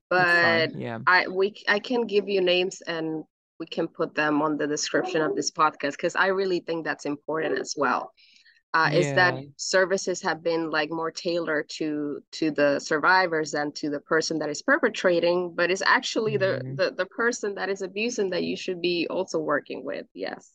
but 0.09 0.75
yeah 0.75 0.99
i 1.07 1.27
we 1.27 1.53
i 1.67 1.79
can 1.79 2.05
give 2.05 2.29
you 2.29 2.41
names 2.41 2.81
and 2.81 3.23
we 3.59 3.65
can 3.65 3.87
put 3.87 4.15
them 4.15 4.41
on 4.41 4.57
the 4.57 4.67
description 4.67 5.21
of 5.21 5.35
this 5.35 5.51
podcast 5.51 5.91
because 5.91 6.15
I 6.15 6.27
really 6.27 6.59
think 6.59 6.85
that's 6.85 7.05
important 7.05 7.59
as 7.59 7.73
well. 7.77 8.11
Uh, 8.73 8.89
yeah. 8.91 8.99
Is 8.99 9.15
that 9.15 9.35
services 9.55 10.21
have 10.21 10.43
been 10.43 10.69
like 10.69 10.91
more 10.91 11.09
tailored 11.09 11.69
to 11.69 12.19
to 12.33 12.51
the 12.51 12.79
survivors 12.79 13.51
than 13.51 13.71
to 13.73 13.89
the 13.89 14.01
person 14.01 14.37
that 14.39 14.49
is 14.49 14.61
perpetrating, 14.61 15.53
but 15.55 15.71
it's 15.71 15.81
actually 15.81 16.37
mm-hmm. 16.37 16.75
the, 16.75 16.89
the 16.89 16.95
the 16.95 17.05
person 17.05 17.55
that 17.55 17.69
is 17.69 17.81
abusing 17.81 18.31
that 18.31 18.43
you 18.43 18.57
should 18.57 18.81
be 18.81 19.07
also 19.09 19.39
working 19.39 19.85
with. 19.85 20.05
Yes. 20.13 20.51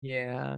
Yeah. 0.00 0.56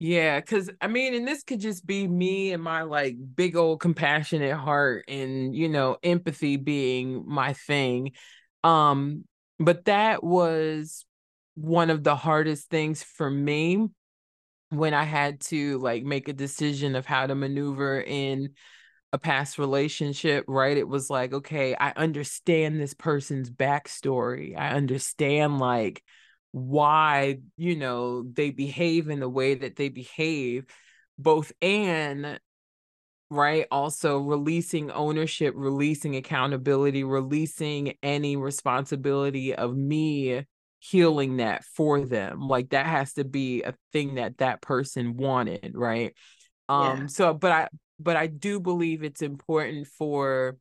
Yeah, 0.00 0.40
because 0.40 0.70
I 0.80 0.88
mean, 0.88 1.14
and 1.14 1.26
this 1.26 1.44
could 1.44 1.60
just 1.60 1.86
be 1.86 2.06
me 2.06 2.52
and 2.52 2.62
my 2.62 2.82
like 2.82 3.16
big 3.34 3.56
old 3.56 3.80
compassionate 3.80 4.54
heart 4.56 5.04
and 5.08 5.54
you 5.54 5.68
know, 5.68 5.96
empathy 6.02 6.56
being 6.56 7.24
my 7.26 7.52
thing. 7.54 8.12
Um, 8.64 9.24
but 9.58 9.84
that 9.86 10.22
was 10.24 11.06
one 11.54 11.90
of 11.90 12.02
the 12.02 12.16
hardest 12.16 12.68
things 12.68 13.02
for 13.02 13.30
me 13.30 13.88
when 14.70 14.94
I 14.94 15.04
had 15.04 15.40
to 15.42 15.78
like 15.78 16.04
make 16.04 16.28
a 16.28 16.34
decision 16.34 16.96
of 16.96 17.06
how 17.06 17.26
to 17.26 17.34
maneuver 17.34 18.00
in 18.00 18.50
a 19.12 19.18
past 19.18 19.58
relationship, 19.58 20.44
right? 20.48 20.76
It 20.76 20.88
was 20.88 21.10
like, 21.10 21.32
okay, 21.34 21.76
I 21.78 21.92
understand 21.96 22.80
this 22.80 22.94
person's 22.94 23.50
backstory. 23.50 24.58
I 24.58 24.70
understand 24.70 25.58
like 25.58 26.02
why 26.54 27.36
you 27.56 27.74
know 27.74 28.22
they 28.22 28.50
behave 28.50 29.10
in 29.10 29.18
the 29.18 29.28
way 29.28 29.56
that 29.56 29.74
they 29.74 29.88
behave 29.88 30.64
both 31.18 31.50
and 31.60 32.38
right 33.28 33.66
also 33.72 34.18
releasing 34.18 34.88
ownership 34.92 35.52
releasing 35.56 36.14
accountability 36.14 37.02
releasing 37.02 37.94
any 38.04 38.36
responsibility 38.36 39.52
of 39.52 39.76
me 39.76 40.46
healing 40.78 41.38
that 41.38 41.64
for 41.64 42.02
them 42.02 42.46
like 42.46 42.68
that 42.70 42.86
has 42.86 43.14
to 43.14 43.24
be 43.24 43.64
a 43.64 43.74
thing 43.92 44.14
that 44.14 44.38
that 44.38 44.62
person 44.62 45.16
wanted 45.16 45.72
right 45.74 46.14
um 46.68 47.00
yeah. 47.00 47.06
so 47.08 47.34
but 47.34 47.50
i 47.50 47.68
but 47.98 48.14
i 48.14 48.28
do 48.28 48.60
believe 48.60 49.02
it's 49.02 49.22
important 49.22 49.88
for 49.88 50.56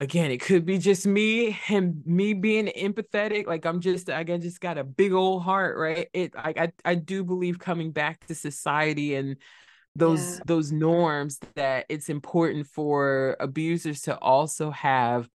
again, 0.00 0.30
it 0.30 0.40
could 0.40 0.66
be 0.66 0.78
just 0.78 1.06
me 1.06 1.58
and 1.68 2.02
me 2.06 2.34
being 2.34 2.66
empathetic. 2.66 3.46
Like 3.46 3.64
I'm 3.64 3.80
just, 3.80 4.10
I 4.10 4.24
just 4.24 4.60
got 4.60 4.78
a 4.78 4.84
big 4.84 5.12
old 5.12 5.42
heart, 5.42 5.76
right? 5.78 6.08
It, 6.12 6.32
I, 6.36 6.54
I, 6.56 6.72
I 6.84 6.94
do 6.94 7.24
believe 7.24 7.58
coming 7.58 7.92
back 7.92 8.26
to 8.26 8.34
society 8.34 9.14
and 9.14 9.36
those 9.96 10.38
yeah. 10.38 10.40
those 10.46 10.72
norms 10.72 11.38
that 11.54 11.86
it's 11.88 12.08
important 12.08 12.66
for 12.66 13.36
abusers 13.38 14.02
to 14.02 14.18
also 14.18 14.70
have 14.70 15.28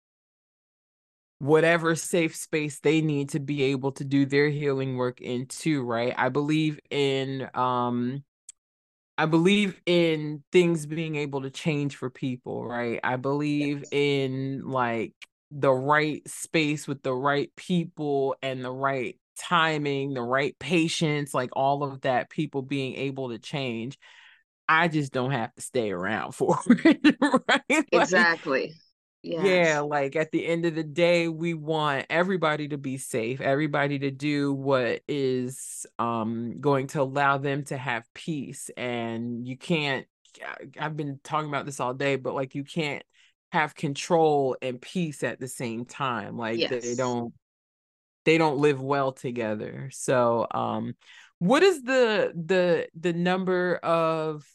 whatever 1.40 1.96
safe 1.96 2.36
space 2.36 2.80
they 2.80 3.02
need 3.02 3.30
to 3.30 3.40
be 3.40 3.62
able 3.64 3.92
to 3.92 4.04
do 4.04 4.26
their 4.26 4.50
healing 4.50 4.98
work 4.98 5.22
into 5.22 5.84
right 5.84 6.16
i 6.18 6.30
believe 6.30 6.80
in 6.90 7.48
um 7.54 8.24
I 9.18 9.26
believe 9.26 9.82
in 9.86 10.44
things 10.52 10.86
being 10.86 11.16
able 11.16 11.42
to 11.42 11.50
change 11.50 11.96
for 11.96 12.10
people, 12.10 12.66
right? 12.66 13.00
I 13.04 13.16
believe 13.16 13.80
yes. 13.80 13.90
in 13.92 14.62
like 14.68 15.14
the 15.50 15.72
right 15.72 16.28
space 16.28 16.88
with 16.88 17.02
the 17.02 17.14
right 17.14 17.50
people 17.56 18.36
and 18.42 18.64
the 18.64 18.72
right 18.72 19.18
timing, 19.40 20.14
the 20.14 20.22
right 20.22 20.58
patience, 20.60 21.34
like 21.34 21.50
all 21.54 21.84
of 21.84 22.02
that, 22.02 22.30
people 22.30 22.62
being 22.62 22.96
able 22.96 23.30
to 23.30 23.40
change. 23.40 23.98
I 24.70 24.88
just 24.88 25.14
don't 25.14 25.32
have 25.32 25.54
to 25.56 25.62
stay 25.62 25.92
around 25.92 26.32
for 26.36 26.60
it, 26.68 27.16
right? 27.22 27.62
Like, 27.70 27.88
exactly. 27.92 28.76
Yes. 29.24 29.46
Yeah, 29.46 29.80
like 29.80 30.16
at 30.16 30.32
the 30.32 30.46
end 30.46 30.66
of 30.66 30.76
the 30.76 30.84
day, 30.84 31.28
we 31.28 31.54
want 31.54 32.06
everybody 32.10 32.70
to 32.70 32.78
be 32.78 32.98
safe, 32.98 33.42
everybody 33.42 34.00
to 34.00 34.12
do 34.12 34.54
what 34.54 35.02
is 35.08 35.86
um 36.00 36.60
going 36.62 36.88
to 36.88 37.02
allow 37.02 37.38
them 37.38 37.64
to 37.66 37.78
have 37.78 38.06
peace. 38.14 38.70
And 38.78 39.48
you 39.48 39.58
can't 39.58 40.06
I've 40.80 40.96
been 40.96 41.20
talking 41.24 41.50
about 41.50 41.66
this 41.66 41.80
all 41.80 41.94
day, 41.94 42.16
but 42.16 42.36
like 42.36 42.56
you 42.56 42.64
can't 42.64 43.04
have 43.52 43.76
control 43.76 44.58
and 44.62 44.82
peace 44.82 45.24
at 45.24 45.40
the 45.40 45.48
same 45.48 45.86
time. 45.86 46.38
Like 46.38 46.60
yes. 46.60 46.70
they 46.70 46.96
don't 46.96 47.34
they 48.26 48.38
don't 48.38 48.60
live 48.60 48.82
well 48.82 49.12
together. 49.12 49.90
So 49.92 50.48
um 50.52 50.96
what 51.40 51.64
is 51.64 51.84
the 51.84 52.34
the 52.36 52.88
the 53.00 53.14
number 53.14 53.76
of 53.78 54.46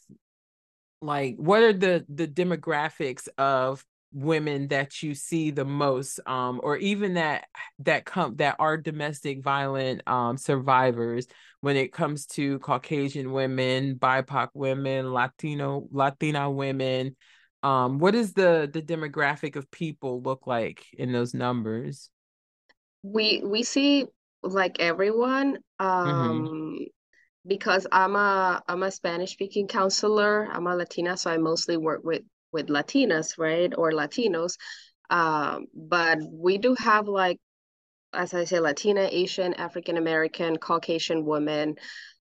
like 1.01 1.35
what 1.37 1.63
are 1.63 1.73
the 1.73 2.05
the 2.07 2.27
demographics 2.27 3.27
of 3.37 3.85
women 4.13 4.67
that 4.67 5.01
you 5.01 5.15
see 5.15 5.49
the 5.49 5.65
most 5.65 6.19
um 6.27 6.59
or 6.63 6.77
even 6.77 7.15
that 7.15 7.45
that 7.79 8.05
come 8.05 8.35
that 8.35 8.55
are 8.59 8.77
domestic 8.77 9.41
violent 9.43 10.07
um 10.07 10.37
survivors 10.37 11.25
when 11.61 11.75
it 11.75 11.91
comes 11.91 12.27
to 12.27 12.59
caucasian 12.59 13.31
women 13.31 13.95
bipoc 13.95 14.49
women 14.53 15.11
latino 15.11 15.87
latina 15.91 16.49
women 16.49 17.15
um 17.63 17.97
what 17.97 18.11
does 18.11 18.33
the 18.33 18.69
the 18.71 18.81
demographic 18.81 19.55
of 19.55 19.69
people 19.71 20.21
look 20.21 20.45
like 20.45 20.85
in 20.97 21.11
those 21.11 21.33
numbers 21.33 22.11
we 23.01 23.41
we 23.43 23.63
see 23.63 24.05
like 24.43 24.79
everyone 24.79 25.57
mm-hmm. 25.81 26.09
um 26.09 26.77
because 27.47 27.87
i'm 27.91 28.15
a 28.15 28.61
i'm 28.67 28.83
a 28.83 28.91
spanish 28.91 29.31
speaking 29.31 29.67
counselor 29.67 30.47
i'm 30.51 30.67
a 30.67 30.75
latina 30.75 31.17
so 31.17 31.31
i 31.31 31.37
mostly 31.37 31.77
work 31.77 32.01
with 32.03 32.21
with 32.53 32.67
Latinas, 32.67 33.37
right, 33.37 33.73
or 33.77 33.91
Latinos. 33.91 34.57
Um, 35.09 35.65
but 35.75 36.19
we 36.31 36.57
do 36.57 36.75
have 36.75 37.07
like, 37.07 37.39
as 38.13 38.33
I 38.33 38.45
say, 38.45 38.59
Latina, 38.59 39.07
Asian, 39.11 39.53
African 39.55 39.97
American, 39.97 40.57
Caucasian 40.57 41.25
women. 41.25 41.75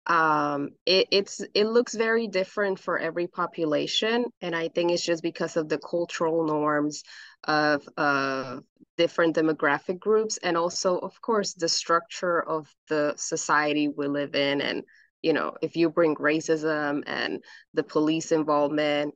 Um, 0.08 0.70
it, 0.86 1.08
it's 1.12 1.42
it 1.54 1.66
looks 1.66 1.96
very 1.96 2.28
different 2.28 2.80
for 2.80 3.00
every 3.00 3.28
population, 3.28 4.26
and 4.42 4.56
I 4.56 4.68
think 4.68 4.92
it's 4.92 5.06
just 5.06 5.24
because 5.24 5.58
of 5.58 5.68
the 5.68 5.80
cultural 5.80 6.46
norms 6.46 7.04
of 7.46 7.88
uh, 7.98 8.60
different 8.98 9.36
demographic 9.36 10.00
groups, 10.00 10.38
and 10.44 10.58
also, 10.58 10.98
of 10.98 11.20
course, 11.22 11.54
the 11.54 11.70
structure 11.70 12.40
of 12.48 12.68
the 12.88 13.14
society 13.18 13.88
we 13.88 14.08
live 14.08 14.36
in, 14.36 14.62
and 14.62 14.84
you 15.24 15.34
know, 15.34 15.56
if 15.64 15.76
you 15.76 15.90
bring 15.90 16.16
racism 16.18 17.02
and 17.08 17.44
the 17.74 17.84
police 17.84 18.32
involvement, 18.32 19.16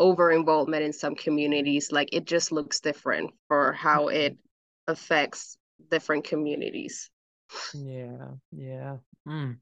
over 0.00 0.32
involvement 0.32 0.82
in 0.82 0.92
some 0.92 1.14
communities 1.14 1.92
like 1.92 2.08
it 2.12 2.24
just 2.24 2.50
looks 2.50 2.80
different 2.80 3.30
for 3.46 3.72
how 3.72 4.06
mm-hmm. 4.06 4.16
it 4.16 4.38
affects 4.88 5.58
different 5.90 6.24
communities 6.24 7.10
yeah 7.74 8.28
yeah 8.50 8.96
mm. 9.28 9.56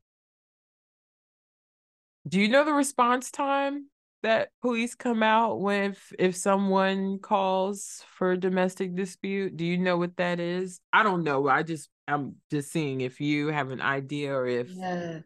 do 2.26 2.40
you 2.40 2.48
know 2.48 2.64
the 2.64 2.72
response 2.72 3.30
time 3.30 3.86
that 4.22 4.50
police 4.62 4.94
come 4.94 5.22
out 5.22 5.60
when 5.60 5.92
if, 5.92 6.12
if 6.18 6.36
someone 6.36 7.18
calls 7.18 8.02
for 8.16 8.32
a 8.32 8.36
domestic 8.36 8.94
dispute 8.94 9.56
do 9.56 9.64
you 9.64 9.76
know 9.76 9.96
what 9.96 10.16
that 10.16 10.38
is 10.38 10.80
i 10.92 11.02
don't 11.02 11.24
know 11.24 11.48
i 11.48 11.62
just 11.62 11.88
i'm 12.06 12.36
just 12.50 12.70
seeing 12.70 13.00
if 13.00 13.20
you 13.20 13.48
have 13.48 13.70
an 13.70 13.80
idea 13.80 14.32
or 14.32 14.46
if 14.46 14.68
yeah 14.70 15.18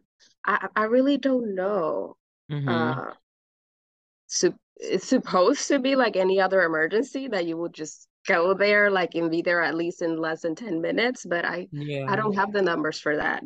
i 0.45 0.67
i 0.75 0.83
really 0.83 1.17
don't 1.17 1.53
know 1.53 2.15
mm-hmm. 2.51 2.69
uh 2.69 3.11
so 4.27 4.53
it's 4.77 5.07
supposed 5.07 5.67
to 5.67 5.79
be 5.79 5.95
like 5.95 6.15
any 6.15 6.39
other 6.39 6.63
emergency 6.63 7.27
that 7.27 7.45
you 7.45 7.57
would 7.57 7.73
just 7.73 8.07
go 8.27 8.53
there 8.53 8.89
like 8.89 9.15
and 9.15 9.29
be 9.31 9.41
there 9.41 9.61
at 9.61 9.75
least 9.75 10.01
in 10.01 10.17
less 10.17 10.41
than 10.41 10.55
10 10.55 10.81
minutes 10.81 11.25
but 11.25 11.45
i 11.45 11.67
yeah. 11.71 12.05
i 12.09 12.15
don't 12.15 12.35
have 12.35 12.51
the 12.53 12.61
numbers 12.61 12.99
for 12.99 13.17
that 13.17 13.43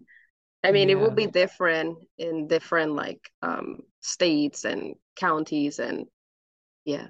i 0.64 0.72
mean 0.72 0.90
yeah. 0.90 0.96
it 0.96 1.00
will 1.00 1.12
be 1.12 1.28
different 1.28 1.98
in 2.18 2.48
different 2.48 2.94
like 2.94 3.20
um 3.42 3.80
states 4.02 4.66
and 4.66 4.96
counties 5.16 5.80
and 5.80 6.06
yeah 6.86 7.08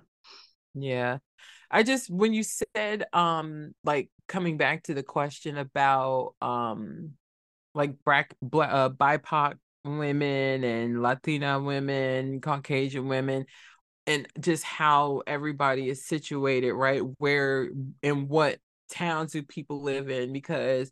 yeah 0.73 1.17
i 1.69 1.83
just 1.83 2.09
when 2.09 2.33
you 2.33 2.43
said 2.43 3.05
um 3.11 3.73
like 3.83 4.09
coming 4.27 4.57
back 4.57 4.83
to 4.83 4.93
the 4.93 5.03
question 5.03 5.57
about 5.57 6.33
um 6.41 7.11
like 7.73 7.95
black 8.05 8.33
uh, 8.53 8.89
bipoc 8.89 9.55
women 9.83 10.63
and 10.63 11.01
latina 11.01 11.59
women 11.59 12.41
caucasian 12.41 13.07
women 13.07 13.45
and 14.07 14.27
just 14.39 14.63
how 14.63 15.21
everybody 15.27 15.89
is 15.89 16.05
situated, 16.05 16.73
right? 16.73 17.01
Where 17.19 17.69
and 18.01 18.29
what 18.29 18.57
towns 18.89 19.33
do 19.33 19.43
people 19.43 19.81
live 19.83 20.09
in? 20.09 20.31
Because 20.33 20.91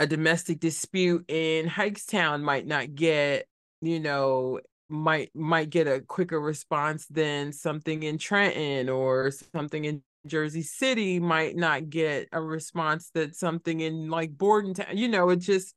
a 0.00 0.06
domestic 0.06 0.58
dispute 0.58 1.24
in 1.28 1.68
Hightstown 1.68 2.42
might 2.42 2.66
not 2.66 2.94
get, 2.94 3.46
you 3.82 4.00
know, 4.00 4.60
might 4.88 5.30
might 5.34 5.70
get 5.70 5.86
a 5.86 6.00
quicker 6.00 6.40
response 6.40 7.06
than 7.06 7.52
something 7.52 8.02
in 8.02 8.18
Trenton 8.18 8.88
or 8.88 9.30
something 9.54 9.84
in 9.84 10.02
Jersey 10.26 10.62
City 10.62 11.20
might 11.20 11.54
not 11.54 11.90
get 11.90 12.28
a 12.32 12.40
response 12.40 13.10
that 13.14 13.36
something 13.36 13.80
in 13.80 14.08
like 14.08 14.36
Bordentown, 14.36 14.96
you 14.96 15.08
know, 15.08 15.28
it 15.30 15.36
just 15.36 15.74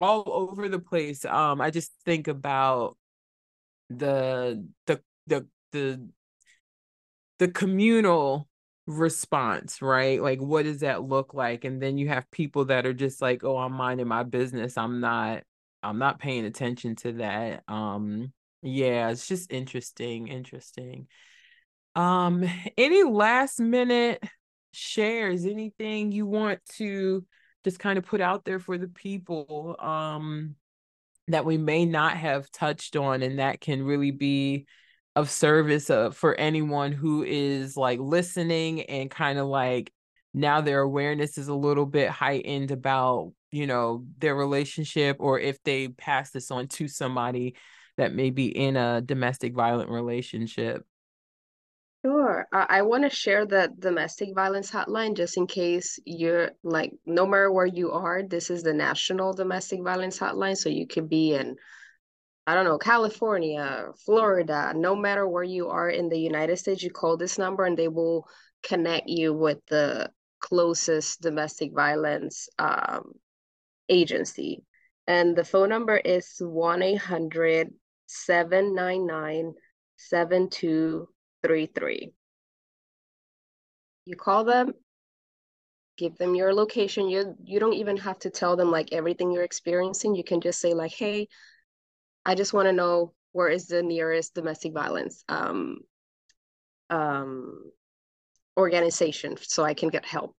all 0.00 0.24
over 0.26 0.68
the 0.68 0.78
place. 0.78 1.24
Um, 1.24 1.60
I 1.60 1.70
just 1.70 1.92
think 2.04 2.28
about 2.28 2.96
the 3.90 4.66
the 4.86 5.00
the 5.26 5.46
the 5.72 6.08
the 7.38 7.48
communal 7.48 8.48
response, 8.86 9.80
right? 9.82 10.20
Like, 10.20 10.40
what 10.40 10.64
does 10.64 10.80
that 10.80 11.04
look 11.04 11.34
like? 11.34 11.64
And 11.64 11.80
then 11.80 11.98
you 11.98 12.08
have 12.08 12.30
people 12.30 12.66
that 12.66 12.86
are 12.86 12.94
just 12.94 13.20
like, 13.22 13.44
oh, 13.44 13.56
I'm 13.56 13.72
minding 13.72 14.08
my 14.08 14.22
business. 14.22 14.76
I'm 14.76 15.00
not, 15.00 15.42
I'm 15.82 15.98
not 15.98 16.18
paying 16.18 16.44
attention 16.46 16.96
to 16.96 17.12
that. 17.14 17.62
Um, 17.68 18.32
yeah, 18.62 19.10
it's 19.10 19.28
just 19.28 19.52
interesting, 19.52 20.28
interesting. 20.28 21.06
Um, 21.94 22.44
any 22.76 23.02
last 23.04 23.60
minute 23.60 24.22
shares, 24.72 25.44
anything 25.44 26.12
you 26.12 26.26
want 26.26 26.64
to 26.76 27.24
just 27.64 27.78
kind 27.78 27.98
of 27.98 28.06
put 28.06 28.20
out 28.20 28.44
there 28.44 28.60
for 28.60 28.78
the 28.78 28.88
people 28.88 29.76
um 29.80 30.54
that 31.28 31.44
we 31.44 31.58
may 31.58 31.84
not 31.84 32.16
have 32.16 32.50
touched 32.50 32.96
on 32.96 33.22
and 33.22 33.38
that 33.38 33.60
can 33.60 33.82
really 33.82 34.10
be 34.10 34.66
of 35.16 35.30
service 35.30 35.90
uh, 35.90 36.10
for 36.10 36.34
anyone 36.34 36.92
who 36.92 37.24
is 37.24 37.76
like 37.76 37.98
listening 37.98 38.82
and 38.82 39.10
kind 39.10 39.38
of 39.38 39.46
like 39.46 39.92
now 40.32 40.60
their 40.60 40.80
awareness 40.80 41.38
is 41.38 41.48
a 41.48 41.54
little 41.54 41.86
bit 41.86 42.08
heightened 42.08 42.70
about 42.70 43.32
you 43.50 43.66
know 43.66 44.04
their 44.18 44.34
relationship 44.34 45.16
or 45.18 45.40
if 45.40 45.62
they 45.62 45.88
pass 45.88 46.30
this 46.30 46.50
on 46.50 46.68
to 46.68 46.86
somebody 46.86 47.56
that 47.96 48.14
may 48.14 48.30
be 48.30 48.46
in 48.46 48.76
a 48.76 49.00
domestic 49.00 49.54
violent 49.54 49.90
relationship 49.90 50.84
Sure. 52.08 52.48
Uh, 52.50 52.64
I 52.70 52.80
want 52.82 53.04
to 53.04 53.10
share 53.14 53.44
the 53.44 53.70
domestic 53.78 54.34
violence 54.34 54.70
hotline 54.70 55.14
just 55.14 55.36
in 55.36 55.46
case 55.46 55.98
you're 56.06 56.52
like, 56.62 56.94
no 57.04 57.26
matter 57.26 57.52
where 57.52 57.66
you 57.66 57.90
are, 57.90 58.22
this 58.22 58.48
is 58.48 58.62
the 58.62 58.72
national 58.72 59.34
domestic 59.34 59.82
violence 59.84 60.18
hotline. 60.18 60.56
So 60.56 60.70
you 60.70 60.86
could 60.86 61.10
be 61.10 61.34
in 61.34 61.56
I 62.46 62.54
don't 62.54 62.64
know, 62.64 62.78
California, 62.78 63.88
Florida, 64.06 64.72
no 64.74 64.96
matter 64.96 65.28
where 65.28 65.44
you 65.44 65.68
are 65.68 65.90
in 65.90 66.08
the 66.08 66.18
United 66.18 66.56
States, 66.56 66.82
you 66.82 66.90
call 66.90 67.18
this 67.18 67.36
number 67.36 67.66
and 67.66 67.76
they 67.76 67.88
will 67.88 68.26
connect 68.62 69.06
you 69.06 69.34
with 69.34 69.58
the 69.66 70.10
closest 70.40 71.20
domestic 71.20 71.74
violence 71.74 72.48
um, 72.58 73.12
agency. 73.90 74.62
And 75.06 75.36
the 75.36 75.44
phone 75.44 75.68
number 75.68 75.98
is 75.98 76.36
1 76.40 76.82
800 76.82 77.68
799 78.06 79.52
7233. 81.44 82.12
You 84.06 84.16
call 84.16 84.44
them, 84.44 84.72
give 85.96 86.16
them 86.16 86.34
your 86.34 86.54
location. 86.54 87.08
You, 87.08 87.34
you 87.44 87.60
don't 87.60 87.74
even 87.74 87.96
have 87.98 88.18
to 88.20 88.30
tell 88.30 88.56
them 88.56 88.70
like 88.70 88.92
everything 88.92 89.32
you're 89.32 89.44
experiencing. 89.44 90.14
You 90.14 90.24
can 90.24 90.40
just 90.40 90.60
say, 90.60 90.72
like, 90.72 90.92
hey, 90.92 91.28
I 92.24 92.34
just 92.34 92.52
want 92.52 92.66
to 92.66 92.72
know 92.72 93.12
where 93.32 93.48
is 93.48 93.66
the 93.66 93.82
nearest 93.82 94.34
domestic 94.34 94.72
violence 94.72 95.24
um, 95.28 95.78
um, 96.90 97.70
organization 98.56 99.36
so 99.40 99.64
I 99.64 99.74
can 99.74 99.88
get 99.88 100.04
help. 100.04 100.34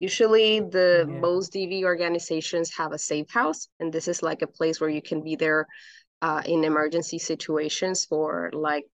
Usually, 0.00 0.60
the 0.60 1.06
yeah. 1.08 1.20
most 1.20 1.52
DV 1.52 1.84
organizations 1.84 2.74
have 2.76 2.92
a 2.92 2.98
safe 2.98 3.30
house, 3.30 3.68
and 3.78 3.92
this 3.92 4.08
is 4.08 4.22
like 4.22 4.42
a 4.42 4.46
place 4.46 4.80
where 4.80 4.90
you 4.90 5.00
can 5.00 5.22
be 5.22 5.36
there 5.36 5.66
uh, 6.20 6.42
in 6.44 6.64
emergency 6.64 7.18
situations 7.18 8.04
for 8.04 8.50
like. 8.52 8.84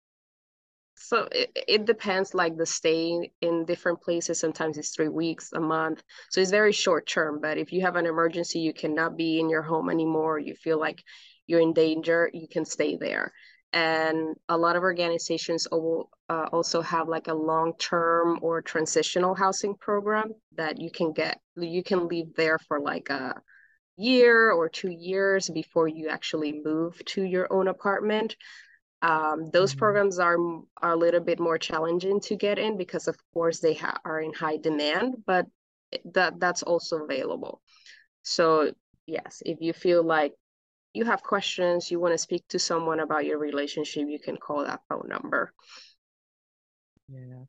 So 1.11 1.27
it, 1.33 1.51
it 1.67 1.85
depends, 1.87 2.35
like 2.35 2.57
the 2.57 2.65
stay 2.65 3.33
in 3.41 3.65
different 3.65 4.01
places. 4.01 4.39
Sometimes 4.39 4.79
it's 4.79 4.95
three 4.95 5.09
weeks, 5.09 5.53
a 5.53 5.61
month. 5.61 6.05
So 6.31 6.41
it's 6.41 6.53
very 6.53 6.71
short 6.71 7.09
term. 7.09 7.41
But 7.43 7.59
if 7.59 7.73
you 7.73 7.81
have 7.81 7.97
an 7.97 8.07
emergency, 8.07 8.61
you 8.61 8.73
cannot 8.73 9.17
be 9.17 9.41
in 9.41 9.51
your 9.51 9.63
home 9.63 9.91
anymore. 9.91 10.39
You 10.39 10.55
feel 10.55 10.79
like 10.79 11.03
you're 11.49 11.59
in 11.59 11.73
danger, 11.73 12.31
you 12.33 12.47
can 12.47 12.65
stay 12.65 12.97
there. 12.97 13.33
And 13.73 14.37
a 14.49 14.57
lot 14.57 14.77
of 14.77 14.85
organizations 14.85 15.67
uh, 15.73 16.47
also 16.53 16.81
have 16.81 17.09
like 17.09 17.27
a 17.27 17.35
long-term 17.35 18.39
or 18.41 18.63
transitional 18.63 19.35
housing 19.35 19.75
program 19.75 20.33
that 20.55 20.81
you 20.81 20.93
can 20.93 21.13
get. 21.13 21.41
You 21.57 21.83
can 21.83 22.07
live 22.07 22.29
there 22.37 22.59
for 22.69 22.79
like 22.79 23.11
a 23.11 23.35
year 23.97 24.53
or 24.53 24.69
two 24.69 24.91
years 24.91 25.51
before 25.51 25.89
you 25.89 26.09
actually 26.09 26.63
move 26.65 27.05
to 27.07 27.25
your 27.25 27.53
own 27.53 27.67
apartment. 27.67 28.37
Um, 29.03 29.51
those 29.51 29.71
mm-hmm. 29.71 29.79
programs 29.79 30.19
are 30.19 30.37
are 30.83 30.93
a 30.93 30.97
little 30.97 31.21
bit 31.21 31.41
more 31.41 31.59
challenging 31.59 32.21
to 32.21 32.37
get 32.37 32.59
in 32.59 32.77
because, 32.77 33.09
of 33.09 33.17
course, 33.33 33.61
they 33.61 33.75
ha- 33.75 34.01
are 34.05 34.21
in 34.21 34.33
high 34.33 34.59
demand, 34.59 35.17
but 35.27 35.47
that 36.13 36.39
that's 36.39 36.63
also 36.63 37.05
available. 37.05 37.63
So 38.23 38.73
yes, 39.07 39.43
if 39.45 39.59
you 39.61 39.73
feel 39.73 40.03
like 40.03 40.35
you 40.93 41.05
have 41.05 41.23
questions, 41.23 41.91
you 41.91 42.01
want 42.01 42.15
to 42.15 42.19
speak 42.19 42.45
to 42.49 42.59
someone 42.59 43.01
about 43.01 43.25
your 43.25 43.39
relationship, 43.39 44.09
you 44.09 44.19
can 44.19 44.37
call 44.37 44.65
that 44.65 44.81
phone 44.89 45.09
number. 45.09 45.53
Yeah. 47.09 47.45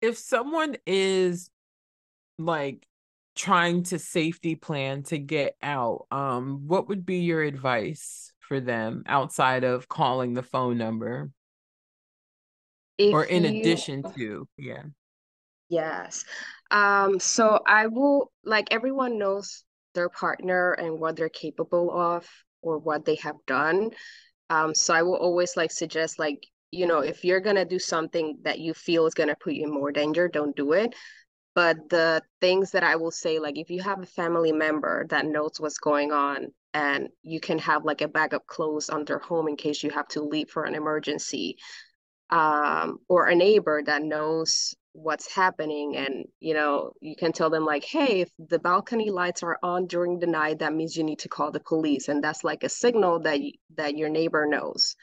If 0.00 0.18
someone 0.18 0.76
is 0.86 1.50
like 2.38 2.86
trying 3.34 3.84
to 3.84 3.98
safety 3.98 4.54
plan 4.54 5.02
to 5.04 5.18
get 5.18 5.56
out, 5.62 6.06
um, 6.10 6.66
what 6.66 6.88
would 6.88 7.06
be 7.06 7.20
your 7.20 7.42
advice 7.42 8.32
for 8.48 8.60
them 8.60 9.02
outside 9.06 9.64
of 9.64 9.88
calling 9.88 10.34
the 10.34 10.42
phone 10.42 10.78
number? 10.78 11.30
If 12.98 13.12
or 13.12 13.24
in 13.24 13.44
you... 13.44 13.60
addition 13.60 14.02
to, 14.16 14.46
yeah. 14.56 14.82
Yes. 15.68 16.24
Um, 16.70 17.18
so 17.18 17.60
I 17.66 17.86
will 17.86 18.30
like 18.44 18.68
everyone 18.70 19.18
knows 19.18 19.64
their 19.94 20.08
partner 20.08 20.72
and 20.72 20.98
what 21.00 21.16
they're 21.16 21.28
capable 21.28 21.90
of 21.90 22.28
or 22.62 22.78
what 22.78 23.04
they 23.04 23.16
have 23.16 23.36
done. 23.46 23.90
Um, 24.50 24.74
so 24.74 24.94
I 24.94 25.02
will 25.02 25.16
always 25.16 25.56
like 25.56 25.72
suggest 25.72 26.18
like, 26.18 26.46
you 26.70 26.86
know, 26.86 27.00
if 27.00 27.24
you're 27.24 27.40
gonna 27.40 27.64
do 27.64 27.78
something 27.78 28.38
that 28.42 28.58
you 28.58 28.74
feel 28.74 29.06
is 29.06 29.14
gonna 29.14 29.36
put 29.40 29.54
you 29.54 29.64
in 29.64 29.72
more 29.72 29.92
danger, 29.92 30.28
don't 30.28 30.56
do 30.56 30.72
it. 30.72 30.94
But 31.54 31.88
the 31.88 32.22
things 32.40 32.72
that 32.72 32.82
I 32.82 32.96
will 32.96 33.12
say, 33.12 33.38
like 33.38 33.58
if 33.58 33.70
you 33.70 33.80
have 33.82 34.02
a 34.02 34.06
family 34.06 34.52
member 34.52 35.06
that 35.10 35.26
knows 35.26 35.56
what's 35.58 35.78
going 35.78 36.12
on 36.12 36.52
and 36.74 37.08
you 37.22 37.40
can 37.40 37.58
have 37.60 37.84
like 37.84 38.02
a 38.02 38.08
bag 38.08 38.34
of 38.34 38.46
clothes 38.46 38.90
under 38.90 39.18
home 39.18 39.48
in 39.48 39.56
case 39.56 39.82
you 39.82 39.90
have 39.90 40.08
to 40.08 40.22
leave 40.22 40.50
for 40.50 40.64
an 40.64 40.74
emergency, 40.74 41.56
um, 42.30 42.98
or 43.08 43.28
a 43.28 43.34
neighbor 43.34 43.82
that 43.86 44.02
knows 44.02 44.74
what's 44.92 45.32
happening 45.34 45.96
and 45.96 46.24
you 46.38 46.54
know 46.54 46.92
you 47.00 47.16
can 47.16 47.32
tell 47.32 47.50
them 47.50 47.64
like 47.64 47.82
hey 47.82 48.20
if 48.20 48.30
the 48.38 48.60
balcony 48.60 49.10
lights 49.10 49.42
are 49.42 49.58
on 49.60 49.88
during 49.88 50.20
the 50.20 50.26
night 50.26 50.60
that 50.60 50.72
means 50.72 50.96
you 50.96 51.02
need 51.02 51.18
to 51.18 51.28
call 51.28 51.50
the 51.50 51.58
police 51.58 52.06
and 52.06 52.22
that's 52.22 52.44
like 52.44 52.62
a 52.62 52.68
signal 52.68 53.18
that 53.18 53.40
you, 53.40 53.52
that 53.76 53.96
your 53.96 54.08
neighbor 54.08 54.46
knows. 54.46 54.94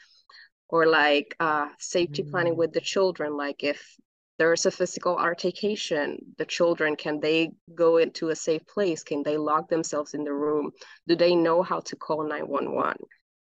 Or 0.70 0.86
like 0.86 1.36
uh, 1.38 1.68
safety 1.78 2.22
planning 2.22 2.56
with 2.56 2.72
the 2.72 2.80
children 2.80 3.36
like 3.36 3.62
if 3.62 3.98
there's 4.42 4.66
a 4.66 4.72
physical 4.72 5.16
altercation 5.16 6.18
the 6.36 6.44
children 6.44 6.96
can 6.96 7.20
they 7.20 7.48
go 7.76 7.98
into 7.98 8.30
a 8.30 8.34
safe 8.34 8.66
place 8.66 9.04
can 9.04 9.22
they 9.22 9.36
lock 9.36 9.68
themselves 9.68 10.14
in 10.14 10.24
the 10.24 10.32
room 10.32 10.72
do 11.06 11.14
they 11.14 11.36
know 11.36 11.62
how 11.62 11.78
to 11.78 11.94
call 11.94 12.24
911 12.26 12.96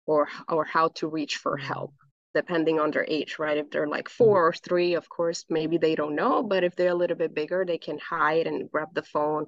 or 0.06 0.26
or 0.48 0.64
how 0.64 0.88
to 0.88 1.06
reach 1.06 1.36
for 1.36 1.58
help 1.58 1.92
depending 2.34 2.78
on 2.78 2.90
their 2.90 3.06
age, 3.08 3.38
right? 3.38 3.56
If 3.56 3.70
they're 3.70 3.88
like 3.88 4.08
mm-hmm. 4.08 4.24
four 4.24 4.48
or 4.48 4.52
three, 4.52 4.92
of 4.92 5.08
course, 5.08 5.46
maybe 5.48 5.78
they 5.78 5.94
don't 5.94 6.14
know. 6.14 6.42
But 6.42 6.64
if 6.64 6.76
they're 6.76 6.90
a 6.90 7.02
little 7.02 7.16
bit 7.16 7.34
bigger, 7.34 7.64
they 7.64 7.78
can 7.78 7.98
hide 7.98 8.46
and 8.46 8.70
grab 8.70 8.88
the 8.92 9.02
phone, 9.02 9.46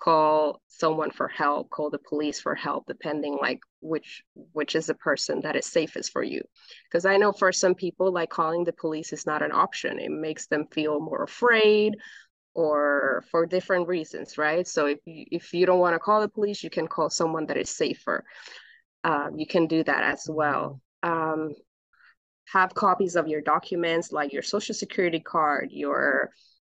call 0.00 0.62
someone 0.68 1.10
for 1.10 1.28
help, 1.28 1.70
call 1.70 1.90
the 1.90 1.98
police 1.98 2.40
for 2.40 2.54
help, 2.54 2.86
depending 2.86 3.38
like 3.40 3.60
which 3.80 4.22
which 4.52 4.74
is 4.74 4.86
the 4.86 4.94
person 4.94 5.40
that 5.42 5.56
is 5.56 5.66
safest 5.66 6.10
for 6.12 6.22
you. 6.22 6.42
Because 6.88 7.04
I 7.04 7.16
know 7.16 7.32
for 7.32 7.52
some 7.52 7.74
people, 7.74 8.12
like 8.12 8.30
calling 8.30 8.64
the 8.64 8.72
police 8.72 9.12
is 9.12 9.26
not 9.26 9.42
an 9.42 9.52
option. 9.52 9.98
It 9.98 10.10
makes 10.10 10.46
them 10.46 10.66
feel 10.72 11.00
more 11.00 11.22
afraid 11.22 11.96
or 12.54 13.24
for 13.30 13.46
different 13.46 13.86
reasons, 13.86 14.36
right? 14.38 14.66
So 14.66 14.86
if 14.86 14.98
you, 15.04 15.26
if 15.30 15.52
you 15.52 15.66
don't 15.66 15.78
want 15.78 15.94
to 15.94 16.00
call 16.00 16.20
the 16.20 16.28
police, 16.28 16.64
you 16.64 16.70
can 16.70 16.88
call 16.88 17.10
someone 17.10 17.46
that 17.46 17.56
is 17.56 17.70
safer. 17.70 18.24
Um, 19.04 19.36
you 19.36 19.46
can 19.46 19.66
do 19.66 19.84
that 19.84 20.02
as 20.02 20.26
well. 20.28 20.80
Um, 21.02 21.54
have 22.52 22.74
copies 22.74 23.14
of 23.16 23.28
your 23.28 23.40
documents 23.40 24.10
like 24.10 24.32
your 24.32 24.42
social 24.42 24.74
security 24.74 25.20
card, 25.20 25.68
your 25.70 26.30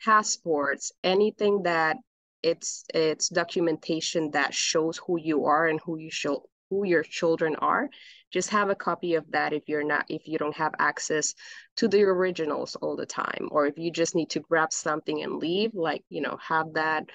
passports, 0.04 0.92
anything 1.04 1.64
that 1.64 1.98
it's 2.44 2.86
it's 2.94 3.30
documentation 3.30 4.32
that 4.32 4.54
shows 4.54 5.00
who 5.08 5.20
you 5.20 5.46
are 5.46 5.68
and 5.68 5.80
who 5.86 5.98
you 5.98 6.12
show 6.12 6.44
who 6.70 6.86
your 6.86 7.04
children 7.04 7.56
are 7.58 7.90
just 8.32 8.50
have 8.50 8.70
a 8.70 8.76
copy 8.76 9.16
of 9.16 9.26
that 9.32 9.54
if 9.54 9.64
you're 9.68 9.84
not 9.84 10.06
if 10.10 10.28
you 10.28 10.38
don't 10.38 10.56
have 10.56 10.74
access 10.80 11.34
to 11.78 11.88
the 11.88 12.02
originals 12.02 12.76
all 12.76 12.96
the 12.96 13.06
time 13.06 13.48
or 13.52 13.68
if 13.68 13.78
you 13.78 13.92
just 13.92 14.16
need 14.16 14.30
to 14.30 14.40
grab 14.40 14.74
something 14.74 15.22
and 15.24 15.38
leave 15.38 15.74
like 15.74 16.04
you 16.10 16.22
know 16.22 16.38
have 16.48 16.74
that 16.74 17.06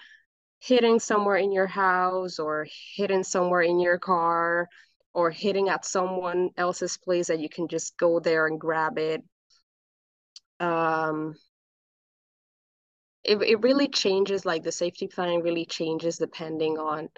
hidden 0.60 0.98
somewhere 0.98 1.36
in 1.36 1.52
your 1.52 1.66
house 1.66 2.38
or 2.38 2.66
hidden 2.96 3.22
somewhere 3.22 3.62
in 3.62 3.78
your 3.78 3.98
car 3.98 4.68
or 5.14 5.30
hitting 5.30 5.68
at 5.68 5.84
someone 5.84 6.50
else's 6.56 6.96
place 6.96 7.28
that 7.28 7.40
you 7.40 7.48
can 7.48 7.68
just 7.68 7.96
go 7.96 8.20
there 8.20 8.46
and 8.46 8.60
grab 8.60 8.98
it. 8.98 9.22
Um, 10.60 11.34
it, 13.28 13.42
it 13.42 13.62
really 13.62 13.88
changes, 13.88 14.46
like 14.46 14.62
the 14.62 14.72
safety 14.72 15.06
planning 15.06 15.42
really 15.42 15.66
changes 15.66 16.16
depending 16.16 16.78
on 16.78 17.08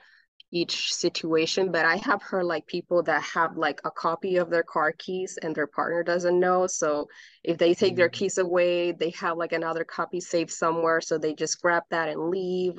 each 0.52 0.92
situation, 0.92 1.70
but 1.70 1.84
I 1.84 1.96
have 1.96 2.22
heard 2.22 2.44
like 2.44 2.66
people 2.66 3.04
that 3.04 3.22
have 3.22 3.56
like 3.56 3.80
a 3.84 3.90
copy 3.90 4.36
of 4.36 4.50
their 4.50 4.64
car 4.64 4.92
keys 4.92 5.38
and 5.40 5.54
their 5.54 5.68
partner 5.68 6.02
doesn't 6.02 6.40
know. 6.40 6.66
So 6.66 7.06
if 7.44 7.56
they 7.56 7.74
take 7.74 7.92
mm-hmm. 7.92 7.98
their 7.98 8.08
keys 8.08 8.38
away, 8.38 8.90
they 8.90 9.11
have 9.11 9.36
like 9.36 9.52
another 9.52 9.84
copy 9.84 10.20
saved 10.20 10.50
somewhere. 10.50 11.00
So 11.00 11.18
they 11.18 11.34
just 11.34 11.62
grab 11.62 11.84
that 11.90 12.08
and 12.08 12.30
leave. 12.30 12.78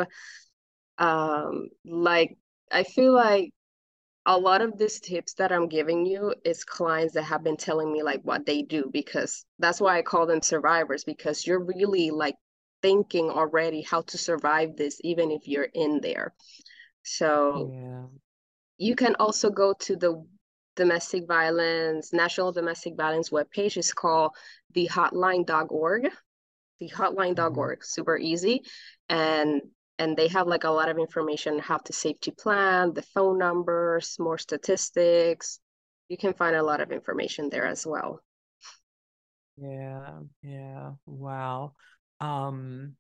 Um, 0.98 1.70
like 1.86 2.38
I 2.70 2.84
feel 2.84 3.14
like 3.14 3.54
a 4.26 4.38
lot 4.38 4.62
of 4.62 4.78
these 4.78 5.00
tips 5.00 5.34
that 5.36 5.54
I'm 5.54 5.68
giving 5.70 6.06
you 6.06 6.36
is 6.44 6.66
clients 6.66 7.14
that 7.14 7.24
have 7.24 7.44
been 7.44 7.58
telling 7.58 7.92
me 7.92 8.04
like 8.04 8.22
what 8.24 8.46
they 8.46 8.62
do 8.64 8.90
because 8.92 9.46
that's 9.60 9.80
why 9.80 9.98
I 9.98 10.02
call 10.02 10.28
them 10.28 10.42
survivors 10.42 11.06
because 11.06 11.48
you're 11.48 11.64
really 11.64 12.12
like 12.12 12.36
thinking 12.82 13.30
already 13.30 13.82
how 13.82 14.02
to 14.02 14.18
survive 14.18 14.76
this 14.76 15.00
even 15.04 15.32
if 15.32 15.48
you're 15.48 15.70
in 15.74 16.02
there. 16.02 16.34
So 17.04 17.72
yeah. 17.74 18.06
you 18.78 18.96
can 18.96 19.16
also 19.16 19.50
go 19.50 19.74
to 19.80 19.96
the 19.96 20.24
domestic 20.76 21.28
violence, 21.28 22.14
National 22.14 22.52
Domestic 22.52 22.96
Violence 22.96 23.30
webpage. 23.30 23.78
It's 23.78 23.94
called 23.94 24.32
the 24.74 24.88
hotline.org. 24.88 26.10
The 26.80 26.90
hotline.org, 26.90 27.80
mm-hmm. 27.80 27.84
super 27.84 28.18
easy. 28.18 28.64
And 29.10 29.62
and 30.00 30.18
they 30.18 30.28
have 30.30 30.48
like 30.48 30.64
a 30.64 30.70
lot 30.70 30.90
of 30.90 30.98
information 30.98 31.60
how 31.60 31.78
to 31.78 31.94
safety 31.94 32.32
plan, 32.32 32.94
the 32.94 33.04
phone 33.04 33.38
numbers, 33.38 34.16
more 34.18 34.40
statistics. 34.40 35.60
You 36.10 36.18
can 36.18 36.34
find 36.34 36.56
a 36.56 36.64
lot 36.64 36.82
of 36.82 36.92
information 36.92 37.50
there 37.50 37.68
as 37.68 37.86
well. 37.86 38.20
Yeah, 39.58 40.22
yeah. 40.42 40.92
Wow. 41.06 41.74
Um 42.22 42.96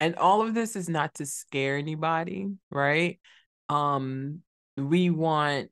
and 0.00 0.16
all 0.16 0.42
of 0.42 0.54
this 0.54 0.76
is 0.76 0.88
not 0.88 1.14
to 1.16 1.26
scare 1.26 1.76
anybody, 1.76 2.48
right? 2.70 3.20
Um 3.68 4.42
we 4.76 5.10
want 5.10 5.70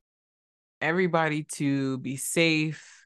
everybody 0.81 1.45
to 1.45 1.99
be 1.99 2.17
safe 2.17 2.99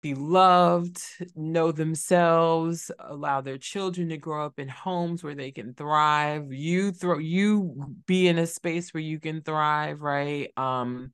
be 0.00 0.14
loved, 0.14 1.02
know 1.34 1.72
themselves, 1.72 2.90
allow 3.00 3.40
their 3.40 3.58
children 3.58 4.08
to 4.10 4.16
grow 4.16 4.46
up 4.46 4.58
in 4.58 4.68
homes 4.68 5.24
where 5.24 5.34
they 5.34 5.50
can 5.50 5.74
thrive. 5.74 6.52
You 6.52 6.92
throw 6.92 7.18
you 7.18 7.96
be 8.06 8.28
in 8.28 8.38
a 8.38 8.46
space 8.46 8.94
where 8.94 9.02
you 9.02 9.18
can 9.18 9.42
thrive, 9.42 10.00
right? 10.00 10.50
Um 10.56 11.12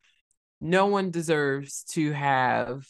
no 0.60 0.86
one 0.86 1.10
deserves 1.10 1.84
to 1.92 2.12
have 2.12 2.86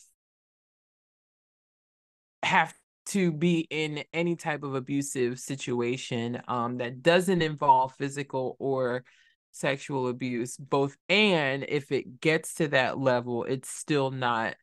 have 2.43 2.75
to 3.07 3.33
be 3.33 3.67
in 3.71 4.05
any 4.13 4.37
type 4.37 4.63
of 4.63 4.75
abusive 4.75 5.39
situation 5.39 6.41
um 6.49 6.79
that 6.79 7.03
doesn't 7.03 7.43
involve 7.43 7.95
physical 7.97 8.57
or 8.59 9.05
sexual 9.53 10.09
abuse 10.09 10.57
both 10.57 10.97
and 11.09 11.65
if 11.69 11.93
it 11.93 12.21
gets 12.21 12.55
to 12.55 12.69
that 12.69 12.99
level 12.99 13.45
it's 13.45 13.69
still 13.69 14.11
not 14.11 14.57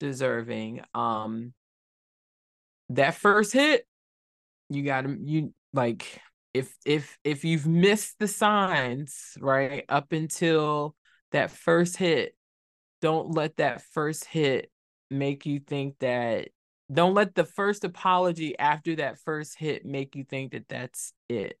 deserving. 0.00 0.82
Um 0.94 1.52
that 2.90 3.14
first 3.14 3.52
hit, 3.52 3.86
you 4.68 4.82
gotta 4.82 5.16
you 5.22 5.54
like 5.72 6.20
if 6.52 6.74
if 6.84 7.18
if 7.24 7.44
you've 7.44 7.66
missed 7.66 8.18
the 8.18 8.28
signs, 8.28 9.36
right, 9.40 9.84
up 9.88 10.12
until 10.12 10.94
that 11.32 11.50
first 11.50 11.96
hit, 11.96 12.36
don't 13.00 13.30
let 13.30 13.56
that 13.56 13.82
first 13.92 14.24
hit 14.24 14.70
make 15.10 15.46
you 15.46 15.60
think 15.60 15.98
that 16.00 16.48
don't 16.94 17.14
let 17.14 17.34
the 17.34 17.44
first 17.44 17.84
apology 17.84 18.58
after 18.58 18.96
that 18.96 19.18
first 19.18 19.58
hit 19.58 19.84
make 19.84 20.14
you 20.16 20.24
think 20.24 20.52
that 20.52 20.68
that's 20.68 21.12
it. 21.28 21.58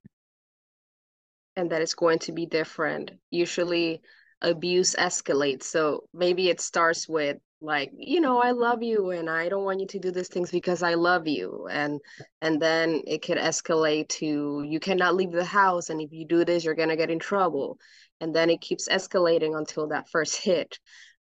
And 1.56 1.70
that 1.70 1.82
it's 1.82 1.94
going 1.94 2.18
to 2.20 2.32
be 2.32 2.46
different. 2.46 3.12
Usually 3.30 4.00
abuse 4.42 4.94
escalates 4.98 5.62
so 5.62 6.04
maybe 6.12 6.50
it 6.50 6.60
starts 6.60 7.08
with 7.08 7.38
like 7.62 7.90
you 7.96 8.20
know 8.20 8.42
i 8.42 8.50
love 8.50 8.82
you 8.82 9.10
and 9.10 9.30
i 9.30 9.48
don't 9.48 9.64
want 9.64 9.80
you 9.80 9.86
to 9.86 9.98
do 9.98 10.10
these 10.10 10.28
things 10.28 10.50
because 10.50 10.82
i 10.82 10.92
love 10.92 11.26
you 11.26 11.66
and 11.70 11.98
and 12.42 12.60
then 12.60 13.00
it 13.06 13.22
could 13.22 13.38
escalate 13.38 14.06
to 14.08 14.62
you 14.68 14.78
cannot 14.78 15.14
leave 15.14 15.32
the 15.32 15.44
house 15.44 15.88
and 15.88 15.98
if 16.02 16.12
you 16.12 16.26
do 16.26 16.44
this 16.44 16.62
you're 16.62 16.74
going 16.74 16.90
to 16.90 16.96
get 16.96 17.10
in 17.10 17.18
trouble 17.18 17.78
and 18.20 18.34
then 18.34 18.50
it 18.50 18.60
keeps 18.60 18.86
escalating 18.88 19.56
until 19.56 19.88
that 19.88 20.10
first 20.10 20.36
hit 20.36 20.78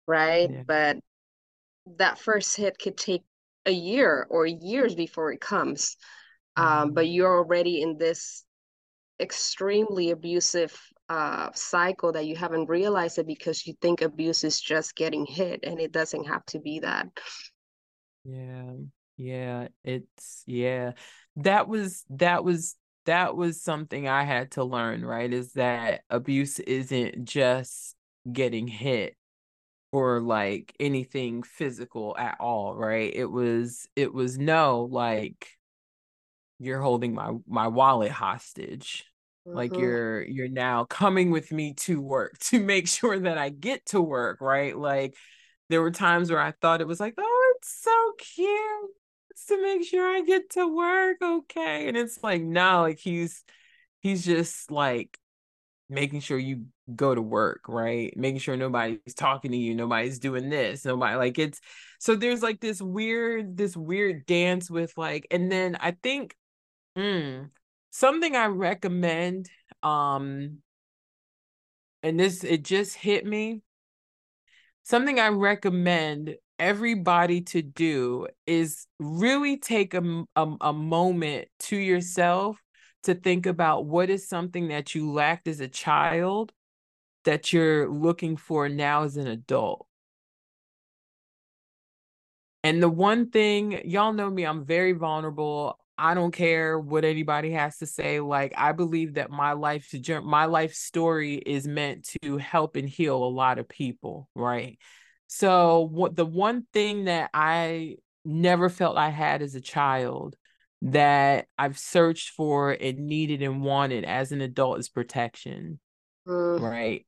right? 0.07 0.50
Yeah. 0.50 0.62
but 0.66 0.96
that 1.98 2.18
first 2.18 2.57
hit 2.57 2.78
could 2.78 2.96
take 2.96 3.22
a 3.66 3.72
year 3.72 4.26
or 4.30 4.46
years 4.46 4.94
before 4.94 5.32
it 5.32 5.40
comes 5.40 5.96
um, 6.56 6.66
mm-hmm. 6.66 6.94
but 6.94 7.08
you're 7.08 7.36
already 7.36 7.82
in 7.82 7.98
this 7.98 8.44
extremely 9.20 10.10
abusive 10.10 10.78
uh, 11.08 11.50
cycle 11.54 12.12
that 12.12 12.26
you 12.26 12.36
haven't 12.36 12.68
realized 12.68 13.18
it 13.18 13.26
because 13.26 13.66
you 13.66 13.74
think 13.80 14.02
abuse 14.02 14.44
is 14.44 14.60
just 14.60 14.96
getting 14.96 15.24
hit 15.24 15.60
and 15.62 15.80
it 15.80 15.92
doesn't 15.92 16.24
have 16.24 16.44
to 16.46 16.58
be 16.58 16.80
that. 16.80 17.06
Yeah. 18.24 18.72
Yeah. 19.16 19.68
It's, 19.84 20.42
yeah. 20.46 20.92
That 21.36 21.68
was, 21.68 22.04
that 22.10 22.44
was, 22.44 22.74
that 23.06 23.36
was 23.36 23.62
something 23.62 24.08
I 24.08 24.24
had 24.24 24.52
to 24.52 24.64
learn, 24.64 25.04
right? 25.04 25.32
Is 25.32 25.52
that 25.52 26.02
abuse 26.10 26.58
isn't 26.58 27.24
just 27.24 27.94
getting 28.30 28.66
hit 28.66 29.16
or 29.97 30.20
like 30.20 30.74
anything 30.78 31.42
physical 31.42 32.14
at 32.18 32.36
all, 32.40 32.74
right? 32.74 33.12
It 33.14 33.30
was, 33.30 33.88
it 33.97 34.12
was 34.12 34.38
no, 34.38 34.88
like, 34.90 35.49
you're 36.59 36.80
holding 36.80 37.14
my 37.14 37.32
my 37.47 37.68
wallet 37.68 38.11
hostage 38.11 39.05
like 39.44 39.70
mm-hmm. 39.70 39.82
you're 39.82 40.22
you're 40.22 40.49
now 40.49 40.84
coming 40.84 41.30
with 41.30 41.53
me 41.53 41.74
to 41.74 42.01
work 42.01 42.36
to 42.40 42.59
make 42.59 42.88
sure 42.88 43.18
that 43.18 43.38
i 43.38 43.49
get 43.49 43.84
to 43.86 44.01
work 44.01 44.40
right 44.40 44.76
like 44.76 45.14
there 45.68 45.82
were 45.82 45.90
times 45.90 46.30
where 46.30 46.40
i 46.40 46.51
thought 46.51 46.80
it 46.80 46.86
was 46.86 47.01
like 47.01 47.14
oh 47.18 47.55
it's 47.57 47.82
so 47.82 48.12
cute 48.18 48.90
it's 49.30 49.47
to 49.47 49.62
make 49.62 49.84
sure 49.84 50.07
i 50.07 50.22
get 50.22 50.51
to 50.51 50.66
work 50.66 51.16
okay 51.22 51.88
and 51.88 51.97
it's 51.97 52.22
like 52.22 52.42
no 52.42 52.82
like 52.82 52.99
he's 52.99 53.44
he's 54.01 54.24
just 54.24 54.70
like 54.70 55.18
making 55.88 56.20
sure 56.20 56.38
you 56.38 56.64
go 56.95 57.14
to 57.14 57.22
work 57.22 57.62
right 57.68 58.16
making 58.16 58.39
sure 58.39 58.57
nobody's 58.57 59.14
talking 59.14 59.51
to 59.51 59.57
you 59.57 59.74
nobody's 59.74 60.20
doing 60.20 60.49
this 60.49 60.84
nobody 60.84 61.16
like 61.16 61.39
it's 61.39 61.61
so 61.99 62.14
there's 62.14 62.43
like 62.43 62.61
this 62.61 62.80
weird 62.80 63.57
this 63.57 63.76
weird 63.76 64.24
dance 64.26 64.70
with 64.70 64.93
like 64.97 65.26
and 65.30 65.51
then 65.51 65.76
i 65.80 65.91
think 65.91 66.37
mm, 66.97 67.49
something 67.97 68.37
I 68.37 68.47
recommend, 68.47 69.49
um, 69.82 70.59
and 72.03 72.20
this 72.20 72.45
it 72.45 72.62
just 72.62 72.95
hit 72.95 73.24
me. 73.24 73.62
Something 74.82 75.18
I 75.18 75.28
recommend 75.28 76.37
everybody 76.59 77.41
to 77.41 77.62
do 77.62 78.28
is 78.47 78.87
really 78.99 79.59
take 79.59 79.95
a, 79.95 80.24
a, 80.37 80.55
a 80.61 80.72
moment 80.72 81.49
to 81.59 81.76
yourself 81.76 82.59
to 83.03 83.14
think 83.14 83.47
about 83.47 83.87
what 83.87 84.11
is 84.11 84.28
something 84.28 84.68
that 84.68 84.95
you 84.95 85.11
lacked 85.11 85.49
as 85.49 85.61
a 85.61 85.68
child 85.68 86.53
that 87.26 87.52
you're 87.52 87.88
looking 87.88 88.36
for 88.36 88.68
now 88.68 89.02
as 89.02 89.16
an 89.16 89.26
adult. 89.26 89.86
And 92.64 92.82
the 92.82 92.88
one 92.88 93.30
thing, 93.30 93.82
y'all 93.84 94.12
know 94.12 94.30
me, 94.30 94.44
I'm 94.44 94.64
very 94.64 94.92
vulnerable. 94.92 95.78
I 95.98 96.14
don't 96.14 96.32
care 96.32 96.78
what 96.78 97.04
anybody 97.04 97.52
has 97.52 97.78
to 97.78 97.86
say. 97.86 98.20
Like 98.20 98.54
I 98.56 98.72
believe 98.72 99.14
that 99.14 99.30
my 99.30 99.52
life 99.52 99.94
my 100.24 100.46
life 100.46 100.74
story 100.74 101.34
is 101.34 101.66
meant 101.66 102.08
to 102.22 102.38
help 102.38 102.76
and 102.76 102.88
heal 102.88 103.22
a 103.22 103.26
lot 103.26 103.58
of 103.58 103.68
people, 103.68 104.28
right? 104.34 104.78
So 105.26 105.88
what 105.92 106.16
the 106.16 106.26
one 106.26 106.66
thing 106.72 107.04
that 107.04 107.30
I 107.32 107.96
never 108.24 108.68
felt 108.68 108.96
I 108.96 109.10
had 109.10 109.42
as 109.42 109.54
a 109.54 109.60
child 109.60 110.36
that 110.82 111.46
I've 111.56 111.78
searched 111.78 112.30
for 112.30 112.72
and 112.72 113.06
needed 113.06 113.42
and 113.42 113.62
wanted 113.62 114.04
as 114.04 114.32
an 114.32 114.40
adult 114.40 114.78
is 114.78 114.88
protection. 114.88 115.80
Mm. 116.26 116.60
Right. 116.60 117.06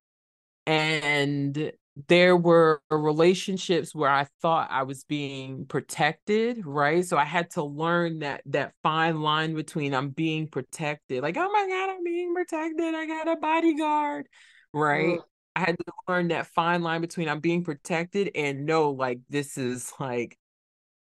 And 0.68 1.72
there 2.08 2.36
were 2.36 2.82
relationships 2.90 3.94
where 3.94 4.10
I 4.10 4.26
thought 4.42 4.68
I 4.70 4.82
was 4.82 5.04
being 5.04 5.64
protected, 5.64 6.64
right? 6.66 7.04
So 7.04 7.16
I 7.16 7.24
had 7.24 7.50
to 7.52 7.64
learn 7.64 8.18
that 8.18 8.42
that 8.46 8.74
fine 8.82 9.22
line 9.22 9.54
between 9.54 9.94
I'm 9.94 10.10
being 10.10 10.46
protected, 10.46 11.22
like, 11.22 11.38
oh 11.38 11.50
my 11.50 11.66
God, 11.68 11.90
I'm 11.90 12.04
being 12.04 12.34
protected. 12.34 12.94
I 12.94 13.06
got 13.06 13.28
a 13.28 13.36
bodyguard, 13.36 14.26
right? 14.74 15.18
Mm. 15.18 15.22
I 15.56 15.60
had 15.60 15.78
to 15.78 15.92
learn 16.06 16.28
that 16.28 16.48
fine 16.48 16.82
line 16.82 17.00
between 17.00 17.28
I'm 17.30 17.40
being 17.40 17.64
protected 17.64 18.30
and 18.34 18.66
no, 18.66 18.90
like 18.90 19.20
this 19.30 19.56
is 19.56 19.90
like 19.98 20.38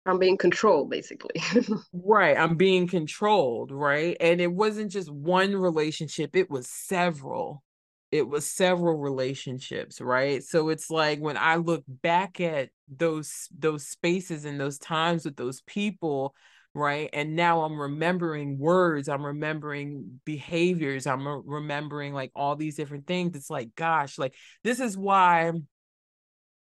I'm 0.07 0.17
being 0.17 0.37
controlled, 0.37 0.89
basically. 0.89 1.41
right. 1.93 2.35
I'm 2.35 2.57
being 2.57 2.87
controlled, 2.87 3.71
right? 3.71 4.17
And 4.19 4.41
it 4.41 4.51
wasn't 4.51 4.91
just 4.91 5.11
one 5.11 5.55
relationship, 5.55 6.35
it 6.35 6.49
was 6.49 6.67
several 6.67 7.63
it 8.11 8.27
was 8.27 8.45
several 8.45 8.97
relationships 8.97 10.01
right? 10.01 10.43
So 10.43 10.69
it's 10.69 10.89
like 10.89 11.19
when 11.19 11.37
i 11.37 11.55
look 11.55 11.83
back 11.87 12.39
at 12.41 12.69
those 12.89 13.47
those 13.57 13.87
spaces 13.87 14.45
and 14.45 14.59
those 14.59 14.77
times 14.77 15.25
with 15.25 15.35
those 15.35 15.61
people 15.61 16.35
right? 16.73 17.09
And 17.13 17.35
now 17.35 17.63
i'm 17.63 17.79
remembering 17.79 18.57
words 18.57 19.09
i'm 19.09 19.25
remembering 19.25 20.21
behaviors 20.25 21.05
i'm 21.07 21.27
remembering 21.45 22.13
like 22.13 22.31
all 22.35 22.55
these 22.55 22.75
different 22.75 23.07
things 23.07 23.35
it's 23.35 23.49
like 23.49 23.75
gosh 23.75 24.17
like 24.17 24.35
this 24.63 24.79
is 24.79 24.97
why 24.97 25.51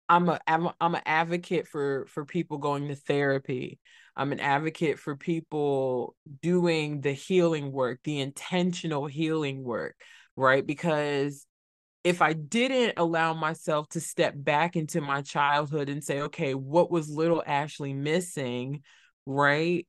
i'm 0.09 0.29
a 0.29 0.41
i'm, 0.47 0.67
a, 0.67 0.75
I'm 0.81 0.95
an 0.95 1.03
advocate 1.07 1.69
for 1.69 2.07
for 2.09 2.25
people 2.25 2.59
going 2.59 2.89
to 2.89 2.97
therapy. 2.97 3.79
I'm 4.17 4.31
an 4.31 4.39
advocate 4.39 5.01
for 5.01 5.17
people 5.17 6.15
doing 6.41 7.01
the 7.01 7.13
healing 7.13 7.73
work 7.73 8.01
the 8.05 8.21
intentional 8.21 9.07
healing 9.07 9.65
work 9.65 9.97
right 10.37 10.67
because 10.67 11.47
if 12.03 12.21
I 12.21 12.35
didn't 12.35 12.95
allow 12.99 13.33
myself 13.33 13.89
to 13.91 14.01
step 14.01 14.35
back 14.37 14.77
into 14.77 15.01
my 15.01 15.23
childhood 15.23 15.89
and 15.89 16.05
say, 16.05 16.21
okay, 16.23 16.53
what 16.55 16.91
was 16.91 17.09
little 17.09 17.43
Ashley 17.47 17.95
missing? 17.95 18.83
right? 19.27 19.87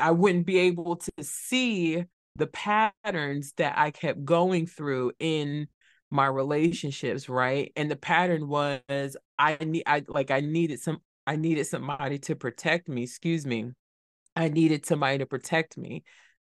I 0.00 0.12
wouldn't 0.12 0.46
be 0.46 0.58
able 0.58 0.96
to 0.96 1.12
see 1.20 2.04
the 2.36 2.46
patterns 2.46 3.52
that 3.56 3.74
I 3.76 3.90
kept 3.90 4.24
going 4.24 4.66
through 4.66 5.12
in 5.18 5.68
my 6.10 6.26
relationships, 6.26 7.28
right? 7.28 7.72
And 7.76 7.90
the 7.90 7.96
pattern 7.96 8.48
was 8.48 9.16
I 9.38 9.56
need 9.60 9.84
I 9.86 10.04
like 10.08 10.30
I 10.30 10.40
needed 10.40 10.80
some 10.80 11.00
I 11.26 11.36
needed 11.36 11.66
somebody 11.66 12.18
to 12.20 12.36
protect 12.36 12.88
me, 12.88 13.04
excuse 13.04 13.46
me. 13.46 13.72
I 14.36 14.48
needed 14.48 14.86
somebody 14.86 15.18
to 15.18 15.26
protect 15.26 15.76
me. 15.76 16.04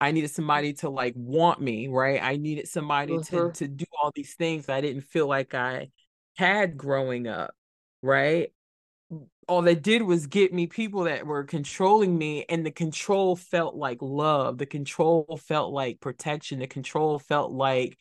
I 0.00 0.12
needed 0.12 0.30
somebody 0.30 0.74
to 0.74 0.90
like 0.90 1.14
want 1.16 1.60
me, 1.60 1.88
right? 1.88 2.22
I 2.22 2.36
needed 2.36 2.68
somebody 2.68 3.14
mm-hmm. 3.14 3.48
to 3.48 3.52
to 3.52 3.68
do 3.68 3.84
all 4.00 4.12
these 4.14 4.34
things 4.34 4.68
I 4.68 4.80
didn't 4.80 5.02
feel 5.02 5.26
like 5.26 5.54
I 5.54 5.88
had 6.36 6.76
growing 6.76 7.26
up, 7.26 7.52
right? 8.02 8.50
all 9.48 9.62
they 9.62 9.74
did 9.74 10.02
was 10.02 10.26
get 10.26 10.52
me 10.52 10.66
people 10.66 11.04
that 11.04 11.26
were 11.26 11.42
controlling 11.42 12.16
me 12.16 12.44
and 12.48 12.64
the 12.64 12.70
control 12.70 13.34
felt 13.34 13.74
like 13.74 13.98
love 14.00 14.58
the 14.58 14.66
control 14.66 15.40
felt 15.42 15.72
like 15.72 16.00
protection 16.00 16.58
the 16.58 16.66
control 16.66 17.18
felt 17.18 17.50
like 17.50 17.96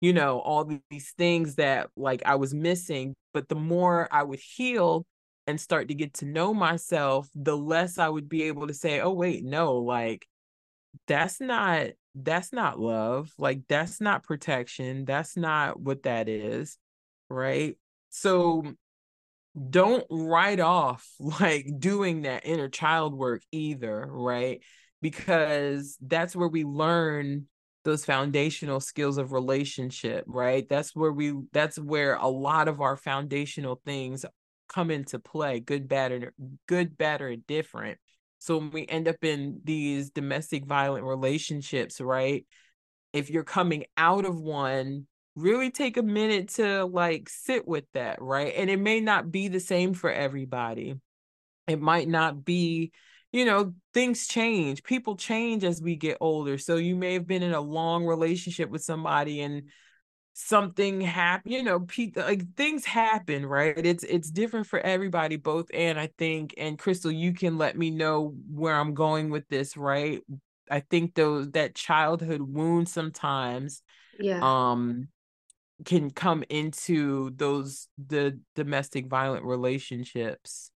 you 0.00 0.12
know 0.12 0.40
all 0.40 0.68
these 0.90 1.12
things 1.16 1.54
that 1.54 1.88
like 1.96 2.22
i 2.26 2.34
was 2.34 2.52
missing 2.52 3.14
but 3.32 3.48
the 3.48 3.54
more 3.54 4.08
i 4.10 4.22
would 4.22 4.40
heal 4.40 5.06
and 5.46 5.60
start 5.60 5.88
to 5.88 5.94
get 5.94 6.12
to 6.14 6.24
know 6.24 6.52
myself 6.52 7.28
the 7.34 7.56
less 7.56 7.96
i 7.96 8.08
would 8.08 8.28
be 8.28 8.42
able 8.42 8.66
to 8.66 8.74
say 8.74 9.00
oh 9.00 9.12
wait 9.12 9.44
no 9.44 9.76
like 9.76 10.26
that's 11.06 11.40
not 11.40 11.88
that's 12.14 12.52
not 12.52 12.80
love 12.80 13.30
like 13.38 13.62
that's 13.68 14.00
not 14.00 14.24
protection 14.24 15.04
that's 15.04 15.36
not 15.36 15.80
what 15.80 16.02
that 16.02 16.28
is 16.28 16.76
right 17.28 17.76
so 18.10 18.64
don't 19.68 20.06
write 20.10 20.60
off 20.60 21.08
like 21.40 21.66
doing 21.78 22.22
that 22.22 22.46
inner 22.46 22.68
child 22.68 23.14
work 23.14 23.42
either, 23.52 24.06
right? 24.08 24.62
Because 25.02 25.96
that's 26.00 26.36
where 26.36 26.48
we 26.48 26.64
learn 26.64 27.46
those 27.84 28.04
foundational 28.04 28.78
skills 28.78 29.16
of 29.16 29.32
relationship, 29.32 30.24
right? 30.26 30.68
That's 30.68 30.94
where 30.94 31.12
we 31.12 31.34
that's 31.52 31.78
where 31.78 32.14
a 32.14 32.28
lot 32.28 32.68
of 32.68 32.82
our 32.82 32.96
foundational 32.96 33.80
things 33.86 34.26
come 34.68 34.90
into 34.90 35.18
play, 35.18 35.60
good, 35.60 35.88
bad, 35.88 36.12
or 36.12 36.34
good, 36.68 36.98
bad, 36.98 37.22
or 37.22 37.34
different. 37.36 37.98
So 38.40 38.58
when 38.58 38.70
we 38.70 38.86
end 38.86 39.06
up 39.06 39.22
in 39.22 39.60
these 39.62 40.10
domestic 40.10 40.66
violent 40.66 41.04
relationships, 41.04 42.00
right? 42.00 42.44
If 43.12 43.30
you're 43.30 43.44
coming 43.44 43.84
out 43.96 44.24
of 44.24 44.40
one 44.40 45.06
really 45.36 45.70
take 45.70 45.96
a 45.96 46.02
minute 46.02 46.48
to 46.48 46.84
like 46.84 47.28
sit 47.28 47.66
with 47.66 47.84
that, 47.94 48.20
right? 48.20 48.52
And 48.56 48.68
it 48.68 48.78
may 48.78 49.00
not 49.00 49.30
be 49.30 49.48
the 49.48 49.60
same 49.60 49.94
for 49.94 50.10
everybody. 50.10 50.94
It 51.66 51.80
might 51.80 52.08
not 52.08 52.44
be, 52.44 52.92
you 53.32 53.44
know, 53.44 53.74
things 53.94 54.26
change. 54.26 54.82
People 54.82 55.16
change 55.16 55.64
as 55.64 55.80
we 55.80 55.96
get 55.96 56.18
older. 56.20 56.58
So 56.58 56.76
you 56.76 56.96
may 56.96 57.14
have 57.14 57.26
been 57.26 57.42
in 57.42 57.54
a 57.54 57.60
long 57.60 58.06
relationship 58.06 58.70
with 58.70 58.82
somebody 58.82 59.40
and 59.40 59.68
something 60.40 61.00
happen 61.00 61.52
you 61.52 61.62
know 61.62 61.80
people 61.80 62.22
like 62.22 62.54
things 62.56 62.84
happen 62.84 63.44
right? 63.44 63.74
It's 63.76 64.04
it's 64.04 64.30
different 64.30 64.66
for 64.66 64.80
everybody 64.80 65.36
both 65.36 65.66
and 65.72 65.98
i 65.98 66.08
think 66.18 66.54
and 66.56 66.78
Krystal 66.78 67.16
you 67.16 67.32
can 67.32 67.58
let 67.58 67.76
me 67.76 67.90
know 67.90 68.34
where 68.50 68.74
i'm 68.74 68.94
going 68.94 69.30
with 69.30 69.48
this 69.48 69.76
right? 69.76 70.20
I 70.70 70.80
think 70.80 71.14
those 71.14 71.50
that 71.50 71.74
childhood 71.74 72.40
wound 72.40 72.88
sometimes 72.88 73.82
yeah. 74.18 74.40
um 74.42 75.08
can 75.84 76.10
come 76.10 76.44
into 76.48 77.30
those 77.36 77.88
the 77.98 78.38
domestic 78.54 79.08
violent 79.08 79.44
relationships. 79.44 80.70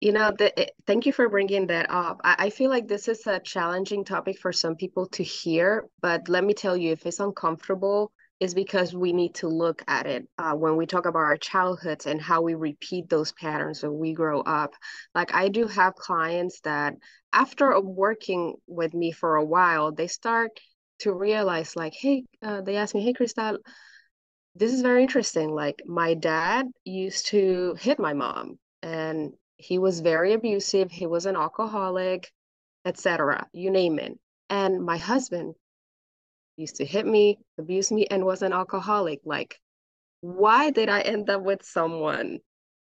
You 0.00 0.12
know 0.12 0.32
the, 0.36 0.68
thank 0.86 1.06
you 1.06 1.12
for 1.12 1.28
bringing 1.28 1.66
that 1.68 1.90
up. 1.90 2.20
I, 2.22 2.36
I 2.38 2.50
feel 2.50 2.70
like 2.70 2.86
this 2.86 3.08
is 3.08 3.26
a 3.26 3.40
challenging 3.40 4.04
topic 4.04 4.38
for 4.38 4.52
some 4.52 4.76
people 4.76 5.06
to 5.08 5.22
hear 5.22 5.86
but 6.00 6.28
let 6.28 6.44
me 6.44 6.54
tell 6.54 6.76
you 6.76 6.92
if 6.92 7.06
it's 7.06 7.20
uncomfortable 7.20 8.12
is 8.38 8.54
because 8.54 8.94
we 8.94 9.12
need 9.12 9.34
to 9.34 9.48
look 9.48 9.82
at 9.88 10.06
it 10.06 10.28
uh, 10.38 10.52
when 10.52 10.76
we 10.76 10.86
talk 10.86 11.06
about 11.06 11.20
our 11.20 11.38
childhoods 11.38 12.06
and 12.06 12.20
how 12.20 12.42
we 12.42 12.54
repeat 12.54 13.08
those 13.08 13.32
patterns 13.32 13.82
when 13.82 13.98
we 13.98 14.12
grow 14.12 14.40
up. 14.42 14.74
Like 15.14 15.34
I 15.34 15.48
do 15.48 15.66
have 15.66 15.94
clients 15.94 16.60
that 16.60 16.94
after 17.32 17.80
working 17.80 18.54
with 18.66 18.92
me 18.92 19.12
for 19.12 19.36
a 19.36 19.44
while, 19.44 19.92
they 19.92 20.06
start 20.06 20.50
to 21.00 21.12
realize 21.12 21.76
like, 21.76 21.94
hey, 21.94 22.24
uh, 22.42 22.60
they 22.60 22.76
ask 22.76 22.94
me, 22.94 23.02
hey, 23.02 23.14
Krystal, 23.14 23.58
this 24.54 24.72
is 24.72 24.82
very 24.82 25.02
interesting. 25.02 25.50
Like 25.50 25.82
my 25.86 26.14
dad 26.14 26.66
used 26.84 27.26
to 27.28 27.74
hit 27.78 27.98
my 27.98 28.12
mom 28.12 28.58
and 28.82 29.32
he 29.56 29.78
was 29.78 30.00
very 30.00 30.34
abusive. 30.34 30.90
He 30.90 31.06
was 31.06 31.24
an 31.24 31.36
alcoholic, 31.36 32.30
etc. 32.84 33.46
You 33.52 33.70
name 33.70 33.98
it. 33.98 34.18
And 34.50 34.84
my 34.84 34.98
husband 34.98 35.54
used 36.56 36.76
to 36.76 36.84
hit 36.84 37.06
me, 37.06 37.38
abuse 37.58 37.90
me, 37.92 38.06
and 38.10 38.24
was 38.24 38.42
an 38.42 38.52
alcoholic. 38.52 39.20
Like, 39.24 39.58
why 40.20 40.70
did 40.70 40.88
I 40.88 41.00
end 41.00 41.30
up 41.30 41.42
with 41.42 41.62
someone 41.64 42.38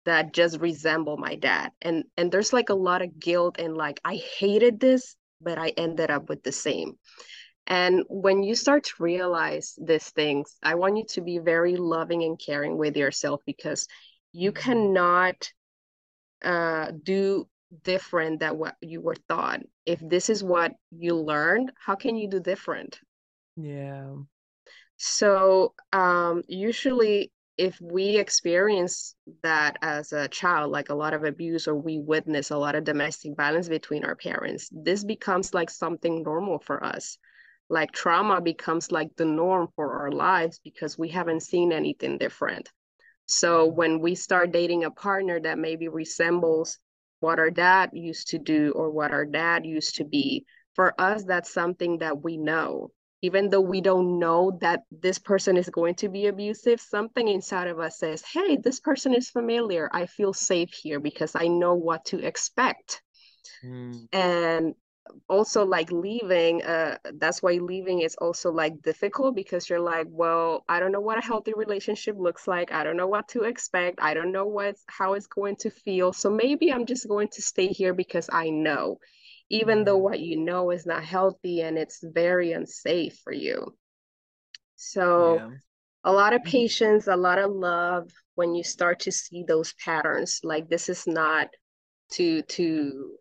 that 0.06 0.34
just 0.34 0.60
resemble 0.60 1.18
my 1.18 1.36
dad? 1.36 1.72
And 1.82 2.04
and 2.18 2.32
there's 2.32 2.54
like 2.54 2.70
a 2.70 2.76
lot 2.76 3.02
of 3.02 3.20
guilt 3.20 3.58
and 3.60 3.76
like 3.76 4.00
I 4.04 4.16
hated 4.16 4.80
this, 4.80 5.16
but 5.42 5.58
I 5.58 5.70
ended 5.70 6.12
up 6.12 6.30
with 6.30 6.44
the 6.44 6.52
same. 6.52 6.98
And 7.66 8.04
when 8.10 8.44
you 8.44 8.56
start 8.56 8.84
to 8.86 9.04
realize 9.04 9.74
these 9.82 10.10
things, 10.10 10.58
I 10.62 10.76
want 10.76 10.98
you 10.98 11.06
to 11.10 11.22
be 11.22 11.40
very 11.40 11.78
loving 11.78 12.24
and 12.24 12.38
caring 12.38 12.78
with 12.78 12.98
yourself 12.98 13.42
because 13.46 13.88
you 14.34 14.52
mm-hmm. 14.52 14.72
cannot 14.72 15.50
uh, 16.44 16.92
do 17.04 17.48
different 17.84 18.42
than 18.42 18.58
what 18.58 18.76
you 18.82 19.02
were 19.02 19.16
taught. 19.30 19.62
If 19.86 20.00
this 20.02 20.30
is 20.30 20.44
what 20.44 20.74
you 20.92 21.16
learned, 21.16 21.72
how 21.80 21.96
can 21.96 22.18
you 22.18 22.30
do 22.30 22.40
different? 22.40 23.00
Yeah. 23.56 24.16
So 24.98 25.74
um, 25.94 26.44
usually, 26.48 27.32
if 27.58 27.80
we 27.82 28.18
experience 28.18 29.16
that 29.44 29.78
as 29.82 30.14
a 30.14 30.28
child, 30.28 30.72
like 30.72 30.90
a 30.90 30.96
lot 30.96 31.14
of 31.14 31.24
abuse, 31.24 31.68
or 31.68 31.76
we 31.76 32.00
witness 32.00 32.52
a 32.52 32.58
lot 32.58 32.76
of 32.76 32.84
domestic 32.84 33.36
violence 33.38 33.70
between 33.70 34.06
our 34.06 34.16
parents, 34.16 34.70
this 34.72 35.04
becomes 35.04 35.54
like 35.54 35.70
something 35.70 36.24
normal 36.24 36.60
for 36.60 36.84
us 36.84 37.18
like 37.70 37.92
trauma 37.92 38.42
becomes 38.42 38.92
like 38.92 39.10
the 39.16 39.26
norm 39.26 39.68
for 39.76 40.00
our 40.02 40.12
lives 40.12 40.60
because 40.64 40.98
we 40.98 41.10
haven't 41.10 41.42
seen 41.42 41.72
anything 41.72 42.18
different. 42.18 42.70
So 43.26 43.66
when 43.68 44.00
we 44.00 44.16
start 44.16 44.52
dating 44.52 44.84
a 44.84 44.92
partner 44.92 45.40
that 45.40 45.58
maybe 45.58 45.88
resembles 45.88 46.78
what 47.20 47.40
our 47.40 47.50
dad 47.50 47.92
used 47.94 48.28
to 48.30 48.38
do 48.38 48.74
or 48.76 48.92
what 48.92 49.12
our 49.12 49.26
dad 49.26 49.66
used 49.66 49.96
to 49.96 50.04
be, 50.04 50.46
for 50.76 50.94
us, 51.00 51.24
that's 51.24 51.54
something 51.54 52.00
that 52.00 52.22
we 52.22 52.38
know. 52.38 52.92
Even 53.24 53.50
though 53.50 53.62
we 53.62 53.82
don't 53.82 54.20
know 54.20 54.58
that 54.62 54.82
this 54.92 55.18
person 55.18 55.58
is 55.58 55.70
going 55.70 55.96
to 55.96 56.10
be 56.10 56.28
abusive, 56.28 56.80
something 56.80 57.30
inside 57.30 57.68
of 57.68 57.80
us 57.80 57.98
says, 57.98 58.22
hey, 58.22 58.58
this 58.58 58.80
person 58.82 59.16
is 59.16 59.30
familiar. 59.30 59.90
I 59.94 60.06
feel 60.06 60.34
safe 60.34 60.74
here 60.74 61.00
because 61.00 61.32
I 61.34 61.48
know 61.48 61.74
what 61.74 62.04
to 62.06 62.20
expect. 62.20 63.02
Mm. 63.64 64.08
And 64.12 64.76
also 65.28 65.66
like 65.66 65.92
leaving 65.92 66.64
uh 66.64 66.98
that's 67.16 67.44
why 67.44 67.54
leaving 67.54 68.00
is 68.00 68.16
also 68.16 68.52
like 68.52 68.82
difficult 68.82 69.36
because 69.36 69.70
you're 69.70 69.80
like 69.80 70.08
well 70.10 70.64
i 70.70 70.80
don't 70.80 70.92
know 70.92 71.02
what 71.02 71.18
a 71.18 71.26
healthy 71.26 71.52
relationship 71.56 72.16
looks 72.18 72.48
like 72.48 72.72
i 72.72 72.84
don't 72.84 72.98
know 72.98 73.08
what 73.08 73.28
to 73.28 73.44
expect 73.44 74.00
i 74.02 74.14
don't 74.14 74.32
know 74.32 74.46
what 74.46 74.76
how 74.88 75.14
it's 75.14 75.28
going 75.28 75.56
to 75.58 75.70
feel 75.70 76.14
so 76.14 76.30
maybe 76.30 76.72
i'm 76.72 76.86
just 76.86 77.08
going 77.08 77.28
to 77.28 77.42
stay 77.42 77.68
here 77.68 77.94
because 77.94 78.30
i 78.32 78.50
know 78.50 78.98
even 79.50 79.84
though 79.84 79.98
what 79.98 80.20
you 80.20 80.38
know 80.38 80.72
is 80.72 80.86
not 80.86 81.04
healthy 81.04 81.62
and 81.62 81.78
it's 81.78 82.00
very 82.04 82.52
unsafe 82.52 83.18
for 83.24 83.34
you 83.34 83.76
so 84.76 85.36
yeah. 85.36 85.50
a 86.04 86.12
lot 86.12 86.34
of 86.34 86.42
mm-hmm. 86.42 86.52
patience 86.52 87.08
a 87.08 87.16
lot 87.16 87.38
of 87.38 87.52
love 87.52 88.10
when 88.36 88.56
you 88.56 88.64
start 88.64 89.00
to 89.00 89.12
see 89.12 89.44
those 89.48 89.74
patterns 89.74 90.40
like 90.44 90.68
this 90.70 90.90
is 90.90 91.06
not 91.08 91.50
to 92.12 92.42
to 92.44 93.18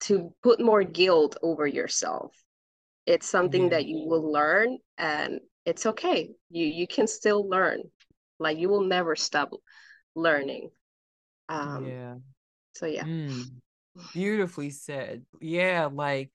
to 0.00 0.32
put 0.42 0.60
more 0.60 0.82
guilt 0.82 1.36
over 1.42 1.66
yourself. 1.66 2.34
It's 3.06 3.28
something 3.28 3.64
yeah. 3.64 3.68
that 3.70 3.86
you 3.86 4.06
will 4.06 4.30
learn 4.30 4.78
and 4.98 5.40
it's 5.66 5.86
okay. 5.86 6.30
You 6.50 6.66
you 6.66 6.86
can 6.86 7.06
still 7.06 7.48
learn. 7.48 7.82
Like 8.38 8.58
you 8.58 8.68
will 8.68 8.84
never 8.84 9.16
stop 9.16 9.50
learning. 10.14 10.70
Um 11.48 11.86
yeah. 11.86 12.14
So 12.74 12.86
yeah. 12.86 13.04
Mm. 13.04 13.44
Beautifully 14.12 14.70
said. 14.70 15.24
Yeah, 15.40 15.88
like 15.92 16.30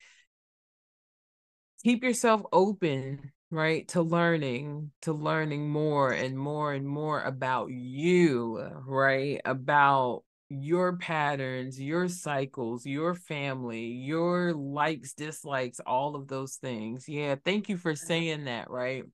keep 1.82 2.02
yourself 2.02 2.42
open, 2.52 3.32
right? 3.50 3.86
To 3.88 4.02
learning, 4.02 4.90
to 5.02 5.12
learning 5.12 5.68
more 5.68 6.12
and 6.12 6.36
more 6.36 6.72
and 6.72 6.86
more 6.86 7.22
about 7.22 7.70
you, 7.70 8.58
right? 8.84 9.40
About 9.44 10.24
your 10.48 10.96
patterns, 10.96 11.80
your 11.80 12.08
cycles, 12.08 12.86
your 12.86 13.14
family, 13.14 13.86
your 13.86 14.52
likes, 14.52 15.12
dislikes, 15.12 15.80
all 15.80 16.16
of 16.16 16.28
those 16.28 16.56
things. 16.56 17.08
Yeah, 17.08 17.36
thank 17.44 17.68
you 17.68 17.76
for 17.76 17.94
saying 17.94 18.44
that, 18.44 18.70
right? 18.70 19.04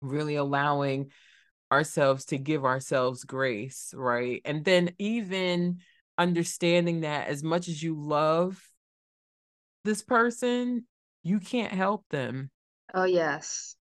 Really 0.00 0.36
allowing 0.36 1.10
ourselves 1.70 2.26
to 2.26 2.38
give 2.38 2.64
ourselves 2.64 3.24
grace, 3.24 3.94
right? 3.96 4.40
And 4.44 4.64
then 4.64 4.90
even 4.98 5.78
understanding 6.22 7.00
that 7.00 7.28
as 7.28 7.42
much 7.42 7.68
as 7.68 7.82
you 7.82 7.94
love 7.98 8.62
this 9.84 10.02
person, 10.02 10.86
you 11.24 11.40
can't 11.40 11.72
help 11.72 12.04
them. 12.10 12.50
Oh, 12.94 13.04
yes. 13.04 13.74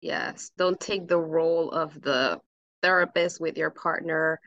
Yes. 0.00 0.50
Don't 0.58 0.80
take 0.80 1.06
the 1.06 1.18
role 1.18 1.70
of 1.70 2.00
the 2.00 2.40
therapist 2.82 3.40
with 3.40 3.56
your 3.56 3.70
partner. 3.70 4.40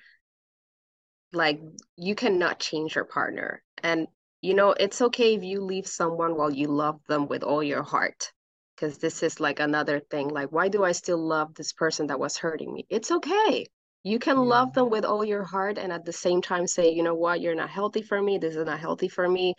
Like, 1.31 1.61
you 1.95 2.15
cannot 2.15 2.59
change 2.59 2.95
your 2.95 3.05
partner. 3.05 3.63
And, 3.81 4.07
you 4.41 4.53
know, 4.53 4.71
it's 4.71 5.01
okay 5.01 5.35
if 5.35 5.43
you 5.43 5.61
leave 5.61 5.87
someone 5.87 6.35
while 6.35 6.51
you 6.51 6.67
love 6.67 6.99
them 7.07 7.27
with 7.27 7.43
all 7.43 7.63
your 7.63 7.83
heart. 7.83 8.31
Because 8.75 8.97
this 8.97 9.23
is 9.23 9.39
like 9.39 9.59
another 9.59 9.99
thing. 9.99 10.27
Like, 10.27 10.51
why 10.51 10.67
do 10.67 10.83
I 10.83 10.91
still 10.91 11.17
love 11.17 11.53
this 11.53 11.73
person 11.73 12.07
that 12.07 12.19
was 12.19 12.37
hurting 12.37 12.73
me? 12.73 12.85
It's 12.89 13.11
okay. 13.11 13.65
You 14.03 14.19
can 14.19 14.35
yeah. 14.35 14.43
love 14.43 14.73
them 14.73 14.89
with 14.89 15.03
all 15.03 15.25
your 15.25 15.43
heart 15.43 15.77
and 15.77 15.91
at 15.91 16.05
the 16.05 16.13
same 16.13 16.41
time 16.41 16.67
say, 16.67 16.91
you 16.91 17.03
know 17.03 17.15
what, 17.15 17.41
you're 17.41 17.55
not 17.55 17.69
healthy 17.69 18.01
for 18.01 18.21
me. 18.21 18.37
This 18.37 18.55
is 18.55 18.65
not 18.65 18.79
healthy 18.79 19.09
for 19.09 19.27
me. 19.27 19.55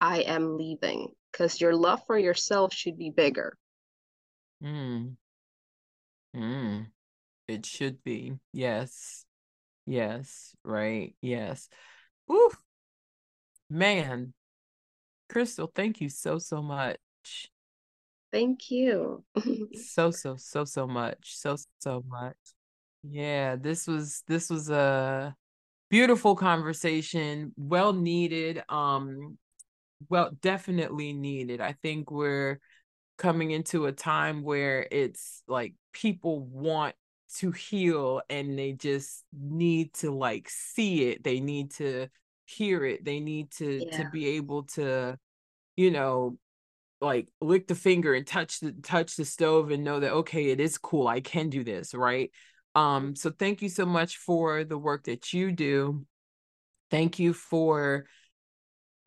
I 0.00 0.20
am 0.20 0.56
leaving 0.56 1.08
because 1.32 1.60
your 1.60 1.74
love 1.74 2.00
for 2.06 2.18
yourself 2.18 2.72
should 2.72 2.96
be 2.96 3.10
bigger. 3.10 3.56
Mm. 4.62 5.16
Mm. 6.36 6.86
It 7.48 7.66
should 7.66 8.02
be. 8.04 8.38
Yes. 8.52 9.24
Yes. 9.86 10.54
Right. 10.64 11.14
Yes. 11.20 11.68
Ooh. 12.30 12.50
Man. 13.68 14.34
Krystal, 15.28 15.72
thank 15.74 16.00
you 16.00 16.08
so, 16.08 16.38
so 16.38 16.62
much. 16.62 16.98
Thank 18.32 18.70
you. 18.70 19.24
so, 19.74 20.10
so, 20.10 20.36
so, 20.36 20.64
so 20.64 20.86
much. 20.86 21.36
So, 21.36 21.56
so 21.80 22.04
much. 22.08 22.36
Yeah, 23.02 23.56
this 23.56 23.86
was 23.86 24.22
this 24.26 24.50
was 24.50 24.70
a 24.70 25.34
beautiful 25.88 26.36
conversation, 26.36 27.52
well 27.56 27.92
needed. 27.92 28.62
Um 28.68 29.38
well, 30.08 30.30
definitely 30.40 31.12
needed. 31.12 31.60
I 31.60 31.72
think 31.82 32.10
we're 32.10 32.58
coming 33.18 33.50
into 33.50 33.86
a 33.86 33.92
time 33.92 34.42
where 34.42 34.86
it's 34.90 35.42
like 35.46 35.74
people 35.92 36.40
want 36.40 36.94
to 37.36 37.52
heal 37.52 38.22
and 38.30 38.58
they 38.58 38.72
just 38.72 39.24
need 39.32 39.92
to 39.94 40.10
like 40.10 40.48
see 40.48 41.10
it. 41.10 41.22
They 41.22 41.40
need 41.40 41.72
to 41.72 42.08
hear 42.46 42.84
it. 42.84 43.04
They 43.04 43.20
need 43.20 43.50
to 43.52 43.84
yeah. 43.84 43.98
to 43.98 44.10
be 44.10 44.26
able 44.36 44.64
to, 44.74 45.18
you 45.76 45.90
know, 45.90 46.38
like 47.00 47.28
lick 47.40 47.66
the 47.66 47.74
finger 47.74 48.14
and 48.14 48.26
touch 48.26 48.60
the 48.60 48.72
touch 48.82 49.16
the 49.16 49.24
stove 49.24 49.70
and 49.70 49.84
know 49.84 50.00
that 50.00 50.12
okay, 50.12 50.50
it 50.50 50.60
is 50.60 50.78
cool. 50.78 51.06
I 51.06 51.20
can 51.20 51.48
do 51.50 51.62
this, 51.62 51.94
right? 51.94 52.30
Um 52.74 53.16
so 53.16 53.30
thank 53.30 53.62
you 53.62 53.68
so 53.68 53.86
much 53.86 54.16
for 54.16 54.64
the 54.64 54.78
work 54.78 55.04
that 55.04 55.32
you 55.32 55.52
do. 55.52 56.06
Thank 56.90 57.18
you 57.18 57.32
for 57.32 58.06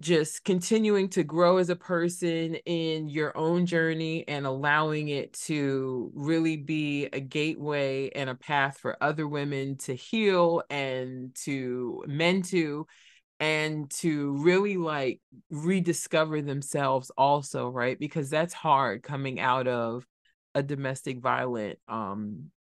just 0.01 0.43
continuing 0.43 1.07
to 1.07 1.23
grow 1.23 1.57
as 1.57 1.69
a 1.69 1.75
person 1.75 2.55
in 2.65 3.07
your 3.07 3.35
own 3.37 3.65
journey 3.65 4.27
and 4.27 4.45
allowing 4.45 5.07
it 5.07 5.31
to 5.33 6.11
really 6.13 6.57
be 6.57 7.05
a 7.13 7.21
gateway 7.21 8.09
and 8.09 8.29
a 8.29 8.35
path 8.35 8.77
for 8.79 9.01
other 9.01 9.27
women 9.27 9.77
to 9.77 9.95
heal 9.95 10.61
and 10.69 11.33
to 11.35 12.03
men 12.05 12.41
to 12.41 12.85
and 13.39 13.89
to 13.91 14.33
really 14.43 14.77
like 14.77 15.21
rediscover 15.49 16.41
themselves 16.41 17.11
also 17.17 17.69
right 17.69 17.97
because 17.97 18.29
that's 18.29 18.53
hard 18.53 19.03
coming 19.03 19.39
out 19.39 19.67
of 19.67 20.05
a 20.53 20.61
domestic 20.61 21.21
violent 21.21 21.79
um 21.87 22.51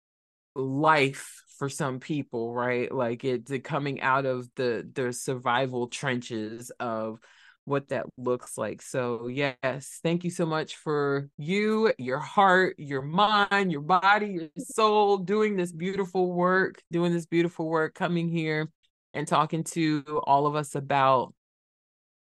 life 0.55 1.43
for 1.59 1.69
some 1.69 2.01
people 2.01 2.53
right? 2.53 2.93
Like 2.93 3.25
it's 3.25 3.53
coming 3.65 4.01
out 4.01 4.27
of 4.27 4.49
the 4.57 4.89
the 4.93 5.13
survival 5.13 5.89
trenches 5.89 6.71
of 6.81 7.19
what 7.65 7.89
that 7.89 8.07
looks 8.17 8.59
like. 8.59 8.83
So 8.83 9.29
yes 9.29 10.01
thank 10.03 10.25
you 10.25 10.31
so 10.31 10.47
much 10.47 10.77
for 10.77 11.29
you 11.39 11.93
your 11.99 12.19
heart 12.19 12.75
your 12.79 13.03
mind 13.03 13.71
your 13.71 13.81
body 13.81 14.27
your 14.27 14.49
soul 14.59 15.19
doing 15.19 15.57
this 15.57 15.73
beautiful 15.73 16.33
work 16.33 16.83
doing 16.91 17.13
this 17.13 17.27
beautiful 17.27 17.69
work 17.69 17.95
coming 17.95 18.29
here 18.29 18.69
and 19.15 19.29
talking 19.29 19.63
to 19.63 20.03
all 20.25 20.47
of 20.47 20.57
us 20.57 20.75
about 20.75 21.35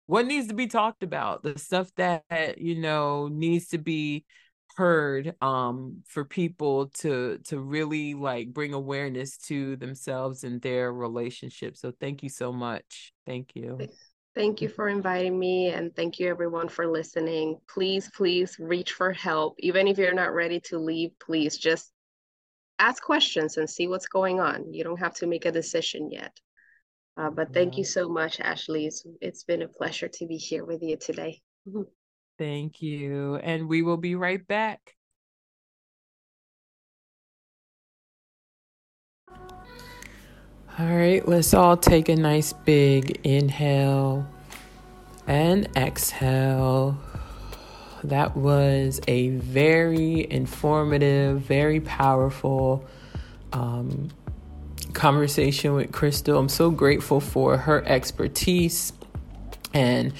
what 0.06 0.26
needs 0.26 0.48
to 0.48 0.54
be 0.54 0.68
talked 0.68 1.02
about 1.02 1.42
the 1.42 1.58
stuff 1.58 1.90
that 1.96 2.58
you 2.58 2.76
know 2.76 3.28
needs 3.28 3.68
to 3.68 3.78
be 3.78 4.24
heard 4.76 5.34
um 5.40 6.02
for 6.06 6.24
people 6.24 6.88
to 6.88 7.38
to 7.44 7.58
really 7.58 8.12
like 8.14 8.52
bring 8.52 8.74
awareness 8.74 9.38
to 9.38 9.76
themselves 9.76 10.44
and 10.44 10.60
their 10.60 10.92
relationship 10.92 11.76
so 11.76 11.92
thank 11.98 12.22
you 12.22 12.28
so 12.28 12.52
much. 12.52 13.12
Thank 13.24 13.56
you. 13.56 13.78
Thank 14.34 14.60
you 14.60 14.68
for 14.68 14.88
inviting 14.88 15.38
me 15.38 15.70
and 15.70 15.96
thank 15.96 16.18
you 16.18 16.28
everyone 16.28 16.68
for 16.68 16.86
listening. 16.86 17.58
Please 17.68 18.10
please 18.14 18.56
reach 18.58 18.92
for 18.92 19.12
help. 19.12 19.54
Even 19.60 19.88
if 19.88 19.96
you're 19.96 20.12
not 20.12 20.34
ready 20.34 20.60
to 20.60 20.78
leave 20.78 21.12
please 21.18 21.56
just 21.56 21.90
ask 22.78 23.02
questions 23.02 23.56
and 23.56 23.68
see 23.68 23.88
what's 23.88 24.08
going 24.08 24.40
on. 24.40 24.74
You 24.74 24.84
don't 24.84 25.00
have 25.00 25.14
to 25.14 25.26
make 25.26 25.46
a 25.46 25.52
decision 25.52 26.10
yet. 26.10 26.38
Uh, 27.16 27.30
but 27.30 27.54
thank 27.54 27.78
you 27.78 27.84
so 27.84 28.10
much 28.10 28.40
ashley. 28.40 28.84
It's, 28.84 29.06
it's 29.22 29.44
been 29.44 29.62
a 29.62 29.68
pleasure 29.68 30.08
to 30.08 30.26
be 30.26 30.36
here 30.36 30.66
with 30.66 30.82
you 30.82 30.98
today 30.98 31.40
Thank 32.38 32.82
you. 32.82 33.36
And 33.36 33.68
we 33.68 33.82
will 33.82 33.96
be 33.96 34.14
right 34.14 34.46
back. 34.46 34.94
All 40.78 40.94
right, 40.94 41.26
let's 41.26 41.54
all 41.54 41.78
take 41.78 42.10
a 42.10 42.16
nice 42.16 42.52
big 42.52 43.18
inhale 43.24 44.26
and 45.26 45.66
exhale. 45.74 46.98
That 48.04 48.36
was 48.36 49.00
a 49.08 49.30
very 49.30 50.30
informative, 50.30 51.40
very 51.40 51.80
powerful 51.80 52.84
um, 53.54 54.10
conversation 54.92 55.72
with 55.72 55.92
Krystal. 55.92 56.38
I'm 56.38 56.50
so 56.50 56.70
grateful 56.70 57.20
for 57.20 57.56
her 57.56 57.82
expertise 57.86 58.92
and 59.72 60.12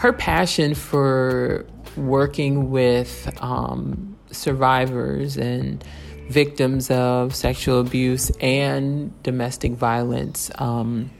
her 0.00 0.14
passion 0.14 0.74
for 0.74 1.66
working 1.94 2.70
with 2.70 3.30
um, 3.42 4.16
survivors 4.30 5.36
and 5.36 5.84
victims 6.30 6.90
of 6.90 7.34
sexual 7.34 7.80
abuse 7.80 8.30
and 8.40 9.22
domestic 9.22 9.72
violence 9.72 10.50
um, 10.54 11.10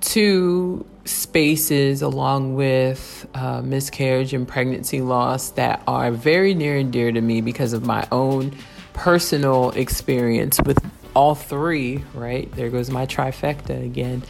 to 0.00 0.86
spaces 1.04 2.00
along 2.00 2.54
with 2.54 3.28
uh, 3.34 3.60
miscarriage 3.60 4.32
and 4.32 4.48
pregnancy 4.48 5.02
loss 5.02 5.50
that 5.50 5.82
are 5.86 6.10
very 6.10 6.54
near 6.54 6.78
and 6.78 6.90
dear 6.90 7.12
to 7.12 7.20
me 7.20 7.42
because 7.42 7.74
of 7.74 7.84
my 7.84 8.08
own 8.12 8.56
personal 8.94 9.72
experience 9.72 10.58
with 10.64 10.78
all 11.14 11.34
three, 11.34 12.02
right? 12.14 12.50
There 12.52 12.70
goes 12.70 12.88
my 12.88 13.04
trifecta 13.04 13.84
again. 13.84 14.22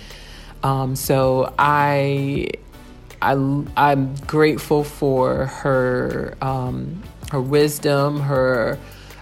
Um, 0.65 0.97
so 0.97 1.55
I 1.57 2.49
I, 3.25 3.33
I'm 3.77 4.15
grateful 4.27 4.85
for 4.85 5.47
her 5.47 6.37
um, 6.43 7.03
her 7.31 7.41
wisdom, 7.41 8.21
her 8.21 8.79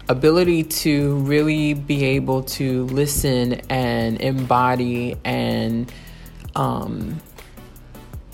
ability 0.08 0.64
to 0.64 1.16
really 1.18 1.74
be 1.74 2.04
able 2.04 2.42
to 2.42 2.84
listen 2.86 3.54
and 3.70 4.20
embody 4.20 5.16
and 5.24 5.90
um, 6.56 7.20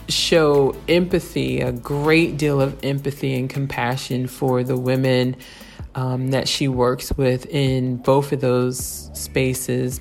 show 0.08 0.74
empathy, 0.88 1.60
a 1.60 1.72
great 1.72 2.38
deal 2.38 2.60
of 2.60 2.82
empathy 2.82 3.34
and 3.34 3.50
compassion 3.50 4.26
for 4.26 4.64
the 4.64 4.76
women 4.76 5.36
um, 5.94 6.28
that 6.28 6.48
she 6.48 6.66
works 6.66 7.12
with 7.16 7.46
in 7.46 7.96
both 7.96 8.32
of 8.32 8.40
those 8.40 9.10
spaces. 9.12 10.00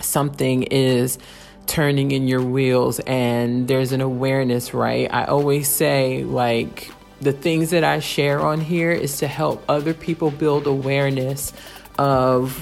something 0.00 0.64
is 0.64 1.18
turning 1.66 2.10
in 2.10 2.28
your 2.28 2.42
wheels 2.42 3.00
and 3.00 3.68
there's 3.68 3.92
an 3.92 4.00
awareness, 4.00 4.74
right? 4.74 5.12
I 5.12 5.24
always 5.24 5.68
say, 5.68 6.24
like, 6.24 6.90
the 7.22 7.32
things 7.32 7.70
that 7.70 7.84
I 7.84 8.00
share 8.00 8.40
on 8.40 8.60
here 8.60 8.90
is 8.90 9.18
to 9.18 9.28
help 9.28 9.64
other 9.68 9.94
people 9.94 10.30
build 10.30 10.66
awareness 10.66 11.52
of 11.96 12.56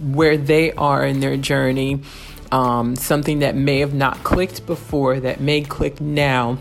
where 0.00 0.36
they 0.36 0.72
are 0.72 1.04
in 1.04 1.20
their 1.20 1.36
journey. 1.36 2.00
Um, 2.52 2.96
something 2.96 3.40
that 3.40 3.56
may 3.56 3.80
have 3.80 3.92
not 3.92 4.22
clicked 4.24 4.66
before 4.66 5.20
that 5.20 5.40
may 5.40 5.62
click 5.62 6.00
now, 6.00 6.58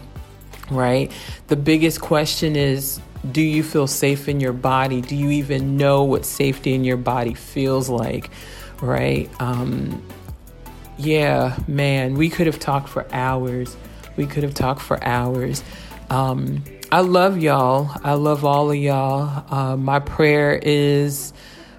right? 0.69 1.11
The 1.47 1.55
biggest 1.55 2.01
question 2.01 2.55
is 2.55 2.99
do 3.31 3.41
you 3.41 3.63
feel 3.63 3.87
safe 3.87 4.27
in 4.27 4.39
your 4.39 4.53
body? 4.53 5.01
Do 5.01 5.15
you 5.15 5.29
even 5.29 5.77
know 5.77 6.03
what 6.03 6.25
safety 6.25 6.73
in 6.73 6.83
your 6.83 6.97
body 6.97 7.35
feels 7.35 7.87
like, 7.87 8.29
right? 8.81 9.29
Um, 9.39 10.01
yeah, 10.97 11.57
man, 11.67 12.15
we 12.15 12.29
could 12.29 12.47
have 12.47 12.59
talked 12.59 12.89
for 12.89 13.05
hours. 13.13 13.77
We 14.15 14.25
could 14.25 14.43
have 14.43 14.53
talked 14.53 14.81
for 14.81 15.03
hours. 15.03 15.63
Um, 16.09 16.63
I 16.89 17.01
love 17.01 17.37
y'all. 17.37 17.91
I 18.01 18.13
love 18.13 18.45
all 18.45 18.71
of 18.71 18.77
y'all. 18.77 19.43
Uh, 19.53 19.75
my 19.75 19.99
prayer 19.99 20.57
is 20.57 21.33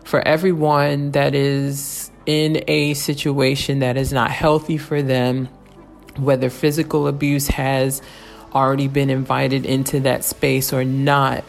for 0.05 0.21
everyone 0.21 1.13
that 1.13 1.35
is 1.35 2.11
in 2.27 2.63
a 2.69 2.93
situation 2.93 3.79
that 3.79 3.97
is 3.97 4.13
not 4.13 4.31
healthy 4.31 4.77
for 4.77 5.01
them, 5.01 5.47
whether 6.19 6.51
physical 6.51 7.09
abuse 7.09 7.49
has 7.49 8.03
already 8.55 8.87
been 8.87 9.09
invited 9.09 9.65
into 9.65 10.01
that 10.01 10.25
space 10.25 10.75
or 10.75 10.85
not. 10.85 11.43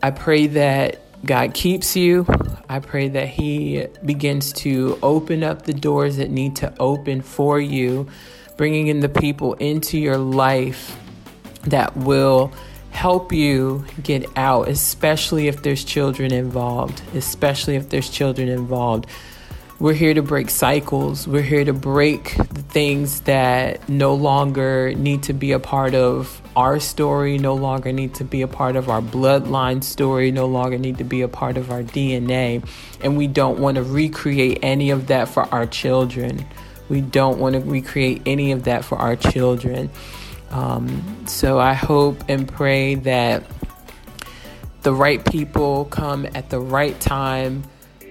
I 0.00 0.12
pray 0.12 0.46
that 0.46 1.00
God 1.26 1.54
keeps 1.54 1.96
you. 1.96 2.24
I 2.68 2.78
pray 2.78 3.08
that 3.08 3.26
He 3.26 3.88
begins 4.04 4.52
to 4.54 4.96
open 5.02 5.42
up 5.42 5.62
the 5.62 5.74
doors 5.74 6.18
that 6.18 6.30
need 6.30 6.54
to 6.56 6.72
open 6.78 7.20
for 7.20 7.58
you, 7.58 8.06
bringing 8.56 8.86
in 8.86 9.00
the 9.00 9.08
people 9.08 9.54
into 9.54 9.98
your 9.98 10.18
life 10.18 10.96
that 11.64 11.96
will 11.96 12.52
help 12.90 13.32
you 13.32 13.84
get 14.02 14.26
out, 14.36 14.68
especially 14.68 15.48
if 15.48 15.62
there's 15.62 15.84
children 15.84 16.32
involved, 16.32 17.02
especially 17.14 17.76
if 17.76 17.88
there's 17.88 18.10
children 18.10 18.48
involved. 18.48 19.06
We're 19.82 19.94
here 19.94 20.14
to 20.14 20.22
break 20.22 20.48
cycles. 20.48 21.26
We're 21.26 21.42
here 21.42 21.64
to 21.64 21.72
break 21.72 22.36
the 22.36 22.62
things 22.62 23.22
that 23.22 23.88
no 23.88 24.14
longer 24.14 24.94
need 24.94 25.24
to 25.24 25.32
be 25.32 25.50
a 25.50 25.58
part 25.58 25.96
of 25.96 26.40
our 26.54 26.78
story, 26.78 27.36
no 27.38 27.54
longer 27.54 27.90
need 27.90 28.14
to 28.16 28.24
be 28.24 28.42
a 28.42 28.46
part 28.46 28.76
of 28.76 28.88
our 28.88 29.00
bloodline 29.00 29.82
story, 29.82 30.30
no 30.30 30.46
longer 30.46 30.78
need 30.78 30.98
to 30.98 31.04
be 31.04 31.22
a 31.22 31.28
part 31.28 31.56
of 31.56 31.72
our 31.72 31.82
DNA. 31.82 32.64
And 33.02 33.16
we 33.16 33.26
don't 33.26 33.58
want 33.58 33.74
to 33.74 33.82
recreate 33.82 34.60
any 34.62 34.90
of 34.90 35.08
that 35.08 35.28
for 35.28 35.52
our 35.52 35.66
children. 35.66 36.46
We 36.88 37.00
don't 37.00 37.38
want 37.38 37.54
to 37.54 37.60
recreate 37.60 38.22
any 38.24 38.52
of 38.52 38.62
that 38.64 38.84
for 38.84 38.98
our 38.98 39.16
children. 39.16 39.90
Um, 40.52 41.26
so 41.26 41.58
I 41.58 41.72
hope 41.72 42.24
and 42.28 42.46
pray 42.46 42.94
that 42.96 43.44
the 44.82 44.92
right 44.92 45.24
people 45.24 45.86
come 45.86 46.26
at 46.34 46.50
the 46.50 46.60
right 46.60 46.98
time 47.00 47.64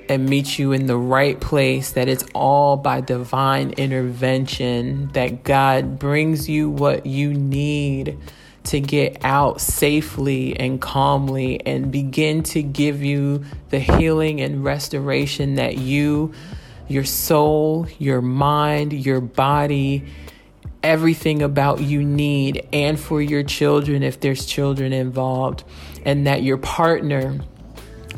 and 0.10 0.28
meet 0.28 0.60
you 0.60 0.72
in 0.72 0.88
the 0.88 0.98
right 0.98 1.40
place, 1.40 1.92
that 1.92 2.10
it's 2.10 2.26
all 2.34 2.78
by 2.78 3.00
divine 3.00 3.72
intervention, 3.72 5.10
that 5.14 5.44
God 5.44 6.00
brings 6.00 6.50
you 6.50 6.70
what 6.70 7.06
you 7.06 7.34
need 7.34 8.18
to 8.64 8.80
get 8.80 9.24
out 9.24 9.62
safely 9.62 10.60
and 10.60 10.82
calmly 10.82 11.66
and 11.66 11.92
begin 11.92 12.44
to 12.44 12.62
give 12.62 13.02
you 13.02 13.44
the 13.70 13.80
healing 13.80 14.42
and 14.42 14.64
restoration 14.64 15.56
that 15.56 15.78
you, 15.78 16.34
your 16.88 17.06
soul, 17.06 17.88
your 17.98 18.22
mind, 18.22 18.94
your 18.94 19.22
body, 19.22 20.06
everything 20.84 21.42
about 21.42 21.82
you 21.82 22.04
need, 22.04 22.68
and 22.74 23.00
for 23.00 23.22
your 23.22 23.44
children 23.44 24.04
if 24.04 24.20
there's 24.20 24.46
children 24.46 24.94
involved, 24.94 25.64
and 26.06 26.28
that 26.28 26.44
your 26.44 26.58
partner 26.58 27.40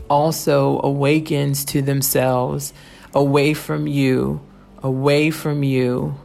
also 0.10 0.80
awakens 0.84 1.66
to 1.66 1.82
themselves 1.82 2.74
away 3.14 3.54
from 3.54 3.88
you, 3.88 4.42
away 4.82 5.32
from 5.32 5.64
you, 5.64 6.16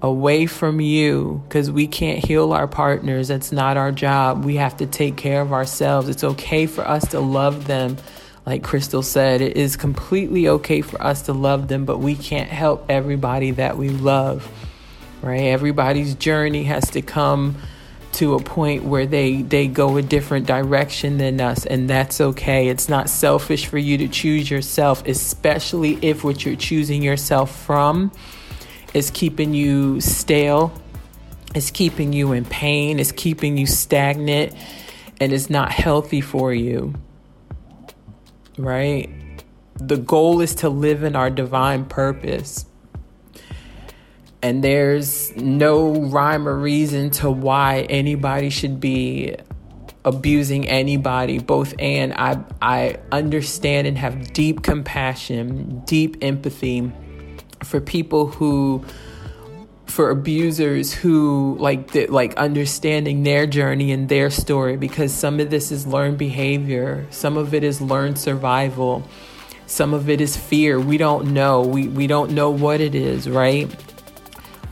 away 0.00 0.46
from 0.46 0.80
you, 0.80 1.42
because 1.48 1.70
we 1.70 1.86
can't 1.86 2.24
heal 2.24 2.52
our 2.52 2.66
partners. 2.66 3.28
That's 3.28 3.52
not 3.52 3.76
our 3.76 3.92
job. 3.92 4.44
We 4.44 4.56
have 4.56 4.76
to 4.78 4.86
take 4.86 5.16
care 5.16 5.40
of 5.40 5.52
ourselves. 5.52 6.08
It's 6.08 6.24
okay 6.24 6.66
for 6.66 6.86
us 6.86 7.08
to 7.08 7.20
love 7.20 7.66
them. 7.66 7.96
Like 8.44 8.64
Krystal 8.64 9.04
said, 9.04 9.40
it 9.40 9.56
is 9.56 9.76
completely 9.76 10.48
okay 10.48 10.80
for 10.80 11.00
us 11.00 11.22
to 11.22 11.32
love 11.32 11.68
them, 11.68 11.84
but 11.84 11.98
we 11.98 12.16
can't 12.16 12.50
help 12.50 12.86
everybody 12.88 13.52
that 13.52 13.78
we 13.78 13.90
love, 13.90 14.50
right? 15.22 15.44
Everybody's 15.44 16.14
journey 16.14 16.64
has 16.64 16.90
to 16.90 17.02
come 17.02 17.56
to 18.12 18.34
a 18.34 18.42
point 18.42 18.84
where 18.84 19.06
they 19.06 19.40
they 19.40 19.66
go 19.66 19.96
a 19.96 20.02
different 20.02 20.46
direction 20.46 21.16
than 21.16 21.40
us 21.40 21.64
and 21.64 21.88
that's 21.88 22.20
okay. 22.20 22.68
It's 22.68 22.88
not 22.88 23.08
selfish 23.08 23.66
for 23.66 23.78
you 23.78 23.98
to 23.98 24.08
choose 24.08 24.50
yourself 24.50 25.06
especially 25.06 25.98
if 26.02 26.22
what 26.22 26.44
you're 26.44 26.56
choosing 26.56 27.02
yourself 27.02 27.64
from 27.64 28.12
is 28.92 29.10
keeping 29.10 29.54
you 29.54 30.00
stale 30.00 30.72
is 31.54 31.70
keeping 31.70 32.12
you 32.12 32.32
in 32.32 32.44
pain 32.44 32.98
is 32.98 33.12
keeping 33.12 33.56
you 33.56 33.66
stagnant 33.66 34.54
and 35.20 35.32
is 35.32 35.48
not 35.48 35.70
healthy 35.70 36.20
for 36.20 36.52
you 36.52 36.94
right? 38.58 39.08
The 39.76 39.96
goal 39.96 40.40
is 40.40 40.56
to 40.56 40.68
live 40.68 41.02
in 41.02 41.16
our 41.16 41.30
divine 41.30 41.86
purpose 41.86 42.66
and 44.42 44.62
there's 44.62 45.34
no 45.36 45.92
rhyme 45.92 46.48
or 46.48 46.56
reason 46.56 47.10
to 47.10 47.30
why 47.30 47.82
anybody 47.88 48.50
should 48.50 48.80
be 48.80 49.36
abusing 50.04 50.68
anybody 50.68 51.38
both 51.38 51.74
and 51.78 52.12
I 52.14 52.42
I 52.60 52.96
understand 53.12 53.86
and 53.86 53.96
have 53.98 54.32
deep 54.32 54.62
compassion, 54.62 55.82
deep 55.86 56.16
empathy 56.22 56.90
for 57.62 57.80
people 57.80 58.26
who 58.26 58.84
for 59.86 60.10
abusers 60.10 60.92
who 60.92 61.56
like 61.60 61.92
the, 61.92 62.06
like 62.06 62.34
understanding 62.36 63.22
their 63.24 63.46
journey 63.46 63.92
and 63.92 64.08
their 64.08 64.30
story 64.30 64.76
because 64.76 65.12
some 65.12 65.38
of 65.38 65.50
this 65.50 65.70
is 65.70 65.86
learned 65.86 66.18
behavior, 66.18 67.06
some 67.10 67.36
of 67.36 67.52
it 67.52 67.62
is 67.62 67.80
learned 67.80 68.18
survival, 68.18 69.06
some 69.66 69.94
of 69.94 70.08
it 70.08 70.20
is 70.20 70.36
fear. 70.36 70.80
We 70.80 70.96
don't 70.96 71.32
know. 71.32 71.60
We 71.62 71.86
we 71.88 72.06
don't 72.06 72.32
know 72.32 72.50
what 72.50 72.80
it 72.80 72.94
is, 72.94 73.28
right? 73.28 73.70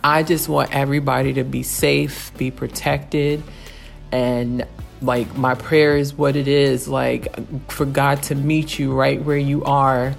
I 0.02 0.22
just 0.22 0.48
want 0.48 0.74
everybody 0.74 1.34
to 1.34 1.44
be 1.44 1.62
safe, 1.62 2.32
be 2.38 2.50
protected, 2.50 3.42
and 4.12 4.66
like 5.02 5.34
my 5.36 5.54
prayer 5.54 5.96
is 5.96 6.14
what 6.14 6.36
it 6.36 6.48
is 6.48 6.88
like 6.88 7.70
for 7.70 7.86
God 7.86 8.22
to 8.24 8.34
meet 8.34 8.78
you 8.78 8.92
right 8.92 9.22
where 9.22 9.36
you 9.36 9.64
are, 9.64 10.14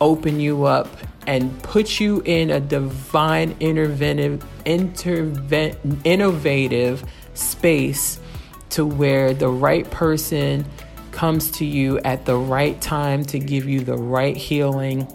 open 0.00 0.40
you 0.40 0.64
up, 0.64 0.88
and 1.26 1.62
put 1.62 2.00
you 2.00 2.22
in 2.24 2.50
a 2.50 2.60
divine 2.60 3.54
interventive, 3.56 4.42
interve- 4.64 6.00
innovative 6.04 7.04
space 7.34 8.18
to 8.70 8.84
where 8.86 9.34
the 9.34 9.48
right 9.48 9.90
person 9.90 10.64
comes 11.10 11.50
to 11.50 11.66
you 11.66 11.98
at 12.00 12.24
the 12.24 12.36
right 12.36 12.80
time 12.80 13.24
to 13.26 13.38
give 13.38 13.68
you 13.68 13.80
the 13.80 13.96
right 13.96 14.36
healing 14.36 15.06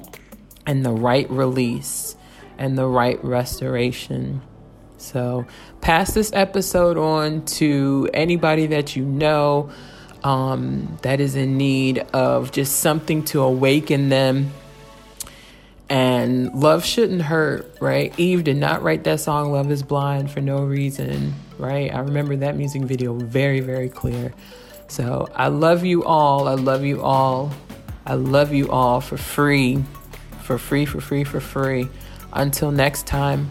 and 0.68 0.86
the 0.86 0.92
right 0.92 1.30
release 1.32 2.16
and 2.58 2.78
the 2.78 2.86
right 2.86 3.24
restoration. 3.24 4.42
So, 4.98 5.46
pass 5.80 6.14
this 6.14 6.32
episode 6.34 6.98
on 6.98 7.46
to 7.46 8.10
anybody 8.14 8.68
that 8.68 8.96
you 8.96 9.06
know 9.06 9.70
um, 10.24 10.98
that 11.04 11.20
is 11.20 11.36
in 11.36 11.58
need 11.58 12.00
of 12.14 12.52
just 12.52 12.80
something 12.80 13.24
to 13.26 13.42
awaken 13.42 14.10
them. 14.10 14.52
And 15.90 16.54
love 16.54 16.84
shouldn't 16.84 17.22
hurt, 17.22 17.78
right? 17.80 18.14
Eve 18.20 18.44
did 18.44 18.58
not 18.58 18.84
write 18.84 19.06
that 19.06 19.22
song, 19.22 19.52
Love 19.52 19.72
is 19.72 19.84
Blind, 19.84 20.30
for 20.32 20.42
no 20.42 20.64
reason, 20.64 21.34
right? 21.58 21.94
I 21.94 22.00
remember 22.00 22.36
that 22.38 22.58
music 22.58 22.82
video 22.82 23.14
very, 23.14 23.62
very 23.62 23.88
clear. 23.88 24.34
So, 24.88 25.30
I 25.36 25.50
love 25.50 25.86
you 25.86 26.04
all. 26.04 26.48
I 26.48 26.56
love 26.56 26.84
you 26.84 27.02
all. 27.04 27.54
I 28.06 28.16
love 28.16 28.54
you 28.54 28.72
all 28.72 29.00
for 29.00 29.18
free, 29.18 29.84
for 30.42 30.58
free, 30.58 30.86
for 30.86 31.02
free, 31.02 31.24
for 31.24 31.40
free. 31.40 31.88
Until 32.38 32.70
next 32.72 33.08
time. 33.08 33.50